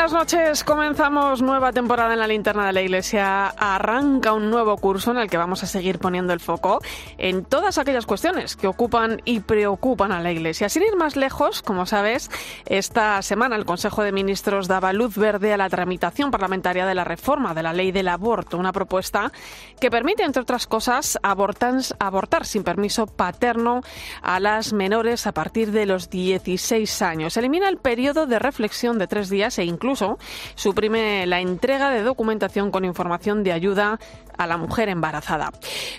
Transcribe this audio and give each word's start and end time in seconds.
Buenas 0.00 0.18
noches. 0.18 0.64
Comenzamos 0.64 1.42
nueva 1.42 1.72
temporada 1.72 2.14
en 2.14 2.20
la 2.20 2.26
linterna 2.26 2.64
de 2.64 2.72
la 2.72 2.80
iglesia. 2.80 3.48
Arranca 3.48 4.32
un 4.32 4.48
nuevo 4.48 4.78
curso 4.78 5.10
en 5.10 5.18
el 5.18 5.28
que 5.28 5.36
vamos 5.36 5.62
a 5.62 5.66
seguir 5.66 5.98
poniendo 5.98 6.32
el 6.32 6.40
foco 6.40 6.80
en 7.18 7.44
todas 7.44 7.76
aquellas 7.76 8.06
cuestiones 8.06 8.56
que 8.56 8.66
ocupan 8.66 9.20
y 9.26 9.40
preocupan 9.40 10.10
a 10.10 10.22
la 10.22 10.32
iglesia. 10.32 10.70
Sin 10.70 10.84
ir 10.84 10.96
más 10.96 11.16
lejos, 11.16 11.60
como 11.60 11.84
sabes, 11.84 12.30
esta 12.64 13.20
semana 13.20 13.56
el 13.56 13.66
Consejo 13.66 14.02
de 14.02 14.10
Ministros 14.10 14.68
daba 14.68 14.94
luz 14.94 15.18
verde 15.18 15.52
a 15.52 15.58
la 15.58 15.68
tramitación 15.68 16.30
parlamentaria 16.30 16.86
de 16.86 16.94
la 16.94 17.04
reforma 17.04 17.52
de 17.52 17.62
la 17.62 17.74
ley 17.74 17.92
del 17.92 18.08
aborto, 18.08 18.56
una 18.56 18.72
propuesta 18.72 19.30
que 19.78 19.90
permite, 19.90 20.22
entre 20.22 20.40
otras 20.40 20.66
cosas, 20.66 21.18
abortar, 21.22 22.46
sin 22.46 22.64
permiso 22.64 23.06
paterno 23.06 23.82
a 24.22 24.40
las 24.40 24.72
menores 24.72 25.26
a 25.26 25.32
partir 25.32 25.72
de 25.72 25.84
los 25.84 26.08
16 26.08 27.02
años. 27.02 27.36
Elimina 27.36 27.68
el 27.68 27.76
periodo 27.76 28.24
de 28.24 28.38
reflexión 28.38 28.98
de 28.98 29.06
tres 29.06 29.28
días 29.28 29.58
e 29.58 29.64
incluso 29.64 29.89
suprime 30.54 31.26
la 31.26 31.40
entrega 31.40 31.90
de 31.90 32.02
documentación 32.02 32.70
con 32.70 32.84
información 32.84 33.42
de 33.42 33.52
ayuda 33.52 33.98
a 34.36 34.46
la 34.46 34.56
mujer 34.56 34.88
embarazada. 34.88 35.52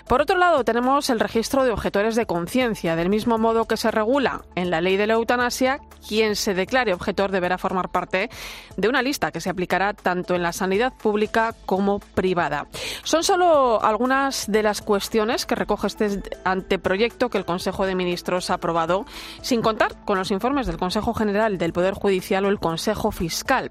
Por 0.08 0.20
otro 0.20 0.36
lado, 0.36 0.64
tenemos 0.64 1.10
el 1.10 1.20
registro 1.20 1.64
de 1.64 1.70
objetores 1.70 2.16
de 2.16 2.26
conciencia. 2.26 2.96
Del 2.96 3.08
mismo 3.08 3.38
modo 3.38 3.66
que 3.66 3.76
se 3.76 3.90
regula 3.90 4.42
en 4.56 4.70
la 4.70 4.80
ley 4.80 4.96
de 4.96 5.06
la 5.06 5.14
eutanasia, 5.14 5.80
quien 6.06 6.34
se 6.34 6.52
declare 6.52 6.92
objetor 6.92 7.30
deberá 7.30 7.56
formar 7.56 7.90
parte 7.90 8.30
de 8.76 8.88
una 8.88 9.02
lista 9.02 9.30
que 9.30 9.40
se 9.40 9.48
aplicará 9.48 9.94
tanto 9.94 10.34
en 10.34 10.42
la 10.42 10.52
sanidad 10.52 10.92
pública 10.92 11.54
como 11.66 12.00
privada. 12.00 12.66
Son 13.04 13.22
solo 13.22 13.82
algunas 13.82 14.50
de 14.50 14.62
las 14.64 14.82
cuestiones 14.82 15.46
que 15.46 15.54
recoge 15.54 15.86
este 15.86 16.20
anteproyecto 16.44 17.30
que 17.30 17.38
el 17.38 17.44
Consejo 17.44 17.86
de 17.86 17.94
Ministros 17.94 18.50
ha 18.50 18.54
aprobado, 18.54 19.06
sin 19.40 19.62
contar 19.62 20.04
con 20.04 20.18
los 20.18 20.30
informes 20.32 20.66
del 20.66 20.78
Consejo 20.78 21.14
General 21.14 21.58
del 21.58 21.72
Poder 21.72 21.94
Judicial 21.94 22.44
o 22.44 22.48
el 22.48 22.58
Consejo 22.58 23.12
Fiscal. 23.12 23.70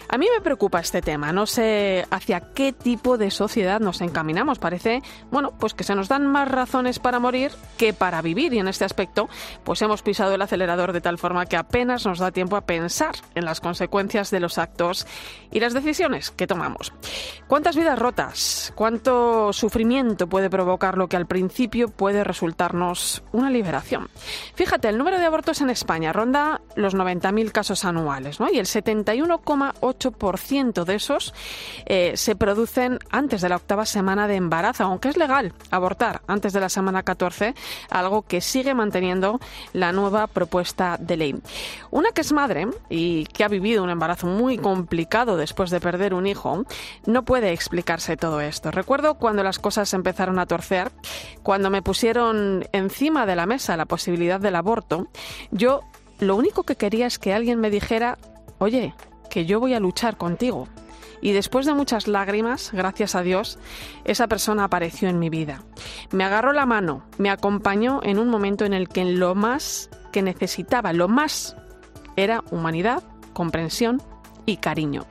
A 0.11 0.17
mí 0.17 0.27
me 0.35 0.41
preocupa 0.41 0.81
este 0.81 1.01
tema. 1.01 1.31
No 1.31 1.45
sé 1.45 2.05
hacia 2.11 2.41
qué 2.53 2.73
tipo 2.73 3.17
de 3.17 3.31
sociedad 3.31 3.79
nos 3.79 4.01
encaminamos. 4.01 4.59
Parece, 4.59 5.01
bueno, 5.31 5.53
pues 5.57 5.73
que 5.73 5.85
se 5.85 5.95
nos 5.95 6.09
dan 6.09 6.27
más 6.27 6.49
razones 6.49 6.99
para 6.99 7.19
morir 7.19 7.53
que 7.77 7.93
para 7.93 8.21
vivir. 8.21 8.53
Y 8.53 8.59
en 8.59 8.67
este 8.67 8.83
aspecto, 8.83 9.29
pues 9.63 9.81
hemos 9.81 10.01
pisado 10.01 10.35
el 10.35 10.41
acelerador 10.41 10.91
de 10.91 10.99
tal 10.99 11.17
forma 11.17 11.45
que 11.45 11.55
apenas 11.55 12.05
nos 12.05 12.19
da 12.19 12.31
tiempo 12.31 12.57
a 12.57 12.65
pensar 12.65 13.15
en 13.35 13.45
las 13.45 13.61
consecuencias 13.61 14.31
de 14.31 14.41
los 14.41 14.57
actos 14.57 15.07
y 15.49 15.61
las 15.61 15.73
decisiones 15.73 16.29
que 16.31 16.45
tomamos. 16.45 16.91
¿Cuántas 17.47 17.77
vidas 17.77 17.97
rotas? 17.97 18.73
¿Cuánto 18.75 19.53
sufrimiento 19.53 20.27
puede 20.27 20.49
provocar 20.49 20.97
lo 20.97 21.07
que 21.07 21.15
al 21.15 21.25
principio 21.25 21.87
puede 21.87 22.25
resultarnos 22.25 23.23
una 23.31 23.49
liberación? 23.49 24.09
Fíjate, 24.55 24.89
el 24.89 24.97
número 24.97 25.19
de 25.19 25.25
abortos 25.25 25.61
en 25.61 25.69
España 25.69 26.11
ronda 26.11 26.59
los 26.75 26.95
90.000 26.95 27.49
casos 27.53 27.85
anuales, 27.85 28.41
¿no? 28.41 28.49
Y 28.51 28.59
el 28.59 28.65
71,8 28.65 30.00
ciento 30.37 30.85
de 30.85 30.95
esos 30.95 31.33
eh, 31.85 32.13
se 32.15 32.35
producen 32.35 32.99
antes 33.09 33.41
de 33.41 33.49
la 33.49 33.57
octava 33.57 33.85
semana 33.85 34.27
de 34.27 34.35
embarazo, 34.35 34.83
aunque 34.83 35.09
es 35.09 35.17
legal 35.17 35.53
abortar 35.69 36.21
antes 36.27 36.53
de 36.53 36.59
la 36.59 36.69
semana 36.69 37.03
14, 37.03 37.53
algo 37.89 38.23
que 38.23 38.41
sigue 38.41 38.73
manteniendo 38.73 39.39
la 39.73 39.91
nueva 39.91 40.27
propuesta 40.27 40.97
de 40.99 41.17
ley. 41.17 41.35
Una 41.91 42.11
que 42.11 42.21
es 42.21 42.31
madre 42.31 42.67
y 42.89 43.25
que 43.25 43.43
ha 43.43 43.47
vivido 43.47 43.83
un 43.83 43.89
embarazo 43.89 44.27
muy 44.27 44.57
complicado 44.57 45.37
después 45.37 45.69
de 45.69 45.79
perder 45.79 46.13
un 46.13 46.27
hijo, 46.27 46.65
no 47.05 47.23
puede 47.23 47.51
explicarse 47.51 48.17
todo 48.17 48.41
esto. 48.41 48.71
Recuerdo 48.71 49.15
cuando 49.15 49.43
las 49.43 49.59
cosas 49.59 49.93
empezaron 49.93 50.39
a 50.39 50.45
torcer, 50.45 50.91
cuando 51.43 51.69
me 51.69 51.81
pusieron 51.81 52.67
encima 52.71 53.25
de 53.25 53.35
la 53.35 53.45
mesa 53.45 53.77
la 53.77 53.85
posibilidad 53.85 54.39
del 54.39 54.55
aborto, 54.55 55.07
yo 55.51 55.81
lo 56.19 56.35
único 56.35 56.63
que 56.63 56.75
quería 56.75 57.07
es 57.07 57.19
que 57.19 57.33
alguien 57.33 57.59
me 57.59 57.69
dijera, 57.69 58.17
oye, 58.59 58.93
que 59.31 59.45
yo 59.45 59.59
voy 59.59 59.73
a 59.73 59.79
luchar 59.79 60.17
contigo. 60.17 60.67
Y 61.21 61.31
después 61.31 61.65
de 61.65 61.73
muchas 61.73 62.07
lágrimas, 62.07 62.71
gracias 62.73 63.15
a 63.15 63.21
Dios, 63.21 63.57
esa 64.03 64.27
persona 64.27 64.65
apareció 64.65 65.07
en 65.07 65.19
mi 65.19 65.29
vida. 65.29 65.63
Me 66.11 66.23
agarró 66.23 66.51
la 66.51 66.65
mano, 66.65 67.03
me 67.17 67.29
acompañó 67.29 68.01
en 68.03 68.19
un 68.19 68.27
momento 68.27 68.65
en 68.65 68.73
el 68.73 68.89
que 68.89 69.05
lo 69.05 69.33
más 69.33 69.89
que 70.11 70.21
necesitaba, 70.21 70.93
lo 70.93 71.07
más, 71.07 71.55
era 72.15 72.43
humanidad, 72.51 73.03
comprensión 73.33 74.01
y 74.45 74.57
cariño. 74.57 75.05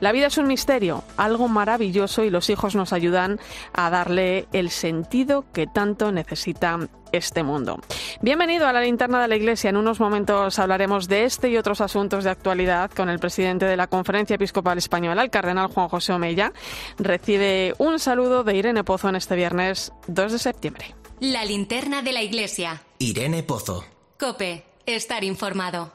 La 0.00 0.12
vida 0.12 0.26
es 0.26 0.38
un 0.38 0.46
misterio, 0.46 1.04
algo 1.16 1.48
maravilloso 1.48 2.24
y 2.24 2.30
los 2.30 2.50
hijos 2.50 2.74
nos 2.74 2.92
ayudan 2.92 3.40
a 3.72 3.90
darle 3.90 4.46
el 4.52 4.70
sentido 4.70 5.44
que 5.52 5.66
tanto 5.66 6.12
necesita 6.12 6.78
este 7.12 7.42
mundo. 7.42 7.80
Bienvenido 8.20 8.66
a 8.66 8.72
la 8.72 8.80
linterna 8.80 9.22
de 9.22 9.28
la 9.28 9.36
Iglesia. 9.36 9.70
En 9.70 9.76
unos 9.76 10.00
momentos 10.00 10.58
hablaremos 10.58 11.08
de 11.08 11.24
este 11.24 11.48
y 11.48 11.56
otros 11.56 11.80
asuntos 11.80 12.24
de 12.24 12.30
actualidad 12.30 12.90
con 12.90 13.08
el 13.08 13.18
presidente 13.18 13.66
de 13.66 13.76
la 13.76 13.86
Conferencia 13.86 14.34
Episcopal 14.34 14.78
Española, 14.78 15.22
el 15.22 15.30
cardenal 15.30 15.68
Juan 15.68 15.88
José 15.88 16.12
Omeya. 16.12 16.52
Recibe 16.98 17.74
un 17.78 17.98
saludo 17.98 18.44
de 18.44 18.56
Irene 18.56 18.84
Pozo 18.84 19.08
en 19.08 19.16
este 19.16 19.36
viernes 19.36 19.92
2 20.08 20.32
de 20.32 20.38
septiembre. 20.38 20.94
La 21.20 21.44
linterna 21.44 22.02
de 22.02 22.12
la 22.12 22.22
Iglesia. 22.22 22.82
Irene 22.98 23.42
Pozo. 23.42 23.84
Cope, 24.18 24.64
estar 24.86 25.24
informado. 25.24 25.92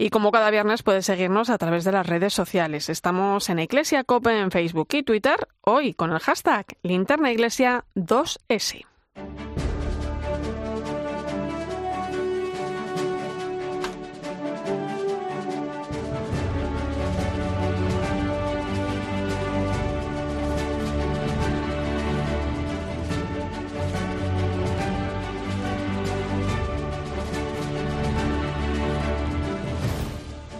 Y 0.00 0.08
como 0.08 0.32
cada 0.32 0.50
viernes 0.50 0.82
puedes 0.82 1.04
seguirnos 1.04 1.50
a 1.50 1.58
través 1.58 1.84
de 1.84 1.92
las 1.92 2.06
redes 2.06 2.32
sociales. 2.32 2.88
Estamos 2.88 3.50
en 3.50 3.58
Iglesia 3.58 4.02
Cope 4.02 4.30
en 4.40 4.50
Facebook 4.50 4.88
y 4.92 5.02
Twitter, 5.02 5.46
hoy 5.60 5.92
con 5.92 6.10
el 6.10 6.20
hashtag 6.20 6.64
Linterna 6.82 7.30
Iglesia 7.30 7.84
2S. 7.96 8.86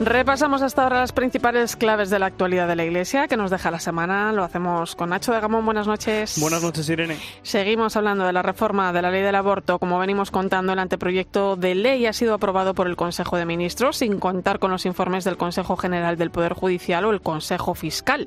Repasamos 0.01 0.63
hasta 0.63 0.83
ahora 0.83 1.01
las 1.01 1.13
principales 1.13 1.77
claves 1.77 2.09
de 2.09 2.19
la 2.19 2.25
actualidad 2.25 2.67
de 2.67 2.75
la 2.75 2.87
Iglesia 2.87 3.29
que 3.29 3.37
nos 3.37 3.51
deja 3.51 3.71
la 3.71 3.81
semana. 3.81 4.33
Lo 4.33 4.45
hacemos 4.45 4.97
con 4.97 5.11
Nacho 5.11 5.31
de 5.31 5.41
Gamón. 5.41 5.67
Buenas 5.67 5.87
noches. 5.87 6.41
Buenas 6.41 6.63
noches, 6.63 6.89
Irene. 6.89 7.19
Seguimos 7.43 7.97
hablando 7.97 8.25
de 8.25 8.33
la 8.33 8.41
reforma 8.41 8.95
de 8.95 9.03
la 9.03 9.11
ley 9.11 9.21
del 9.21 9.35
aborto. 9.35 9.79
Como 9.79 9.99
venimos 9.99 10.31
contando, 10.31 10.73
el 10.73 10.79
anteproyecto 10.79 11.57
de 11.57 11.75
ley 11.75 12.07
ha 12.07 12.15
sido 12.15 12.33
aprobado 12.33 12.73
por 12.73 12.87
el 12.87 12.97
Consejo 12.97 13.37
de 13.37 13.45
Ministros 13.45 13.99
sin 13.99 14.19
contar 14.19 14.59
con 14.59 14.71
los 14.71 14.87
informes 14.87 15.25
del 15.25 15.37
Consejo 15.37 15.77
General 15.77 16.17
del 16.17 16.31
Poder 16.31 16.55
Judicial 16.55 17.05
o 17.05 17.11
el 17.11 17.21
Consejo 17.21 17.75
Fiscal. 17.75 18.27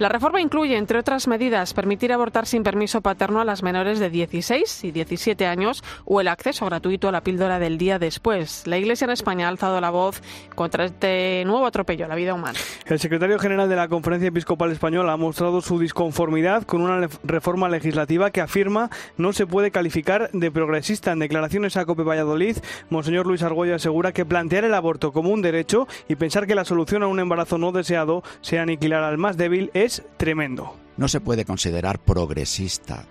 La 0.00 0.08
reforma 0.08 0.40
incluye, 0.40 0.76
entre 0.76 0.98
otras 0.98 1.28
medidas, 1.28 1.72
permitir 1.72 2.12
abortar 2.12 2.46
sin 2.46 2.64
permiso 2.64 3.00
paterno 3.00 3.40
a 3.40 3.44
las 3.44 3.62
menores 3.62 4.00
de 4.00 4.10
16 4.10 4.82
y 4.82 4.90
17 4.90 5.46
años 5.46 5.84
o 6.04 6.20
el 6.20 6.26
acceso 6.26 6.66
gratuito 6.66 7.08
a 7.08 7.12
la 7.12 7.22
píldora 7.22 7.60
del 7.60 7.78
día 7.78 8.00
después. 8.00 8.66
La 8.66 8.76
Iglesia 8.76 9.04
en 9.04 9.12
España 9.12 9.46
ha 9.46 9.50
alzado 9.50 9.80
la 9.80 9.90
voz 9.90 10.20
contra 10.56 10.86
este 10.86 11.11
nuevo 11.46 11.66
atropello 11.66 12.04
a 12.04 12.08
la 12.08 12.14
vida 12.14 12.34
humana. 12.34 12.58
El 12.86 12.98
secretario 12.98 13.38
general 13.38 13.68
de 13.68 13.76
la 13.76 13.88
Conferencia 13.88 14.28
Episcopal 14.28 14.72
Española 14.72 15.12
ha 15.12 15.16
mostrado 15.16 15.60
su 15.60 15.78
disconformidad 15.78 16.64
con 16.64 16.82
una 16.82 17.08
reforma 17.24 17.68
legislativa 17.68 18.30
que 18.30 18.40
afirma 18.40 18.90
no 19.16 19.32
se 19.32 19.46
puede 19.46 19.70
calificar 19.70 20.30
de 20.32 20.50
progresista. 20.50 21.12
En 21.12 21.18
declaraciones 21.18 21.76
a 21.76 21.84
Cope 21.84 22.02
Valladolid, 22.02 22.58
Monseñor 22.90 23.26
Luis 23.26 23.42
Argüello 23.42 23.74
asegura 23.74 24.12
que 24.12 24.24
plantear 24.24 24.64
el 24.64 24.74
aborto 24.74 25.12
como 25.12 25.30
un 25.30 25.42
derecho 25.42 25.86
y 26.08 26.16
pensar 26.16 26.46
que 26.46 26.54
la 26.54 26.64
solución 26.64 27.02
a 27.02 27.06
un 27.06 27.20
embarazo 27.20 27.58
no 27.58 27.72
deseado 27.72 28.22
sea 28.40 28.62
aniquilar 28.62 29.04
al 29.04 29.18
más 29.18 29.36
débil 29.36 29.70
es 29.74 30.02
tremendo. 30.16 30.76
No 30.96 31.08
se 31.08 31.20
puede 31.20 31.44
considerar 31.44 31.98
progresista 31.98 33.04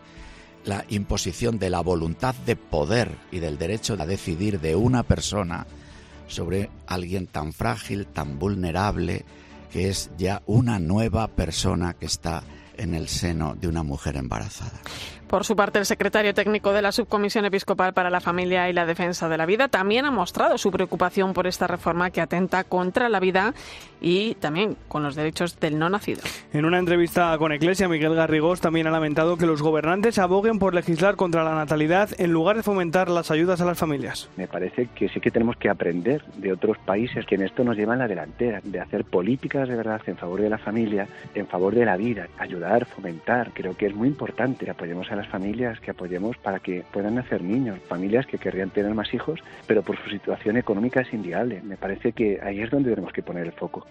la 0.65 0.86
imposición 0.89 1.57
de 1.57 1.69
la 1.69 1.81
voluntad 1.81 2.36
de 2.45 2.56
poder 2.56 3.09
y 3.31 3.39
del 3.39 3.57
derecho 3.57 3.95
a 4.00 4.06
decidir 4.06 4.59
de 4.59 4.75
una 4.75 5.04
persona 5.04 5.65
sobre 6.31 6.69
alguien 6.88 7.28
tan 7.28 7.54
frágil, 7.54 8.07
tan 8.07 8.39
vulnerable, 8.39 9.25
que 9.72 9.89
es 9.89 10.10
ya 10.18 10.42
una 10.45 10.80
nueva 10.80 11.28
persona 11.28 11.94
que 11.94 12.06
está 12.06 12.44
en 12.78 12.95
el 12.95 13.07
seno 13.07 13.56
de 13.56 13.68
una 13.68 13.83
mujer 13.83 14.16
embarazada. 14.16 14.80
Por 15.31 15.45
su 15.45 15.56
parte, 15.56 15.80
el 15.80 15.86
secretario 15.86 16.33
técnico 16.33 16.74
de 16.74 16.81
la 16.81 16.92
Subcomisión 16.92 17.45
Episcopal 17.45 17.94
para 17.94 18.10
la 18.10 18.19
Familia 18.19 18.69
y 18.69 18.74
la 18.74 18.86
Defensa 18.86 19.30
de 19.30 19.38
la 19.38 19.45
Vida 19.45 19.69
también 19.69 20.04
ha 20.04 20.12
mostrado 20.12 20.57
su 20.57 20.72
preocupación 20.72 21.31
por 21.31 21.48
esta 21.48 21.68
reforma 21.68 22.12
que 22.12 22.19
atenta 22.19 22.66
contra 22.66 23.07
la 23.07 23.22
vida 23.22 23.54
y 24.01 24.36
también 24.36 24.75
con 24.89 25.04
los 25.04 25.16
derechos 25.16 25.57
del 25.62 25.80
no 25.80 25.89
nacido. 25.89 26.22
En 26.51 26.66
una 26.66 26.80
entrevista 26.80 27.38
con 27.38 27.54
Iglesia, 27.54 27.88
Miguel 27.88 28.13
Garrigós 28.13 28.60
también 28.60 28.88
ha 28.88 28.92
lamentado 28.92 29.38
que 29.38 29.45
los 29.45 29.62
gobernantes 29.62 30.19
aboguen 30.19 30.60
por 30.60 30.74
legislar 30.74 31.16
contra 31.16 31.45
la 31.45 31.56
natalidad 31.56 32.10
en 32.18 32.33
lugar 32.33 32.57
de 32.57 32.63
fomentar 32.63 33.10
las 33.10 33.31
ayudas 33.31 33.62
a 33.62 33.66
las 33.66 33.78
familias. 33.78 34.30
Me 34.36 34.50
parece 34.50 34.89
que 34.94 35.07
sí 35.07 35.22
que 35.22 35.31
tenemos 35.31 35.56
que 35.56 35.69
aprender 35.69 36.25
de 36.36 36.51
otros 36.51 36.78
países 36.80 37.25
que 37.25 37.36
en 37.36 37.44
esto 37.44 37.63
nos 37.63 37.78
llevan 37.78 38.00
la 38.00 38.10
delantera, 38.10 38.60
de 38.66 38.81
hacer 38.81 39.06
políticas 39.06 39.69
de 39.69 39.78
verdad 39.78 40.01
en 40.07 40.18
favor 40.18 40.42
de 40.42 40.50
la 40.50 40.57
familia, 40.57 41.07
en 41.36 41.48
favor 41.48 41.74
de 41.74 41.86
la 41.86 41.95
vida, 41.95 42.28
ayudar, 42.38 42.86
fomentar. 42.86 43.51
Creo 43.54 43.78
que 43.78 43.86
es 43.86 43.95
muy 43.95 44.10
importante 44.10 44.66
que 44.66 44.72
apoyemos 44.72 45.10
a 45.10 45.20
las 45.21 45.29
familias, 45.29 45.79
que 45.79 45.91
apoyemos 45.91 46.38
para 46.38 46.59
que 46.59 46.83
puedan 46.91 47.15
nacer 47.15 47.41
niños, 47.44 47.79
familias 47.88 48.25
que 48.25 48.38
querrían 48.38 48.71
tener 48.71 48.94
más 48.94 49.13
hijos, 49.13 49.39
pero 49.68 49.83
por 49.83 49.97
su 49.97 50.09
situación 50.09 50.57
económica 50.57 51.01
es 51.01 51.13
inviable. 51.13 51.62
Me 51.62 51.77
parece 51.77 52.12
que 52.12 52.39
ahí 52.41 52.62
es 52.62 52.71
donde 52.71 52.89
tenemos 52.89 53.13
que 53.13 53.21
poner 53.21 53.45
el 53.45 53.51
foco. 53.51 53.85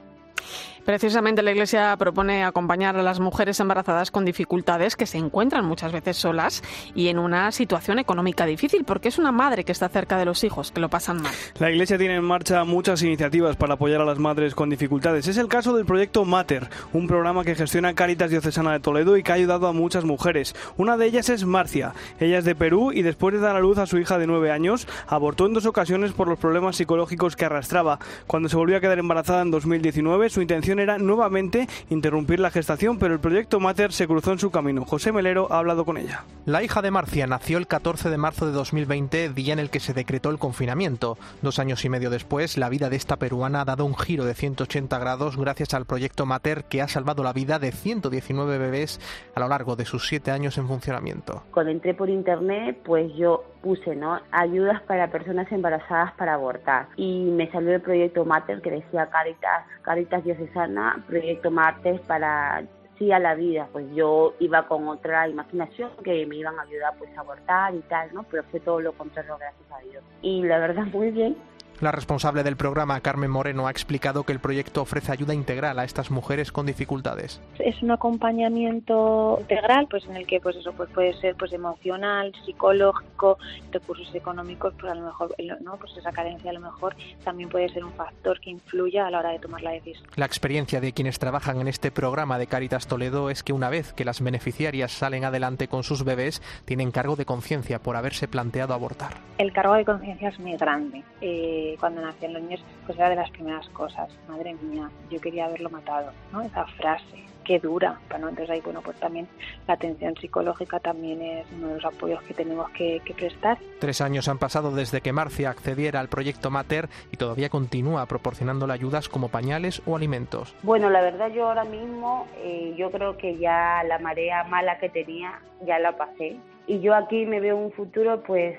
Precisamente 0.85 1.43
la 1.43 1.53
Iglesia 1.53 1.97
propone 1.99 2.45
acompañar 2.45 2.97
a 2.97 3.03
las 3.03 3.21
mujeres 3.21 3.61
embarazadas 3.61 4.11
con 4.11 4.25
dificultades 4.25 4.97
que 4.97 5.07
se 5.07 5.19
encuentran 5.19 5.65
muchas 5.65 5.93
veces 5.93 6.17
solas 6.17 6.63
y 6.95 7.09
en 7.09 7.19
una 7.19 7.53
situación 7.53 7.99
económica 7.99 8.47
difícil, 8.47 8.85
porque 8.85 9.09
es 9.09 9.19
una 9.19 9.33
madre 9.33 9.65
que 9.65 9.73
está 9.73 9.89
cerca 9.89 10.19
de 10.19 10.25
los 10.25 10.43
hijos 10.45 10.73
que 10.73 10.81
lo 10.81 10.89
pasan 10.89 11.23
mal. 11.23 11.33
La 11.59 11.71
Iglesia 11.71 11.99
tiene 11.99 12.17
en 12.17 12.25
marcha 12.25 12.65
muchas 12.65 13.03
iniciativas 13.03 13.57
para 13.57 13.75
apoyar 13.75 14.01
a 14.01 14.05
las 14.05 14.19
madres 14.19 14.55
con 14.55 14.71
dificultades. 14.71 15.29
Es 15.29 15.37
el 15.37 15.49
caso 15.49 15.77
del 15.77 15.87
proyecto 15.87 16.25
Mater, 16.25 16.69
un 16.93 17.07
programa 17.07 17.45
que 17.45 17.55
gestiona 17.55 17.95
Caritas 17.95 18.31
Diocesana 18.31 18.73
de 18.73 18.81
Toledo 18.81 19.17
y 19.17 19.23
que 19.23 19.33
ha 19.33 19.37
ayudado 19.37 19.67
a 19.67 19.73
muchas 19.73 20.05
mujeres. 20.05 20.55
Una 20.77 20.97
de 20.97 21.07
ellas 21.07 21.29
es 21.29 21.45
Marcia. 21.45 21.93
Ella 22.19 22.39
es 22.39 22.45
de 22.45 22.55
Perú 22.55 22.93
y 22.93 23.03
después 23.03 23.35
de 23.35 23.41
dar 23.41 23.57
a 23.57 23.61
luz 23.61 23.79
a 23.79 23.87
su 23.87 23.99
hija 23.99 24.19
de 24.19 24.27
nueve 24.27 24.51
años, 24.51 24.87
abortó 25.07 25.47
en 25.47 25.55
dos 25.55 25.67
ocasiones 25.67 26.13
por 26.13 26.29
los 26.29 26.39
problemas 26.39 26.77
psicológicos 26.77 27.37
que 27.37 27.45
arrastraba. 27.45 27.99
Cuando 28.27 28.49
se 28.49 28.57
volvió 28.57 28.77
a 28.77 28.81
quedar 28.81 28.99
embarazada 28.99 29.43
en 29.43 29.51
2019, 29.51 30.31
su 30.31 30.41
intención 30.41 30.70
era 30.79 30.99
nuevamente 30.99 31.69
interrumpir 31.89 32.41
la 32.41 32.51
gestación, 32.51 32.99
pero 32.99 33.15
el 33.15 33.21
proyecto 33.21 33.61
Mater 33.61 33.93
se 33.93 34.07
cruzó 34.07 34.33
en 34.33 34.39
su 34.39 34.51
camino. 34.51 34.85
José 34.85 35.13
Melero 35.13 35.49
ha 35.51 35.59
hablado 35.59 35.85
con 35.85 35.97
ella. 35.97 36.25
La 36.47 36.63
hija 36.63 36.83
de 36.83 36.91
Marcia 36.91 37.27
nació 37.27 37.59
el 37.59 37.67
14 37.67 38.11
de 38.11 38.17
marzo 38.17 38.47
de 38.47 38.53
2020, 38.53 39.31
día 39.31 39.53
en 39.53 39.59
el 39.59 39.71
que 39.71 39.81
se 39.81 39.95
decretó 39.95 40.31
el 40.31 40.39
confinamiento. 40.39 41.19
Dos 41.43 41.59
años 41.59 41.85
y 41.85 41.89
medio 41.89 42.11
después, 42.11 42.57
la 42.57 42.69
vida 42.69 42.89
de 42.89 42.97
esta 42.97 43.17
peruana 43.17 43.63
ha 43.63 43.65
dado 43.65 43.85
un 43.85 43.97
giro 43.97 44.25
de 44.25 44.35
180 44.35 44.99
grados 44.99 45.37
gracias 45.37 45.75
al 45.75 45.87
proyecto 45.87 46.27
Mater 46.27 46.65
que 46.65 46.83
ha 46.83 46.89
salvado 46.89 47.23
la 47.23 47.33
vida 47.33 47.59
de 47.59 47.73
119 47.73 48.59
bebés 48.59 49.01
a 49.35 49.41
lo 49.41 49.49
largo 49.49 49.77
de 49.77 49.85
sus 49.85 50.07
siete 50.07 50.31
años 50.31 50.59
en 50.59 50.69
funcionamiento. 50.69 51.43
Cuando 51.53 51.73
entré 51.73 51.95
por 51.95 52.09
internet, 52.09 52.79
pues 52.85 53.13
yo 53.15 53.45
puse 53.63 53.95
¿no? 53.95 54.19
ayudas 54.31 54.81
para 54.83 55.11
personas 55.11 55.51
embarazadas 55.53 56.13
para 56.15 56.35
abortar 56.35 56.89
y 56.97 57.31
me 57.31 57.51
salió 57.51 57.75
el 57.75 57.81
proyecto 57.81 58.25
Mater 58.25 58.61
que 58.61 58.71
decía 58.71 59.09
Caritas, 59.11 59.67
Caritas 59.83 60.25
Diocesana, 60.25 60.60
proyecto 61.07 61.51
Mater 61.51 62.01
para 62.03 62.65
sí 62.99 63.11
a 63.13 63.19
la 63.19 63.35
vida, 63.35 63.67
pues 63.73 63.87
yo 63.95 64.35
iba 64.41 64.69
con 64.69 64.87
otra 64.87 65.27
imaginación 65.27 65.91
que 66.05 66.27
me 66.27 66.37
iban 66.37 66.59
a 66.59 66.63
ayudar 66.63 66.95
pues 66.99 67.11
a 67.17 67.21
abortar 67.21 67.75
y 67.75 67.81
tal, 67.81 68.13
¿no? 68.13 68.25
Pero 68.25 68.43
fue 68.51 68.61
todo 68.61 68.81
lo 68.81 68.93
contrario, 68.93 69.37
gracias 69.39 69.73
a 69.73 69.79
Dios. 69.89 70.05
Y 70.21 70.43
la 70.43 70.59
verdad 70.59 70.85
muy 70.93 71.11
bien, 71.11 71.37
la 71.81 71.93
responsable 71.93 72.43
del 72.43 72.57
programa, 72.57 73.01
Carmen 73.01 73.31
Moreno, 73.31 73.67
ha 73.67 73.71
explicado 73.71 74.25
que 74.25 74.33
el 74.33 74.41
proyecto 74.41 74.83
ofrece 74.83 75.13
ayuda 75.13 75.35
integral 75.35 75.79
a 75.79 75.85
estas 75.85 76.11
mujeres 76.11 76.53
con 76.53 76.67
dificultades. 76.67 77.41
Es 77.59 77.83
un 77.83 77.91
acompañamiento 77.91 79.39
integral, 79.41 79.87
pues 79.89 80.05
en 80.07 80.17
el 80.17 80.27
que 80.27 80.41
pues 80.41 80.57
eso 80.57 80.73
pues 80.73 80.91
puede 80.91 81.15
ser 81.21 81.35
pues 81.37 81.53
emocional, 81.53 82.33
psicológico, 82.45 83.39
recursos 83.73 84.15
económicos, 84.15 84.75
pues 84.79 84.93
a 84.93 84.95
lo 84.95 85.07
mejor 85.07 85.35
no, 85.61 85.77
pues 85.77 85.97
esa 85.97 86.13
carencia 86.13 86.51
a 86.51 86.55
lo 86.55 86.61
mejor 86.61 86.95
también 87.25 87.49
puede 87.49 87.69
ser 87.71 87.85
un 87.85 87.93
factor 87.93 88.41
que 88.41 88.51
influya 88.51 89.07
a 89.07 89.11
la 89.11 89.21
hora 89.21 89.31
de 89.31 89.39
tomar 89.39 89.63
la 89.63 89.73
decisión. 89.73 90.07
La 90.17 90.27
experiencia 90.27 90.81
de 90.81 90.93
quienes 90.93 91.19
trabajan 91.19 91.61
en 91.61 91.69
este 91.69 91.91
programa 91.91 92.39
de 92.39 92.47
Caritas 92.47 92.87
Toledo 92.87 93.31
es 93.31 93.43
que 93.43 93.53
una 93.53 93.71
vez 93.71 93.93
que 93.93 94.05
las 94.05 94.21
beneficiarias 94.21 94.93
salen 94.93 95.25
adelante 95.25 95.69
con 95.69 95.83
sus 95.83 96.05
bebés, 96.05 96.43
tienen 96.65 96.91
cargo 96.91 97.17
de 97.17 97.25
conciencia 97.25 97.81
por 97.81 97.97
haberse 97.97 98.29
planteado 98.29 98.75
abortar. 98.75 99.15
El 99.39 99.53
cargo 99.53 99.75
de 99.75 99.85
conciencia 99.85 100.29
es 100.29 100.39
muy 100.39 100.57
grande. 100.57 101.03
Eh, 101.21 101.70
cuando 101.79 102.01
nacían 102.03 102.33
los 102.33 102.43
niños, 102.43 102.65
pues 102.87 102.99
era 102.99 103.11
de 103.11 103.17
las 103.17 103.31
primeras 103.31 103.69
cosas. 103.71 104.11
Madre 104.29 104.55
mía, 104.63 104.91
yo 105.11 105.21
quería 105.21 105.47
haberlo 105.47 105.71
matado, 105.71 106.13
¿no? 106.33 106.43
Esa 106.43 106.67
frase, 106.67 107.25
qué 107.45 107.59
dura. 107.59 107.99
Bueno, 108.09 108.29
entonces 108.29 108.51
ahí, 108.51 108.61
bueno, 108.61 108.81
pues 108.83 108.99
también 108.99 109.29
la 109.67 109.75
atención 109.75 110.15
psicológica 110.17 110.81
también 110.81 111.21
es 111.23 111.47
uno 111.53 111.69
de 111.69 111.75
los 111.75 111.85
apoyos 111.85 112.23
que 112.23 112.35
tenemos 112.35 112.71
que, 112.71 113.03
prestar. 113.17 113.59
Tres 113.81 114.01
años 114.01 114.29
han 114.29 114.39
pasado 114.39 114.71
desde 114.71 115.01
que 115.01 115.13
Marcia 115.13 115.51
accediera 115.51 116.01
al 116.01 116.09
proyecto 116.09 116.51
Mater 116.51 116.89
y 117.11 117.17
todavía 117.17 117.49
continúa 117.49 118.07
proporcionándole 118.07 118.73
ayudas 118.73 119.09
como 119.09 119.29
pañales 119.29 119.83
o 119.87 119.97
alimentos. 119.97 120.55
Bueno, 120.63 120.91
la 120.91 121.03
verdad 121.03 121.31
yo 121.33 121.49
ahora 121.49 121.65
mismo, 121.65 122.29
eh, 122.39 122.75
yo 122.77 122.91
creo 122.91 123.17
que 123.17 123.37
ya 123.37 123.83
la 123.83 123.99
marea 123.99 124.45
mala 124.45 124.79
que 124.79 124.89
tenía, 124.89 125.41
ya 125.67 125.79
la 125.79 125.97
pasé. 125.97 126.37
Y 126.67 126.81
yo 126.81 126.95
aquí 126.95 127.27
me 127.27 127.41
veo 127.41 127.57
un 127.57 127.73
futuro, 127.73 128.23
pues 128.23 128.57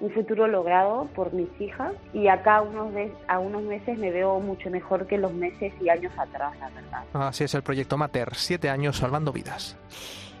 un 0.00 0.10
futuro 0.10 0.46
logrado 0.46 1.08
por 1.14 1.32
mis 1.32 1.48
hijas 1.60 1.92
y 2.12 2.28
acá 2.28 2.60
unos 2.60 2.92
a 3.28 3.38
unos 3.38 3.62
meses 3.62 3.98
me 3.98 4.10
veo 4.10 4.40
mucho 4.40 4.70
mejor 4.70 5.06
que 5.06 5.18
los 5.18 5.32
meses 5.32 5.72
y 5.80 5.88
años 5.88 6.12
atrás, 6.18 6.52
la 6.58 6.68
verdad. 6.70 7.04
Así 7.12 7.44
es 7.44 7.54
el 7.54 7.62
proyecto 7.62 7.96
Mater, 7.96 8.34
siete 8.34 8.68
años 8.68 8.98
salvando 8.98 9.32
vidas. 9.32 9.76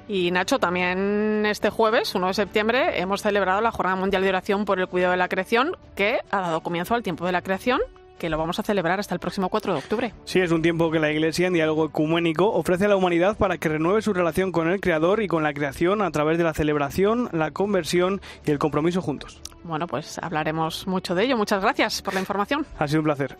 Y 0.06 0.30
Nacho, 0.32 0.58
también 0.58 1.46
este 1.46 1.70
jueves, 1.70 2.14
1 2.14 2.26
de 2.26 2.34
septiembre, 2.34 3.00
hemos 3.00 3.22
celebrado 3.22 3.62
la 3.62 3.70
Jornada 3.70 3.96
Mundial 3.96 4.22
de 4.22 4.28
Oración 4.28 4.66
por 4.66 4.78
el 4.78 4.86
Cuidado 4.86 5.12
de 5.12 5.16
la 5.16 5.28
Creación, 5.28 5.76
que 5.94 6.20
ha 6.30 6.40
dado 6.40 6.62
comienzo 6.62 6.94
al 6.94 7.02
tiempo 7.02 7.24
de 7.24 7.32
la 7.32 7.40
creación 7.40 7.80
que 8.18 8.28
lo 8.28 8.38
vamos 8.38 8.58
a 8.58 8.62
celebrar 8.62 9.00
hasta 9.00 9.14
el 9.14 9.20
próximo 9.20 9.48
4 9.48 9.72
de 9.72 9.78
octubre. 9.78 10.14
Sí, 10.24 10.40
es 10.40 10.52
un 10.52 10.62
tiempo 10.62 10.90
que 10.90 10.98
la 10.98 11.10
Iglesia, 11.10 11.46
en 11.46 11.54
diálogo 11.54 11.86
ecuménico, 11.86 12.50
ofrece 12.52 12.86
a 12.86 12.88
la 12.88 12.96
humanidad 12.96 13.36
para 13.36 13.58
que 13.58 13.68
renueve 13.68 14.02
su 14.02 14.12
relación 14.12 14.52
con 14.52 14.68
el 14.68 14.80
Creador 14.80 15.22
y 15.22 15.28
con 15.28 15.42
la 15.42 15.52
creación 15.52 16.02
a 16.02 16.10
través 16.10 16.38
de 16.38 16.44
la 16.44 16.54
celebración, 16.54 17.28
la 17.32 17.50
conversión 17.50 18.20
y 18.46 18.50
el 18.50 18.58
compromiso 18.58 19.00
juntos. 19.00 19.40
Bueno, 19.64 19.86
pues 19.86 20.18
hablaremos 20.18 20.86
mucho 20.86 21.14
de 21.14 21.24
ello. 21.24 21.38
Muchas 21.38 21.62
gracias 21.62 22.02
por 22.02 22.12
la 22.12 22.20
información. 22.20 22.66
Ha 22.78 22.86
sido 22.86 23.00
un 23.00 23.04
placer. 23.04 23.38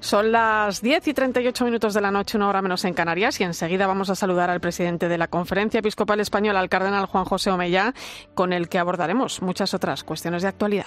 Son 0.00 0.32
las 0.32 0.80
10 0.80 1.08
y 1.08 1.14
38 1.14 1.64
minutos 1.66 1.92
de 1.92 2.00
la 2.00 2.10
noche, 2.10 2.38
una 2.38 2.48
hora 2.48 2.62
menos 2.62 2.84
en 2.86 2.94
Canarias, 2.94 3.38
y 3.40 3.44
enseguida 3.44 3.86
vamos 3.86 4.08
a 4.08 4.14
saludar 4.14 4.48
al 4.48 4.60
presidente 4.60 5.08
de 5.08 5.18
la 5.18 5.28
Conferencia 5.28 5.80
Episcopal 5.80 6.20
Española, 6.20 6.60
al 6.60 6.70
cardenal 6.70 7.04
Juan 7.04 7.26
José 7.26 7.50
Omeya, 7.50 7.92
con 8.34 8.54
el 8.54 8.70
que 8.70 8.78
abordaremos 8.78 9.42
muchas 9.42 9.74
otras 9.74 10.02
cuestiones 10.02 10.40
de 10.40 10.48
actualidad. 10.48 10.86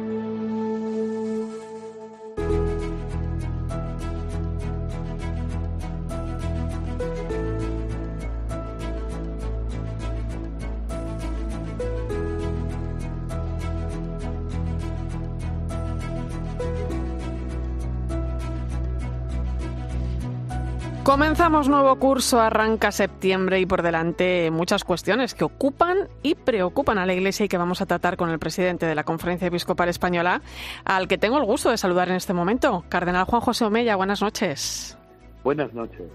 Comenzamos 21.03 21.67
nuevo 21.67 21.95
curso, 21.95 22.39
arranca 22.39 22.91
septiembre 22.91 23.59
y 23.59 23.65
por 23.65 23.81
delante 23.81 24.51
muchas 24.51 24.83
cuestiones 24.83 25.33
que 25.33 25.43
ocupan 25.43 26.07
y 26.21 26.35
preocupan 26.35 26.99
a 26.99 27.07
la 27.07 27.13
Iglesia 27.13 27.47
y 27.47 27.49
que 27.49 27.57
vamos 27.57 27.81
a 27.81 27.87
tratar 27.87 28.17
con 28.17 28.29
el 28.29 28.37
presidente 28.37 28.85
de 28.85 28.93
la 28.93 29.03
Conferencia 29.03 29.47
Episcopal 29.47 29.89
Española, 29.89 30.43
al 30.85 31.07
que 31.07 31.17
tengo 31.17 31.39
el 31.39 31.45
gusto 31.45 31.71
de 31.71 31.77
saludar 31.77 32.09
en 32.09 32.15
este 32.17 32.33
momento, 32.33 32.85
Cardenal 32.87 33.25
Juan 33.25 33.41
José 33.41 33.65
Omeya. 33.65 33.95
Buenas 33.95 34.21
noches. 34.21 34.95
Buenas 35.43 35.73
noches. 35.73 36.05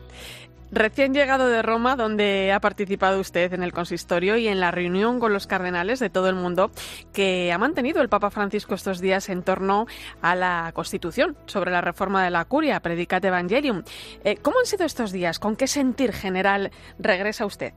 Recién 0.72 1.14
llegado 1.14 1.46
de 1.48 1.62
Roma, 1.62 1.94
donde 1.94 2.52
ha 2.52 2.58
participado 2.58 3.20
usted 3.20 3.52
en 3.52 3.62
el 3.62 3.72
consistorio 3.72 4.36
y 4.36 4.48
en 4.48 4.58
la 4.58 4.72
reunión 4.72 5.20
con 5.20 5.32
los 5.32 5.46
cardenales 5.46 6.00
de 6.00 6.10
todo 6.10 6.28
el 6.28 6.34
mundo 6.34 6.72
que 7.12 7.52
ha 7.52 7.58
mantenido 7.58 8.02
el 8.02 8.08
Papa 8.08 8.30
Francisco 8.30 8.74
estos 8.74 9.00
días 9.00 9.28
en 9.28 9.42
torno 9.42 9.86
a 10.22 10.34
la 10.34 10.72
Constitución, 10.74 11.36
sobre 11.46 11.70
la 11.70 11.82
reforma 11.82 12.24
de 12.24 12.30
la 12.30 12.44
curia, 12.46 12.80
Predicate 12.80 13.28
Evangelium. 13.28 13.84
Eh, 14.24 14.38
¿Cómo 14.42 14.58
han 14.58 14.66
sido 14.66 14.84
estos 14.84 15.12
días? 15.12 15.38
¿Con 15.38 15.54
qué 15.54 15.68
sentir 15.68 16.12
general 16.12 16.72
regresa 16.98 17.46
usted? 17.46 17.72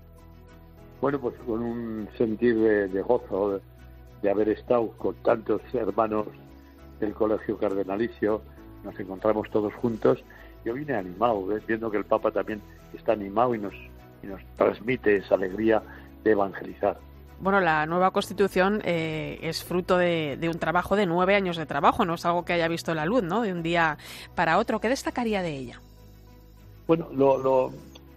Bueno, 1.00 1.19
pues 1.19 1.36
con 1.46 1.62
un 1.62 2.10
sentir 2.17 2.55
de, 2.58 3.01
gozo 3.03 3.62
de 4.22 4.29
haber 4.29 4.50
estado 4.50 4.89
con 4.98 5.13
tantos 5.24 5.62
hermanos 5.74 6.25
del 7.00 7.13
Colegio 7.13 7.58
Cardenalicio, 7.58 8.41
nos 8.84 9.00
encontramos 9.00 9.48
todos 9.51 9.74
juntos 9.75 10.24
yo 10.65 10.73
vine 10.73 10.95
animado, 10.95 11.47
viendo 11.67 11.89
que 11.89 11.97
el 11.97 12.05
Papa 12.05 12.31
también 12.31 12.61
está 12.93 13.13
animado 13.13 13.55
y 13.55 13.59
nos, 13.59 13.73
y 14.23 14.27
nos 14.27 14.41
transmite 14.55 15.17
esa 15.17 15.35
alegría 15.35 15.81
de 16.23 16.31
evangelizar. 16.31 16.97
Bueno, 17.41 17.61
la 17.61 17.85
nueva 17.85 18.11
constitución 18.11 18.81
eh, 18.83 19.39
es 19.41 19.63
fruto 19.63 19.97
de, 19.97 20.37
un 20.43 20.59
trabajo 20.59 20.97
de 20.97 21.05
nueve 21.05 21.35
años 21.35 21.55
de 21.55 21.65
trabajo, 21.65 22.03
no 22.03 22.15
es 22.15 22.25
algo 22.25 22.43
que 22.43 22.53
haya 22.53 22.67
visto 22.67 22.93
la 22.93 23.05
luz, 23.05 23.23
¿no? 23.23 23.41
De 23.41 23.53
un 23.53 23.63
día 23.63 23.97
para 24.35 24.57
otro. 24.57 24.81
¿Qué 24.81 24.89
destacaría 24.89 25.41
de 25.41 25.55
ella? 25.55 25.81
Bueno, 26.85 27.07
lo, 27.13 27.37
lo, 27.37 27.71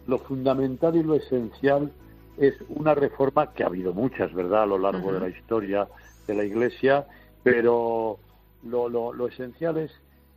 lo 0.09 0.19
fundamental 0.19 0.97
y 0.97 1.05
lo 1.05 1.15
esencial 1.15 1.93
es 2.37 2.55
una 2.69 2.95
reforma 2.95 3.53
que 3.53 3.63
ha 3.63 3.67
habido 3.67 3.93
muchas, 3.93 4.33
¿verdad?, 4.35 4.63
a 4.63 4.67
lo 4.67 4.79
largo 4.79 5.13
de 5.13 5.21
la 5.21 5.29
historia 5.29 5.87
de 6.27 6.35
la 6.35 6.45
Iglesia, 6.45 7.07
pero 7.45 8.19
lo, 8.65 8.89
lo, 8.89 9.13
lo 9.13 9.29
esencial 9.29 9.77
es 9.77 9.93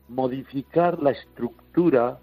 modificar 0.08 1.02
la 1.02 1.12
estructura 1.12 2.20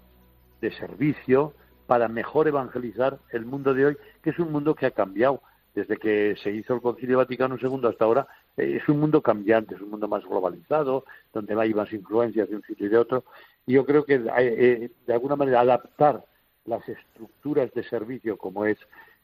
de 0.61 0.71
servicio 0.73 1.53
para 1.87 2.07
mejor 2.07 2.47
evangelizar 2.47 3.19
el 3.31 3.45
mundo 3.45 3.73
de 3.73 3.85
hoy, 3.85 3.97
que 4.21 4.29
es 4.29 4.39
un 4.39 4.51
mundo 4.51 4.75
que 4.75 4.85
ha 4.85 4.91
cambiado 4.91 5.41
desde 5.75 5.97
que 5.97 6.35
se 6.41 6.51
hizo 6.51 6.75
el 6.75 6.81
Concilio 6.81 7.17
Vaticano 7.17 7.57
II 7.61 7.81
hasta 7.87 8.05
ahora. 8.05 8.27
Eh, 8.57 8.79
es 8.81 8.87
un 8.87 8.99
mundo 8.99 9.21
cambiante, 9.21 9.75
es 9.75 9.81
un 9.81 9.89
mundo 9.89 10.07
más 10.07 10.23
globalizado, 10.23 11.03
donde 11.33 11.59
hay 11.59 11.73
más 11.73 11.91
influencias 11.91 12.49
de 12.49 12.55
un 12.55 12.63
sitio 12.63 12.85
y 12.87 12.89
de 12.89 12.97
otro. 12.97 13.23
Y 13.65 13.73
yo 13.73 13.85
creo 13.85 14.05
que 14.05 14.21
eh, 14.37 14.91
de 15.05 15.13
alguna 15.13 15.35
manera 15.35 15.61
adaptar 15.61 16.23
las 16.65 16.87
estructuras 16.87 17.71
de 17.73 17.83
servicio, 17.83 18.37
como 18.37 18.65
es 18.65 18.77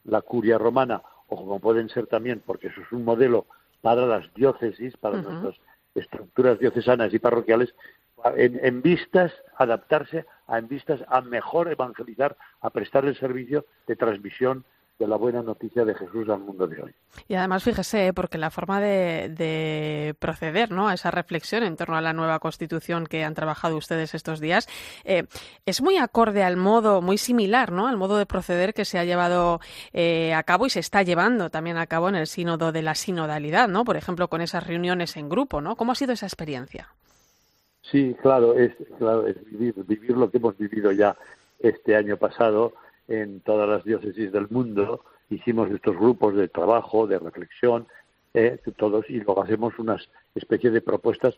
la 0.03 0.21
curia 0.21 0.57
romana, 0.57 1.01
o 1.27 1.35
como 1.35 1.59
pueden 1.59 1.89
ser 1.89 2.07
también, 2.07 2.41
porque 2.45 2.67
eso 2.67 2.81
es 2.81 2.91
un 2.91 3.05
modelo 3.05 3.45
para 3.81 4.05
las 4.05 4.33
diócesis, 4.33 4.97
para 4.97 5.21
nuestras 5.21 5.55
estructuras 5.95 6.59
diocesanas 6.59 7.13
y 7.13 7.19
parroquiales, 7.19 7.73
en, 8.35 8.81
vistas, 8.81 9.31
adaptarse 9.57 10.25
a, 10.47 10.57
en 10.57 10.67
vistas 10.67 11.01
a 11.07 11.21
mejor 11.21 11.71
evangelizar, 11.71 12.37
a 12.61 12.69
prestar 12.69 13.05
el 13.05 13.17
servicio 13.17 13.65
de 13.87 13.95
transmisión 13.95 14.65
de 14.99 15.07
la 15.07 15.15
buena 15.15 15.41
noticia 15.41 15.85
de 15.85 15.95
Jesús 15.95 16.27
al 16.27 16.39
mundo 16.39 16.67
de 16.67 16.81
hoy. 16.81 16.93
Y 17.29 17.35
además, 17.35 17.63
fíjese, 17.63 18.11
porque 18.13 18.37
la 18.37 18.51
forma 18.51 18.81
de, 18.81 20.13
proceder 20.19 20.71
¿no? 20.71 20.89
a 20.89 20.93
esa 20.93 21.09
reflexión 21.09 21.63
en 21.63 21.77
torno 21.77 21.95
a 21.95 22.01
la 22.01 22.11
nueva 22.11 22.39
constitución 22.39 23.07
que 23.07 23.23
han 23.23 23.33
trabajado 23.33 23.77
ustedes 23.77 24.13
estos 24.13 24.41
días 24.41 24.67
eh, 25.05 25.23
es 25.65 25.81
muy 25.81 25.97
acorde 25.97 26.43
al 26.43 26.57
modo, 26.57 27.01
muy 27.01 27.17
similar 27.17 27.71
¿no? 27.71 27.87
al 27.87 27.95
modo 27.95 28.17
de 28.17 28.25
proceder 28.25 28.73
que 28.73 28.83
se 28.83 28.99
ha 28.99 29.05
llevado 29.05 29.61
eh, 29.93 30.33
a 30.33 30.43
cabo 30.43 30.65
y 30.65 30.69
se 30.69 30.81
está 30.81 31.01
llevando 31.01 31.49
también 31.49 31.77
a 31.77 31.87
cabo 31.87 32.09
en 32.09 32.15
el 32.15 32.27
sínodo 32.27 32.73
de 32.73 32.81
la 32.81 32.95
sinodalidad, 32.95 33.69
¿no? 33.69 33.85
por 33.85 33.95
ejemplo, 33.95 34.27
con 34.27 34.41
esas 34.41 34.67
reuniones 34.67 35.15
en 35.15 35.29
grupo. 35.29 35.61
¿no? 35.61 35.77
¿Cómo 35.77 35.93
ha 35.93 35.95
sido 35.95 36.11
esa 36.11 36.25
experiencia? 36.25 36.89
Sí, 37.91 38.15
claro, 38.21 38.53
es, 38.53 38.71
claro, 38.97 39.25
es 39.25 39.43
vivir, 39.45 39.73
vivir 39.85 40.15
lo 40.15 40.29
que 40.29 40.37
hemos 40.37 40.57
vivido 40.57 40.91
ya 40.91 41.17
este 41.59 41.95
año 41.95 42.17
pasado 42.17 42.73
en 43.07 43.41
todas 43.41 43.67
las 43.67 43.83
diócesis 43.83 44.31
del 44.31 44.47
mundo. 44.49 45.03
Hicimos 45.29 45.71
estos 45.71 45.95
grupos 45.95 46.35
de 46.35 46.47
trabajo, 46.47 47.07
de 47.07 47.17
reflexión, 47.17 47.87
eh, 48.33 48.59
todos, 48.77 49.09
y 49.09 49.21
luego 49.21 49.41
hacemos 49.41 49.77
unas 49.79 50.07
especies 50.35 50.73
de 50.73 50.81
propuestas 50.81 51.35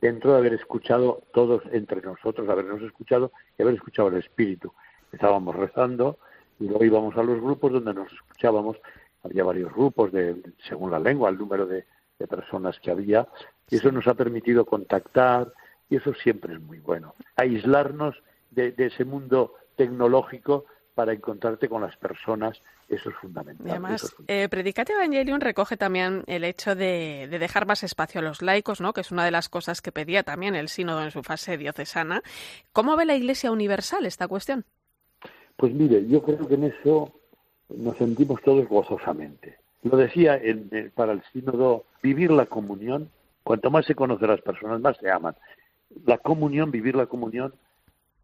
dentro 0.00 0.32
de 0.32 0.38
haber 0.38 0.54
escuchado 0.54 1.22
todos 1.32 1.62
entre 1.72 2.00
nosotros, 2.00 2.48
habernos 2.48 2.80
escuchado 2.82 3.30
y 3.58 3.62
haber 3.62 3.74
escuchado 3.74 4.08
el 4.08 4.16
Espíritu. 4.16 4.72
Estábamos 5.12 5.54
rezando 5.54 6.18
y 6.58 6.68
luego 6.68 6.84
íbamos 6.84 7.16
a 7.16 7.22
los 7.22 7.40
grupos 7.40 7.72
donde 7.72 7.92
nos 7.92 8.10
escuchábamos. 8.12 8.78
Había 9.22 9.44
varios 9.44 9.72
grupos, 9.72 10.10
de, 10.10 10.42
según 10.66 10.90
la 10.90 10.98
lengua, 10.98 11.28
el 11.28 11.38
número 11.38 11.66
de 11.66 11.84
personas 12.28 12.78
que 12.78 12.90
había, 12.92 13.26
y 13.68 13.76
eso 13.76 13.90
nos 13.90 14.06
ha 14.06 14.14
permitido 14.14 14.64
contactar, 14.64 15.52
y 15.92 15.96
eso 15.96 16.14
siempre 16.14 16.54
es 16.54 16.60
muy 16.62 16.78
bueno. 16.78 17.14
Aislarnos 17.36 18.16
de, 18.50 18.72
ese 18.78 19.04
mundo 19.04 19.56
tecnológico 19.76 20.64
para 20.94 21.12
encontrarte 21.12 21.68
con 21.68 21.82
las 21.82 21.96
personas, 21.96 22.58
eso 22.88 23.10
es 23.10 23.16
fundamental. 23.16 23.68
además, 23.68 24.16
eh, 24.26 24.48
Predicate 24.48 24.94
Evangelium 24.94 25.38
recoge 25.38 25.76
también 25.76 26.24
el 26.28 26.44
hecho 26.44 26.74
de, 26.74 27.28
dejar 27.30 27.66
más 27.66 27.82
espacio 27.82 28.22
a 28.22 28.24
los 28.24 28.40
laicos, 28.40 28.80
¿no? 28.80 28.94
que 28.94 29.02
es 29.02 29.10
una 29.10 29.26
de 29.26 29.32
las 29.32 29.50
cosas 29.50 29.82
que 29.82 29.92
pedía 29.92 30.22
también 30.22 30.54
el 30.54 30.70
sínodo 30.70 31.02
en 31.02 31.10
su 31.10 31.22
fase 31.22 31.58
diocesana. 31.58 32.22
¿Cómo 32.72 32.96
ve 32.96 33.04
la 33.04 33.14
Iglesia 33.14 33.52
Universal 33.52 34.06
esta 34.06 34.28
cuestión? 34.28 34.64
Pues 35.56 35.74
mire, 35.74 36.08
yo 36.08 36.22
creo 36.22 36.48
que 36.48 36.54
en 36.54 36.64
eso 36.64 37.12
nos 37.68 37.98
sentimos 37.98 38.40
todos 38.40 38.66
gozosamente. 38.66 39.58
Lo 39.82 39.98
decía 39.98 40.40
para 40.94 41.12
el 41.12 41.22
sínodo, 41.34 41.84
vivir 42.02 42.30
la 42.30 42.46
comunión, 42.46 43.10
cuanto 43.42 43.70
más 43.70 43.84
se 43.84 43.94
conoce 43.94 44.24
a 44.24 44.28
las 44.28 44.40
personas, 44.40 44.80
más 44.80 44.96
se 44.96 45.10
aman 45.10 45.36
la 46.06 46.18
comunión, 46.18 46.70
vivir 46.70 46.94
la 46.96 47.06
comunión, 47.06 47.52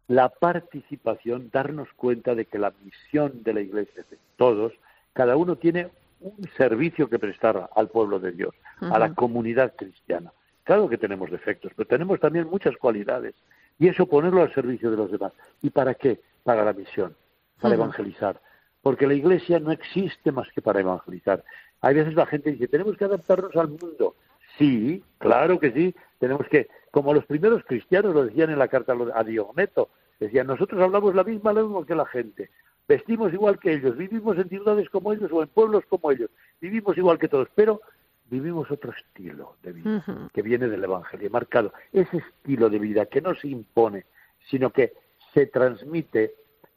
la 0.07 0.29
participación, 0.29 1.49
darnos 1.51 1.87
cuenta 1.95 2.35
de 2.35 2.45
que 2.45 2.57
la 2.57 2.73
misión 2.83 3.43
de 3.43 3.53
la 3.53 3.61
Iglesia 3.61 4.03
de 4.09 4.17
todos, 4.37 4.73
cada 5.13 5.37
uno 5.37 5.55
tiene 5.55 5.89
un 6.21 6.49
servicio 6.57 7.09
que 7.09 7.19
prestar 7.19 7.69
al 7.75 7.89
pueblo 7.89 8.19
de 8.19 8.31
Dios, 8.31 8.55
a 8.81 8.99
la 8.99 9.13
comunidad 9.13 9.75
cristiana. 9.75 10.31
Claro 10.63 10.89
que 10.89 10.97
tenemos 10.97 11.31
defectos, 11.31 11.71
pero 11.75 11.87
tenemos 11.87 12.19
también 12.19 12.47
muchas 12.47 12.75
cualidades. 12.77 13.35
Y 13.77 13.87
eso 13.87 14.05
ponerlo 14.05 14.41
al 14.41 14.53
servicio 14.53 14.91
de 14.91 14.97
los 14.97 15.11
demás. 15.11 15.31
¿Y 15.61 15.69
para 15.69 15.93
qué? 15.93 16.19
Para 16.43 16.65
la 16.65 16.73
misión, 16.73 17.15
para 17.61 17.75
evangelizar. 17.75 18.41
Porque 18.81 19.07
la 19.07 19.13
iglesia 19.13 19.59
no 19.59 19.71
existe 19.71 20.31
más 20.31 20.47
que 20.51 20.61
para 20.61 20.79
evangelizar. 20.79 21.43
Hay 21.81 21.95
veces 21.95 22.13
la 22.15 22.25
gente 22.25 22.51
dice, 22.51 22.67
tenemos 22.67 22.97
que 22.97 23.05
adaptarnos 23.05 23.55
al 23.55 23.69
mundo. 23.69 24.15
Sí, 24.57 25.03
claro 25.17 25.59
que 25.59 25.71
sí, 25.71 25.95
tenemos 26.19 26.47
que 26.47 26.67
como 26.91 27.13
los 27.13 27.25
primeros 27.25 27.63
cristianos 27.65 28.13
lo 28.13 28.25
decían 28.25 28.49
en 28.49 28.59
la 28.59 28.67
carta 28.67 28.95
a 29.13 29.23
Diometo, 29.23 29.89
decían, 30.19 30.47
nosotros 30.47 30.81
hablamos 30.81 31.15
la 31.15 31.23
misma 31.23 31.53
lengua 31.53 31.85
que 31.85 31.95
la 31.95 32.05
gente, 32.05 32.49
vestimos 32.87 33.31
igual 33.33 33.59
que 33.59 33.73
ellos, 33.73 33.95
vivimos 33.95 34.37
en 34.37 34.49
ciudades 34.49 34.89
como 34.89 35.13
ellos 35.13 35.31
o 35.31 35.41
en 35.41 35.49
pueblos 35.49 35.83
como 35.87 36.11
ellos, 36.11 36.29
vivimos 36.59 36.97
igual 36.97 37.19
que 37.19 37.27
todos, 37.27 37.47
pero 37.55 37.81
vivimos 38.29 38.69
otro 38.69 38.91
estilo 38.91 39.55
de 39.63 39.73
vida 39.73 40.29
que 40.33 40.41
viene 40.41 40.67
del 40.67 40.83
Evangelio, 40.83 41.29
marcado. 41.29 41.73
Ese 41.91 42.17
estilo 42.17 42.69
de 42.69 42.79
vida 42.79 43.05
que 43.05 43.21
no 43.21 43.33
se 43.35 43.47
impone, 43.47 44.05
sino 44.49 44.71
que 44.71 44.93
se 45.33 45.47
transmite 45.47 46.33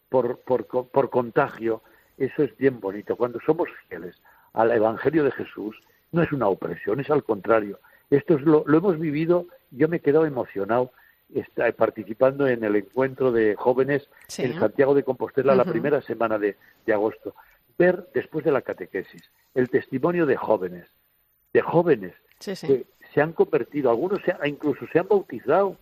por, 0.08 0.38
por, 0.40 0.66
por 0.66 1.10
contagio, 1.10 1.82
eso 2.18 2.42
es 2.42 2.56
bien 2.56 2.80
bonito. 2.80 3.16
Cuando 3.16 3.40
somos 3.40 3.68
fieles 3.88 4.16
al 4.52 4.70
Evangelio 4.70 5.24
de 5.24 5.32
Jesús, 5.32 5.76
no 6.12 6.22
es 6.22 6.32
una 6.32 6.48
opresión, 6.48 7.00
es 7.00 7.10
al 7.10 7.24
contrario. 7.24 7.78
Esto 8.12 8.36
es 8.36 8.42
lo, 8.42 8.62
lo 8.66 8.78
hemos 8.78 8.98
vivido 8.98 9.46
yo 9.72 9.88
me 9.88 9.96
he 9.96 10.00
quedado 10.00 10.26
emocionado 10.26 10.92
está, 11.34 11.70
participando 11.72 12.46
en 12.46 12.62
el 12.62 12.76
encuentro 12.76 13.32
de 13.32 13.56
jóvenes 13.56 14.08
en 14.38 14.58
Santiago 14.58 14.94
de 14.94 15.02
Compostela 15.02 15.54
la 15.54 15.64
primera 15.64 16.02
semana 16.02 16.38
de, 16.38 16.56
agosto. 16.92 17.34
Ver 17.78 18.06
después 18.14 18.44
de 18.44 18.52
la 18.52 18.62
catequesis 18.62 19.22
el 19.54 19.70
testimonio 19.70 20.26
de 20.26 20.36
jóvenes, 20.36 20.86
de 21.52 21.62
jóvenes 21.62 22.14
que 22.38 22.86
se 23.14 23.20
han 23.20 23.32
convertido, 23.32 23.90
algunos 23.90 24.20
se, 24.22 24.34
incluso 24.46 24.86
se 24.92 24.98
han 24.98 25.08
bautizado 25.08 25.76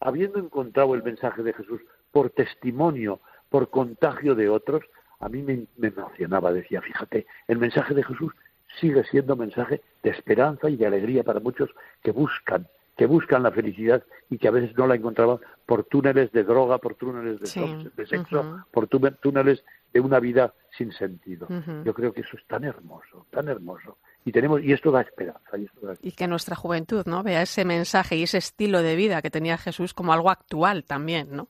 habiendo 0.00 0.38
encontrado 0.38 0.94
el 0.94 1.02
mensaje 1.02 1.42
de 1.42 1.52
Jesús 1.52 1.80
por 2.10 2.30
testimonio, 2.30 3.20
por 3.48 3.70
contagio 3.70 4.34
de 4.34 4.48
otros, 4.48 4.82
a 5.20 5.28
mí 5.28 5.42
me, 5.42 5.66
me 5.76 5.88
emocionaba, 5.88 6.52
decía, 6.52 6.82
fíjate, 6.82 7.26
el 7.48 7.58
mensaje 7.58 7.94
de 7.94 8.02
Jesús 8.02 8.32
sigue 8.80 9.04
siendo 9.04 9.36
mensaje 9.36 9.80
de 10.02 10.10
esperanza 10.10 10.68
y 10.68 10.76
de 10.76 10.86
alegría 10.86 11.22
para 11.22 11.40
muchos 11.40 11.70
que 12.02 12.10
buscan 12.10 12.66
que 12.96 13.06
buscan 13.06 13.42
la 13.42 13.50
felicidad 13.50 14.02
y 14.30 14.38
que 14.38 14.48
a 14.48 14.50
veces 14.50 14.76
no 14.76 14.86
la 14.86 14.94
encontraban 14.94 15.38
por 15.66 15.84
túneles 15.84 16.32
de 16.32 16.44
droga, 16.44 16.78
por 16.78 16.94
túneles 16.94 17.38
de, 17.40 18.06
sexo, 18.06 18.64
por 18.72 18.88
túneles 18.88 19.62
de 19.92 20.00
una 20.00 20.18
vida 20.18 20.54
sin 20.76 20.92
sentido. 20.92 21.46
Yo 21.84 21.92
creo 21.92 22.12
que 22.12 22.22
eso 22.22 22.36
es 22.36 22.44
tan 22.46 22.64
hermoso, 22.64 23.26
tan 23.30 23.48
hermoso. 23.48 23.98
Y 24.24 24.32
tenemos 24.32 24.62
y 24.62 24.72
esto 24.72 24.90
da 24.90 25.02
esperanza. 25.02 25.56
Y, 25.56 25.64
esto 25.64 25.94
y 26.00 26.12
que 26.12 26.26
nuestra 26.26 26.56
juventud 26.56 27.04
no 27.06 27.22
vea 27.22 27.42
ese 27.42 27.64
mensaje 27.64 28.16
y 28.16 28.24
ese 28.24 28.38
estilo 28.38 28.82
de 28.82 28.96
vida 28.96 29.22
que 29.22 29.30
tenía 29.30 29.58
Jesús 29.58 29.94
como 29.94 30.12
algo 30.12 30.30
actual 30.30 30.84
también, 30.84 31.28
¿no? 31.30 31.48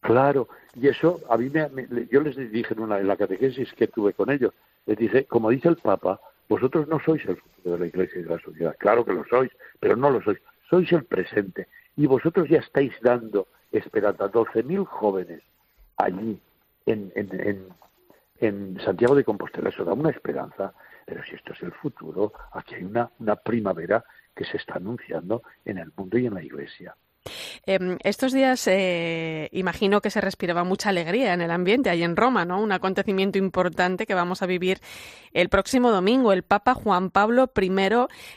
Claro, 0.00 0.48
y 0.74 0.88
eso 0.88 1.20
a 1.28 1.36
mí 1.36 1.48
me, 1.50 1.68
yo 2.10 2.20
les 2.22 2.36
dije 2.50 2.74
en, 2.74 2.80
una, 2.80 2.98
en 2.98 3.06
la 3.06 3.16
catequesis 3.16 3.72
que 3.74 3.86
tuve 3.86 4.14
con 4.14 4.30
ellos, 4.30 4.52
les 4.86 4.98
dije, 4.98 5.26
como 5.26 5.50
dice 5.50 5.68
el 5.68 5.76
Papa, 5.76 6.20
vosotros 6.52 6.86
no 6.86 7.00
sois 7.00 7.24
el 7.26 7.36
futuro 7.36 7.72
de 7.74 7.78
la 7.78 7.86
Iglesia 7.86 8.20
y 8.20 8.24
de 8.24 8.30
la 8.30 8.38
sociedad. 8.38 8.76
Claro 8.78 9.04
que 9.04 9.14
lo 9.14 9.24
sois, 9.24 9.50
pero 9.80 9.96
no 9.96 10.10
lo 10.10 10.20
sois 10.22 10.38
sois 10.68 10.90
el 10.92 11.04
presente 11.04 11.68
y 11.96 12.06
vosotros 12.06 12.48
ya 12.48 12.58
estáis 12.58 12.92
dando 13.02 13.48
esperanza. 13.70 14.30
12.000 14.30 14.86
jóvenes 14.86 15.42
allí 15.96 16.40
en, 16.86 17.12
en, 17.14 17.68
en, 18.40 18.80
Santiago 18.80 19.14
de 19.14 19.24
Compostela, 19.24 19.68
eso 19.68 19.84
da 19.84 19.92
una 19.92 20.10
esperanza, 20.10 20.72
pero 21.06 21.22
si 21.24 21.34
esto 21.34 21.52
es 21.52 21.62
el 21.62 21.72
futuro, 21.72 22.32
aquí 22.52 22.74
hay 22.74 22.84
una, 22.84 23.10
una 23.18 23.36
primavera 23.36 24.04
que 24.34 24.44
se 24.44 24.56
está 24.56 24.74
anunciando 24.74 25.42
en 25.64 25.78
el 25.78 25.92
mundo 25.96 26.18
y 26.18 26.26
en 26.26 26.34
la 26.34 26.42
Iglesia. 26.42 26.96
Em, 27.64 27.96
estos 28.02 28.32
días 28.32 28.66
eh, 28.66 29.48
imagino 29.52 30.00
que 30.00 30.10
se 30.10 30.20
respiraba 30.20 30.64
mucha 30.64 30.88
alegría 30.88 31.32
en 31.32 31.40
el 31.42 31.52
ambiente 31.52 31.90
ahí 31.90 32.02
en 32.02 32.16
Roma, 32.16 32.44
¿no? 32.44 32.60
Un 32.60 32.72
acontecimiento 32.72 33.38
importante 33.38 34.04
que 34.04 34.14
vamos 34.14 34.42
a 34.42 34.46
vivir 34.46 34.80
el 35.32 35.48
próximo 35.48 35.92
domingo. 35.92 36.32
El 36.32 36.42
Papa 36.42 36.74
Juan 36.74 37.10
Pablo 37.10 37.52
I 37.56 37.70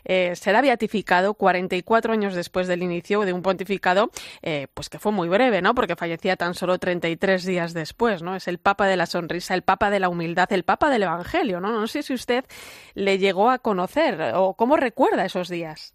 eh, 0.04 0.36
será 0.36 0.62
beatificado 0.62 1.34
44 1.34 2.14
años 2.14 2.36
después 2.36 2.68
del 2.68 2.84
inicio 2.84 3.22
de 3.22 3.34
un 3.34 3.42
pontificado, 3.42 4.12
eh, 4.44 4.68
pues 4.76 4.90
que 4.90 5.00
fue 5.00 5.12
muy 5.12 5.28
breve, 5.28 5.60
¿no? 5.60 5.74
Porque 5.74 5.96
fallecía 5.96 6.36
tan 6.36 6.54
solo 6.54 6.78
33 6.78 7.46
días 7.46 7.74
después, 7.74 8.22
¿no? 8.22 8.36
Es 8.36 8.48
el 8.48 8.60
Papa 8.60 8.86
de 8.86 8.96
la 8.96 9.08
sonrisa, 9.08 9.56
el 9.56 9.64
Papa 9.64 9.90
de 9.90 10.00
la 10.00 10.10
humildad, 10.10 10.54
el 10.54 10.66
Papa 10.66 10.92
del 10.92 11.02
Evangelio, 11.02 11.60
¿no? 11.60 11.72
No 11.72 11.88
sé 11.88 12.04
si 12.04 12.14
usted 12.14 12.46
le 12.94 13.18
llegó 13.18 13.50
a 13.50 13.58
conocer 13.58 14.34
o 14.36 14.54
cómo 14.54 14.78
recuerda 14.78 15.26
esos 15.26 15.50
días. 15.50 15.95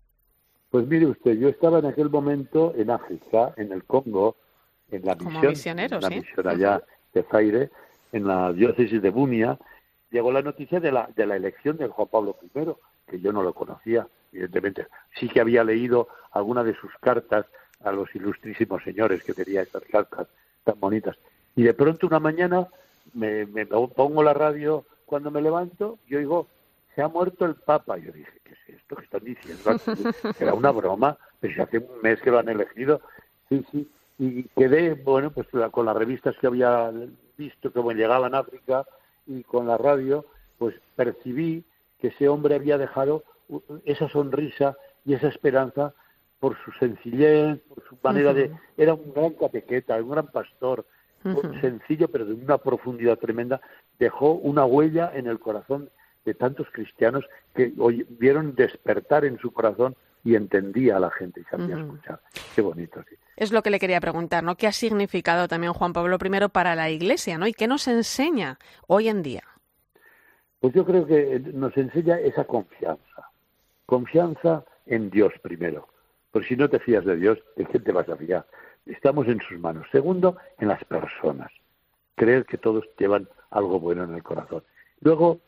Pues 0.71 0.87
mire 0.87 1.07
usted, 1.07 1.33
yo 1.33 1.49
estaba 1.49 1.81
en 1.81 1.87
aquel 1.87 2.11
momento 2.11 2.73
en 2.77 2.91
África, 2.91 3.53
en 3.57 3.73
el 3.73 3.85
Congo, 3.85 4.37
en 4.91 5.05
la 5.05 5.17
Como 5.17 5.41
misión, 5.41 5.79
en 5.79 5.91
la 5.91 6.09
sí. 6.09 6.15
misión 6.17 6.49
allá 6.49 6.83
de 7.13 7.23
Zaire, 7.25 7.71
en 8.13 8.27
la 8.27 8.53
diócesis 8.53 9.03
de 9.03 9.11
Bunia, 9.11 9.59
llegó 10.11 10.31
la 10.33 10.43
noticia 10.43 10.81
de 10.81 10.93
la, 10.93 11.09
de 11.15 11.27
la 11.27 11.37
elección 11.37 11.77
de 11.77 11.89
Juan 11.89 12.09
Pablo 12.09 12.37
I, 12.55 12.67
que 13.09 13.21
yo 13.21 13.33
no 13.33 13.43
lo 13.43 13.53
conocía, 13.53 14.07
evidentemente. 14.33 14.87
Sí 15.19 15.29
que 15.29 15.41
había 15.41 15.65
leído 15.65 16.09
alguna 16.33 16.63
de 16.63 16.75
sus 16.75 16.93
cartas 17.01 17.47
a 17.83 17.91
los 17.93 18.15
ilustrísimos 18.15 18.83
señores 18.85 19.23
que 19.25 19.35
tenía 19.35 19.63
estas 19.63 19.83
cartas 19.85 20.29
tan 20.65 20.79
bonitas. 20.79 21.17
Y 21.57 21.63
de 21.65 21.75
pronto 21.75 22.07
una 22.07 22.21
mañana 22.21 22.69
me, 23.15 23.47
me 23.47 23.67
pongo 23.67 24.23
la 24.23 24.35
radio 24.35 24.85
cuando 25.07 25.31
me 25.31 25.43
levanto 25.43 25.99
y 26.07 26.15
oigo, 26.15 26.47
se 26.95 27.03
ha 27.03 27.09
muerto 27.09 27.45
el 27.45 27.55
Papa. 27.55 27.97
Yo 27.99 28.13
dije, 28.13 28.31
¿qué 28.45 28.53
es 28.53 28.77
esto 28.77 28.97
que 28.97 29.03
están 29.27 29.77
diciendo? 29.77 30.35
Era 30.39 30.55
una 30.55 30.71
broma, 30.71 31.17
pero 31.41 31.55
si 31.55 31.61
hace 31.61 31.79
un 31.79 32.03
mes 32.03 32.21
que 32.21 32.31
lo 32.31 32.39
han 32.39 32.49
elegido. 32.49 33.01
Sí, 33.49 33.65
sí. 33.71 33.89
Y 34.19 34.45
quedé, 34.57 34.95
bueno, 34.95 35.31
pues 35.31 35.47
con 35.71 35.87
las 35.87 35.97
revistas 35.97 36.37
que 36.39 36.47
había 36.47 36.93
visto 37.39 37.73
que 37.73 37.83
me 37.83 37.95
llegaban 37.95 38.35
a 38.35 38.41
África 38.41 38.85
y 39.27 39.43
con 39.45 39.67
la 39.67 39.79
radio, 39.79 40.27
pues 40.59 40.75
percibí 40.95 41.65
que 42.01 42.09
ese 42.09 42.29
hombre 42.29 42.55
había 42.55 42.77
dejado 42.77 43.25
esa 43.85 44.09
sonrisa 44.09 44.77
y 45.07 45.15
esa 45.15 45.29
esperanza 45.29 45.95
por 46.39 46.57
su 46.65 46.73
sencillez, 46.73 47.61
por 47.69 47.83
su 47.85 47.97
manera 48.03 48.33
de... 48.35 48.51
Era 48.77 48.95
un 48.95 49.13
gran 49.15 49.31
catequeta, 49.31 49.97
un 49.97 50.11
gran 50.11 50.27
pastor, 50.29 50.85
sencillo 51.61 52.09
pero 52.09 52.25
de 52.25 52.35
una 52.35 52.59
profundidad 52.59 53.19
tremenda, 53.19 53.61
dejó 53.99 54.33
una 54.33 54.65
huella 54.65 55.13
en 55.15 55.27
el 55.27 55.39
corazón 55.39 55.91
de 56.25 56.35
tantos 56.35 56.69
cristianos 56.73 57.25
que 57.55 57.73
hoy 57.79 58.07
vieron 58.09 58.55
despertar 58.55 59.25
en 59.25 59.39
su 59.39 59.53
corazón 59.53 59.97
y 60.23 60.35
entendía 60.35 60.97
a 60.97 61.01
la 61.01 61.11
gente 61.11 61.41
y 61.41 61.45
sabía 61.45 61.79
escuchar. 61.79 62.21
Qué 62.55 62.61
bonito, 62.61 63.03
sí. 63.09 63.17
Es 63.37 63.53
lo 63.53 63.63
que 63.63 63.71
le 63.71 63.79
quería 63.79 64.01
preguntar, 64.01 64.45
¿no? 64.45 64.57
¿Qué 64.57 64.67
ha 64.67 64.73
significado 64.73 65.49
también 65.49 65.73
Juan 65.73 65.95
Pablo 65.95 66.19
I 66.23 66.49
para 66.53 66.75
la 66.75 66.91
Iglesia, 66.91 67.39
¿no? 67.39 67.47
¿Y 67.47 67.55
qué 67.55 67.67
nos 67.67 67.89
enseña 67.89 68.59
hoy 68.87 69.09
en 69.09 69.23
día? 69.23 69.45
Pues 70.61 70.75
yo 70.75 70.85
creo 70.85 71.07
que 71.07 71.41
nos 71.55 71.75
enseña 71.77 72.19
esa 72.21 72.45
confianza. 72.45 73.31
Confianza 73.87 74.65
en 74.85 75.09
Dios 75.09 75.33
primero. 75.41 75.89
Porque 76.31 76.49
si 76.49 76.57
no 76.57 76.69
te 76.69 76.79
fías 76.79 77.05
de 77.05 77.17
Dios, 77.17 77.39
¿de 77.57 77.65
quién 77.65 77.83
te 77.83 77.93
vas 77.93 78.09
a 78.09 78.17
fiar? 78.17 78.47
Estamos 78.87 79.27
en 79.27 79.41
sus 79.41 79.59
manos. 79.59 79.87
Segundo, 79.91 80.37
en 80.59 80.69
las 80.69 80.85
personas. 80.85 81.51
Creer 82.15 82.45
que 82.45 82.59
todos 82.59 82.85
llevan 82.99 83.27
algo 83.51 83.81
bueno 83.81 84.05
en 84.05 84.15
el 84.15 84.23
corazón. 84.23 84.63
Luego, 85.01 85.41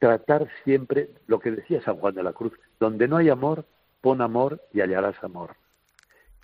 tratar 0.00 0.48
siempre 0.64 1.10
lo 1.28 1.38
que 1.38 1.52
decía 1.52 1.80
San 1.82 1.96
Juan 1.98 2.14
de 2.16 2.24
la 2.24 2.32
Cruz, 2.32 2.52
donde 2.80 3.06
no 3.06 3.18
hay 3.18 3.28
amor, 3.28 3.64
pon 4.00 4.20
amor 4.22 4.60
y 4.72 4.80
hallarás 4.80 5.22
amor. 5.22 5.50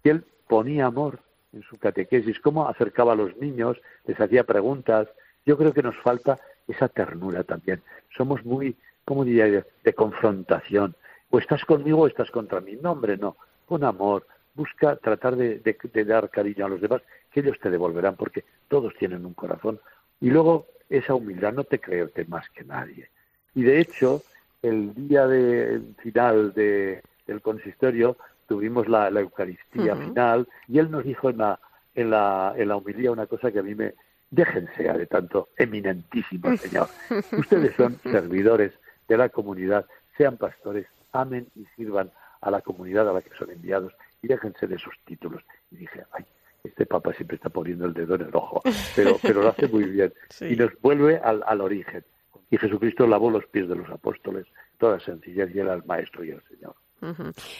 Y 0.05 0.11
él 0.11 0.25
ponía 0.47 0.87
amor 0.87 1.19
en 1.53 1.63
su 1.63 1.79
catequesis, 1.79 2.39
cómo 2.39 2.69
acercaba 2.69 3.15
a 3.15 3.17
los 3.17 3.37
niños, 3.39 3.81
les 4.05 4.21
hacía 4.21 4.45
preguntas. 4.45 5.09
Yo 5.45 5.57
creo 5.57 5.73
que 5.73 5.83
nos 5.83 5.97
falta 5.97 6.39
esa 6.69 6.89
ternura 6.89 7.43
también. 7.43 7.83
Somos 8.17 8.45
muy, 8.45 8.77
¿cómo 9.05 9.25
diría 9.25 9.65
de 9.83 9.95
confrontación. 9.95 10.95
O 11.31 11.39
estás 11.39 11.65
conmigo 11.65 12.03
o 12.03 12.07
estás 12.07 12.31
contra 12.31 12.61
mí. 12.61 12.79
No, 12.81 12.93
hombre, 12.93 13.17
no. 13.17 13.37
Con 13.65 13.83
amor. 13.85 14.27
Busca 14.55 14.97
tratar 14.97 15.35
de, 15.37 15.59
de- 15.61 15.77
de 15.93 16.05
dar 16.05 16.31
cariño 16.31 16.67
a 16.67 16.69
los 16.69 16.81
demás, 16.81 17.03
que 17.31 17.41
ellos 17.41 17.59
te 17.61 17.71
devolverán, 17.71 18.17
porque 18.17 18.45
todos 18.69 18.95
tienen 18.99 19.27
un 19.27 19.35
corazón. 19.35 19.81
Y 20.21 20.31
luego 20.31 20.67
esa 20.89 21.15
humildad, 21.15 21.53
no 21.53 21.65
te 21.65 21.79
creerte 21.81 22.25
más 22.27 22.49
que 22.51 22.65
nadie. 22.65 23.11
Y 23.57 23.63
de 23.63 23.81
hecho, 23.81 24.23
el 24.63 24.95
día 24.95 25.27
de, 25.27 25.81
final 25.99 26.53
de, 26.53 27.03
del 27.27 27.41
consistorio 27.41 28.19
tuvimos 28.47 28.87
la, 28.87 29.11
la 29.11 29.21
Eucaristía 29.21 29.97
final 29.97 30.47
y 30.69 30.79
él 30.79 30.91
nos 30.91 31.03
dijo 31.05 31.31
en 31.31 31.39
la, 31.39 31.59
en, 31.95 32.11
la, 32.11 32.53
en 32.55 32.69
la 32.69 32.77
humildad 32.77 33.13
una 33.13 33.27
cosa 33.27 33.51
que 33.51 33.59
a 33.59 33.63
mí 33.63 33.75
me... 33.75 33.95
Déjense 34.29 34.83
de 34.83 35.07
tanto 35.07 35.49
eminentísimo 35.57 36.55
Señor. 36.57 36.89
Ustedes 37.33 37.75
son 37.77 37.99
servidores 38.03 38.73
de 39.09 39.17
la 39.17 39.29
comunidad, 39.29 39.87
sean 40.19 40.37
pastores, 40.37 40.87
amen 41.13 41.47
y 41.55 41.65
sirvan 41.77 42.11
a 42.41 42.51
la 42.51 42.61
comunidad 42.61 43.09
a 43.09 43.13
la 43.13 43.23
que 43.23 43.31
son 43.39 43.51
enviados 43.51 43.95
y 44.21 44.27
déjense 44.27 44.67
de 44.67 44.75
esos 44.75 44.95
títulos. 45.07 45.43
Y 45.71 45.77
dije, 45.77 46.03
ay, 46.13 46.25
este 46.63 46.85
papa 46.85 47.13
siempre 47.15 47.37
está 47.37 47.49
poniendo 47.49 47.87
el 47.87 47.95
dedo 47.95 48.17
en 48.17 48.23
el 48.23 48.35
ojo, 48.35 48.63
pero, 48.95 49.17
pero 49.23 49.43
lo 49.43 49.49
hace 49.49 49.67
muy 49.69 49.85
bien. 49.85 50.13
Sí. 50.29 50.47
Y 50.47 50.57
nos 50.57 50.73
vuelve 50.83 51.19
al, 51.19 51.43
al 51.47 51.61
origen. 51.61 52.05
Y 52.51 52.59
Jesucristo 52.59 53.07
lavó 53.07 53.31
los 53.31 53.47
pies 53.47 53.69
de 53.69 53.77
los 53.77 53.89
apóstoles, 53.91 54.47
toda 54.79 55.01
sencillez, 55.01 55.55
y 55.55 55.59
era 55.59 55.75
el 55.75 55.85
Maestro 55.85 56.25
y 56.25 56.31
el 56.31 56.43
Señor. 56.49 56.77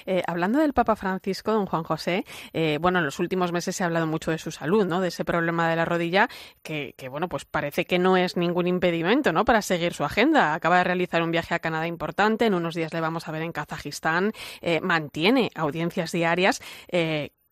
Eh, 0.07 0.23
hablando 0.27 0.59
del 0.59 0.73
Papa 0.73 0.97
Francisco, 0.97 1.53
don 1.53 1.67
Juan 1.67 1.83
José, 1.83 2.25
eh, 2.53 2.79
bueno, 2.81 3.01
en 3.01 3.05
los 3.05 3.19
últimos 3.19 3.53
meses 3.53 3.77
se 3.77 3.83
ha 3.83 3.87
hablado 3.87 4.07
mucho 4.07 4.31
de 4.31 4.39
su 4.39 4.51
salud, 4.51 4.87
¿no? 4.87 5.01
De 5.01 5.09
ese 5.09 5.25
problema 5.25 5.69
de 5.69 5.77
la 5.77 5.85
rodilla, 5.85 6.29
que, 6.63 6.95
que, 6.97 7.09
bueno, 7.09 7.29
pues 7.29 7.45
parece 7.45 7.85
que 7.85 7.99
no 7.99 8.17
es 8.17 8.37
ningún 8.37 8.67
impedimento, 8.67 9.33
¿no? 9.33 9.45
Para 9.45 9.63
seguir 9.63 9.93
su 9.93 10.05
agenda. 10.05 10.55
Acaba 10.55 10.79
de 10.79 10.85
realizar 10.85 11.23
un 11.23 11.31
viaje 11.31 11.55
a 11.55 11.59
Canadá 11.59 11.87
importante, 11.87 12.47
en 12.47 12.55
unos 12.55 12.75
días 12.75 12.93
le 12.95 13.01
vamos 13.01 13.29
a 13.29 13.33
ver 13.33 13.43
en 13.43 13.53
Kazajistán, 13.53 14.33
eh, 14.63 14.81
mantiene 14.81 15.51
audiencias 15.55 16.13
diarias. 16.13 16.63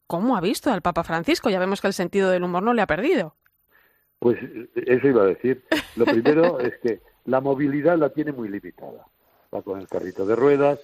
¿Cómo 0.06 0.36
ha 0.36 0.40
visto 0.40 0.70
al 0.70 0.82
Papa 0.82 1.02
Francisco? 1.02 1.50
Ya 1.50 1.58
vemos 1.58 1.80
que 1.80 1.86
el 1.86 1.94
sentido 1.94 2.30
del 2.30 2.44
humor 2.44 2.62
no 2.62 2.74
le 2.74 2.82
ha 2.82 2.86
perdido. 2.86 3.36
Pues 4.18 4.38
eso 4.74 5.08
iba 5.08 5.22
a 5.22 5.26
decir. 5.26 5.64
Lo 5.96 6.04
primero 6.04 6.58
es 6.60 6.74
que 6.82 7.00
la 7.26 7.40
movilidad 7.40 7.98
la 7.98 8.10
tiene 8.10 8.32
muy 8.32 8.48
limitada. 8.48 9.06
Va 9.54 9.62
con 9.62 9.80
el 9.80 9.88
carrito 9.88 10.26
de 10.26 10.36
ruedas, 10.36 10.80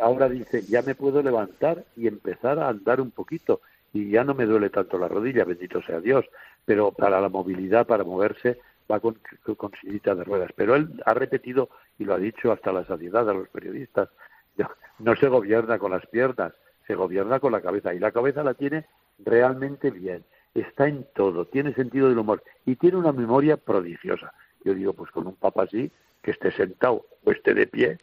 ahora 0.00 0.28
dice, 0.28 0.62
ya 0.62 0.82
me 0.82 0.94
puedo 0.94 1.22
levantar 1.22 1.84
y 1.96 2.06
empezar 2.06 2.58
a 2.58 2.68
andar 2.68 3.00
un 3.00 3.10
poquito 3.10 3.60
y 3.92 4.10
ya 4.10 4.24
no 4.24 4.34
me 4.34 4.46
duele 4.46 4.70
tanto 4.70 4.98
la 4.98 5.08
rodilla, 5.08 5.44
bendito 5.44 5.80
sea 5.82 6.00
Dios, 6.00 6.24
pero 6.64 6.92
para 6.92 7.20
la 7.20 7.28
movilidad, 7.28 7.86
para 7.86 8.04
moverse, 8.04 8.60
va 8.90 9.00
con, 9.00 9.18
con 9.56 9.72
sillita 9.80 10.14
de 10.14 10.24
ruedas. 10.24 10.50
Pero 10.54 10.74
él 10.74 11.02
ha 11.04 11.14
repetido 11.14 11.70
y 11.98 12.04
lo 12.04 12.14
ha 12.14 12.18
dicho 12.18 12.52
hasta 12.52 12.72
la 12.72 12.84
saciedad 12.84 13.28
a 13.28 13.34
los 13.34 13.48
periodistas, 13.48 14.08
no, 14.56 14.70
no 14.98 15.16
se 15.16 15.28
gobierna 15.28 15.78
con 15.78 15.92
las 15.92 16.06
piernas, 16.06 16.52
se 16.86 16.94
gobierna 16.94 17.40
con 17.40 17.52
la 17.52 17.60
cabeza 17.60 17.94
y 17.94 17.98
la 17.98 18.12
cabeza 18.12 18.42
la 18.42 18.54
tiene 18.54 18.86
realmente 19.18 19.90
bien, 19.90 20.24
está 20.54 20.88
en 20.88 21.06
todo, 21.14 21.46
tiene 21.46 21.74
sentido 21.74 22.08
del 22.08 22.18
humor 22.18 22.42
y 22.64 22.76
tiene 22.76 22.96
una 22.96 23.12
memoria 23.12 23.56
prodigiosa. 23.56 24.32
Yo 24.66 24.74
digo, 24.74 24.92
pues 24.92 25.12
con 25.12 25.28
un 25.28 25.36
papa 25.36 25.62
así, 25.62 25.88
que 26.20 26.32
esté 26.32 26.50
sentado 26.50 27.06
o 27.24 27.30
esté 27.30 27.54
de 27.54 27.68
pie, 27.68 27.98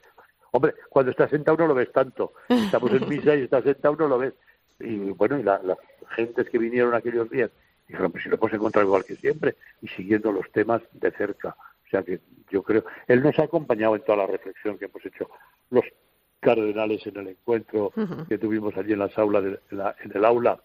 Hombre, 0.55 0.75
cuando 0.89 1.09
estás 1.11 1.31
sentado 1.31 1.57
no 1.57 1.65
lo 1.67 1.73
ves 1.73 1.91
tanto. 1.91 2.33
Estamos 2.47 2.91
en 2.91 3.09
misa 3.09 3.35
y 3.35 3.41
estás 3.41 3.63
sentado 3.63 3.95
no 3.97 4.07
lo 4.07 4.19
ves. 4.19 4.33
Y 4.79 4.97
bueno, 5.09 5.39
y 5.39 5.43
la- 5.43 5.59
las 5.63 5.77
gentes 6.15 6.47
que 6.47 6.59
vinieron 6.59 6.93
aquellos 6.93 7.27
días 7.31 7.49
dijeron, 7.87 8.11
pues 8.11 8.23
si 8.23 8.29
lo 8.29 8.35
hemos 8.35 8.53
encontrado 8.53 8.85
igual 8.87 9.03
que 9.03 9.15
siempre 9.15 9.55
y 9.81 9.87
siguiendo 9.87 10.31
los 10.31 10.49
temas 10.51 10.81
de 10.93 11.09
cerca. 11.11 11.49
O 11.85 11.89
sea 11.89 12.03
que 12.03 12.19
yo 12.51 12.61
creo, 12.61 12.85
él 13.07 13.23
nos 13.23 13.37
ha 13.39 13.43
acompañado 13.45 13.95
en 13.95 14.03
toda 14.03 14.19
la 14.19 14.27
reflexión 14.27 14.77
que 14.77 14.85
hemos 14.85 15.03
hecho 15.03 15.27
los 15.71 15.85
cardenales 16.39 17.05
en 17.07 17.17
el 17.17 17.27
encuentro 17.29 17.91
que 18.29 18.37
tuvimos 18.37 18.77
allí 18.77 18.93
en 18.93 18.99
las 18.99 19.17
aulas 19.17 19.43
de- 19.43 19.59
en, 19.71 19.77
la- 19.79 19.95
en 20.03 20.15
el 20.15 20.23
aula 20.23 20.61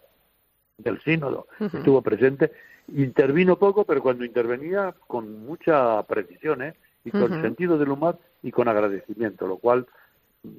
del 0.79 0.99
sínodo. 1.01 1.47
Estuvo 1.59 2.01
presente, 2.01 2.51
intervino 2.87 3.57
poco, 3.57 3.85
pero 3.85 4.01
cuando 4.01 4.25
intervenía 4.25 4.95
con 5.07 5.45
mucha 5.45 6.01
precisión, 6.03 6.63
¿eh? 6.63 6.73
y 7.05 7.11
con 7.11 7.31
Ujú. 7.31 7.41
sentido 7.41 7.77
del 7.77 7.89
humor 7.89 8.19
y 8.43 8.51
con 8.51 8.67
agradecimiento, 8.67 9.47
lo 9.47 9.57
cual 9.57 9.85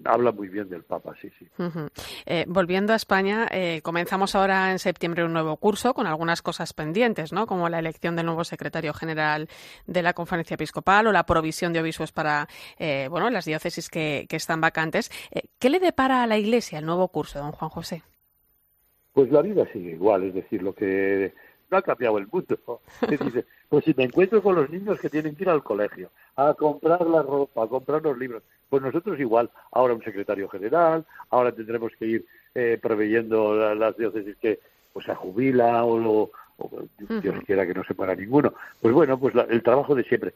habla 0.04 0.30
muy 0.30 0.48
bien 0.48 0.68
del 0.68 0.82
Papa, 0.84 1.14
sí, 1.20 1.30
sí. 1.38 1.48
Eh, 2.26 2.44
volviendo 2.46 2.92
a 2.92 2.96
España, 2.96 3.48
eh, 3.50 3.80
comenzamos 3.82 4.34
ahora 4.34 4.72
en 4.72 4.78
septiembre 4.78 5.24
un 5.24 5.32
nuevo 5.32 5.56
curso 5.56 5.94
con 5.94 6.06
algunas 6.06 6.42
cosas 6.42 6.74
pendientes, 6.74 7.32
¿no? 7.32 7.46
Como 7.46 7.68
la 7.70 7.78
elección 7.78 8.14
del 8.14 8.26
nuevo 8.26 8.44
secretario 8.44 8.92
general 8.92 9.48
de 9.86 10.02
la 10.02 10.12
Conferencia 10.12 10.54
Episcopal 10.54 11.06
o 11.06 11.12
la 11.12 11.24
provisión 11.24 11.72
de 11.72 11.80
obispos 11.80 12.12
para, 12.12 12.46
eh, 12.78 13.08
bueno, 13.10 13.30
las 13.30 13.46
diócesis 13.46 13.88
que, 13.88 14.26
que 14.28 14.36
están 14.36 14.60
vacantes. 14.60 15.10
Eh, 15.30 15.44
¿Qué 15.58 15.70
le 15.70 15.80
depara 15.80 16.22
a 16.22 16.26
la 16.26 16.36
Iglesia 16.36 16.78
el 16.78 16.84
nuevo 16.84 17.08
curso, 17.08 17.38
don 17.38 17.52
Juan 17.52 17.70
José? 17.70 18.02
Pues 19.20 19.32
la 19.32 19.42
vida 19.42 19.66
sigue 19.70 19.90
igual, 19.90 20.22
es 20.24 20.32
decir, 20.32 20.62
lo 20.62 20.72
que 20.74 21.34
no 21.70 21.76
ha 21.76 21.82
cambiado 21.82 22.16
el 22.16 22.26
mundo. 22.26 22.80
Se 23.06 23.18
dice, 23.18 23.44
pues 23.68 23.84
si 23.84 23.92
me 23.94 24.04
encuentro 24.04 24.42
con 24.42 24.54
los 24.54 24.70
niños 24.70 24.98
que 24.98 25.10
tienen 25.10 25.36
que 25.36 25.42
ir 25.42 25.50
al 25.50 25.62
colegio, 25.62 26.08
a 26.36 26.54
comprar 26.54 27.02
la 27.06 27.20
ropa, 27.22 27.64
a 27.64 27.66
comprar 27.66 28.00
los 28.00 28.16
libros, 28.16 28.42
pues 28.70 28.82
nosotros 28.82 29.20
igual, 29.20 29.50
ahora 29.72 29.92
un 29.92 30.02
secretario 30.02 30.48
general, 30.48 31.04
ahora 31.28 31.52
tendremos 31.52 31.92
que 31.98 32.06
ir 32.06 32.24
eh, 32.54 32.78
proveyendo 32.80 33.54
la- 33.54 33.74
las 33.74 33.94
diócesis 33.98 34.36
que 34.38 34.58
pues 34.94 35.04
se 35.04 35.14
jubila 35.14 35.84
o, 35.84 35.98
lo- 35.98 36.30
o 36.56 36.70
Dios 37.20 37.34
quiera 37.44 37.66
que 37.66 37.74
no 37.74 37.84
se 37.84 37.92
muera 37.92 38.14
ninguno. 38.16 38.54
Pues 38.80 38.94
bueno, 38.94 39.20
pues 39.20 39.34
la- 39.34 39.42
el 39.50 39.62
trabajo 39.62 39.94
de 39.94 40.04
siempre, 40.04 40.32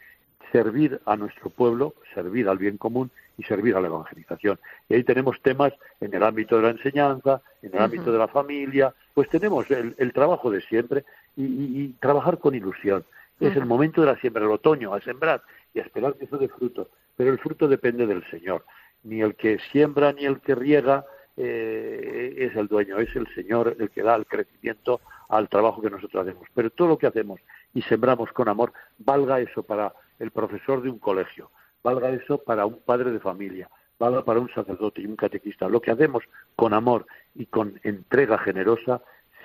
servir 0.53 1.01
a 1.07 1.17
nuestro 1.17 1.51
pueblo, 1.51 1.95
servir 2.15 2.49
al 2.49 2.59
bien 2.59 2.77
común 2.79 3.11
y 3.37 3.43
servir 3.45 3.75
a 3.77 3.81
la 3.81 3.89
evangelización. 3.89 4.59
Y 4.89 4.95
ahí 4.95 5.05
tenemos 5.05 5.41
temas 5.43 5.73
en 6.01 6.15
el 6.15 6.23
ámbito 6.23 6.57
de 6.57 6.63
la 6.63 6.71
enseñanza, 6.71 7.41
en 7.63 7.75
el 7.75 7.83
ámbito 7.83 8.13
de 8.13 8.19
la 8.19 8.29
familia, 8.29 8.95
pues 9.15 9.29
tenemos 9.29 9.71
el, 9.71 9.95
el 9.99 10.13
trabajo 10.13 10.51
de 10.51 10.61
siempre 10.63 11.05
y, 11.37 11.45
y- 11.45 11.81
y 11.83 11.89
trabajar 12.01 12.39
con 12.39 12.55
ilusión. 12.55 13.05
Es 13.41 13.57
el 13.57 13.67
momento 13.67 14.01
de 14.01 14.07
la 14.07 14.17
siembra, 14.21 14.45
el 14.45 14.51
otoño, 14.51 14.95
a 14.95 15.01
sembrar 15.01 15.43
y 15.75 15.81
a 15.81 15.83
esperar 15.83 16.15
que 16.15 16.27
eso 16.27 16.39
dé 16.39 16.49
fruto. 16.49 16.89
Pero 17.17 17.33
el 17.33 17.39
fruto 17.39 17.67
depende 17.67 18.07
del 18.07 18.25
Señor. 18.31 18.65
Ni 19.03 19.21
el 19.21 19.35
que 19.35 19.59
siembra 19.73 20.13
ni 20.13 20.25
el 20.25 20.41
que 20.41 20.55
riega 20.55 21.05
eh, 21.37 22.35
es 22.39 22.57
el 22.57 22.69
dueño, 22.69 22.99
es 22.99 23.15
el 23.17 23.27
Señor 23.35 23.77
el 23.79 23.91
que 23.91 24.03
da 24.03 24.15
el 24.15 24.27
crecimiento 24.27 25.01
al 25.29 25.49
trabajo 25.49 25.83
que 25.83 25.91
nosotros 25.91 26.23
hacemos. 26.27 26.47
Pero 26.55 26.71
todo 26.71 26.89
lo 26.89 26.99
que 26.99 27.09
hacemos 27.09 27.41
y 27.75 27.83
sembramos 27.83 28.31
con 28.33 28.49
amor, 28.49 28.73
valga 28.99 29.41
eso 29.41 29.63
para 29.65 29.93
el 30.19 30.31
profesor 30.31 30.83
de 30.83 30.91
un 30.91 30.99
colegio, 30.99 31.51
valga 31.83 32.11
eso 32.11 32.39
para 32.39 32.67
un 32.67 32.81
padre 32.81 33.11
de 33.11 33.21
familia, 33.21 33.69
valga 33.99 34.25
para 34.25 34.41
un 34.41 34.49
sacerdote 34.53 35.03
y 35.03 35.07
un 35.07 35.17
catequista. 35.17 35.69
Lo 35.69 35.81
que 35.81 35.91
hacemos 35.91 36.25
con 36.57 36.75
amor 36.75 37.07
y 37.35 37.47
con 37.47 37.81
entrega 37.83 38.39
generosa, 38.39 39.03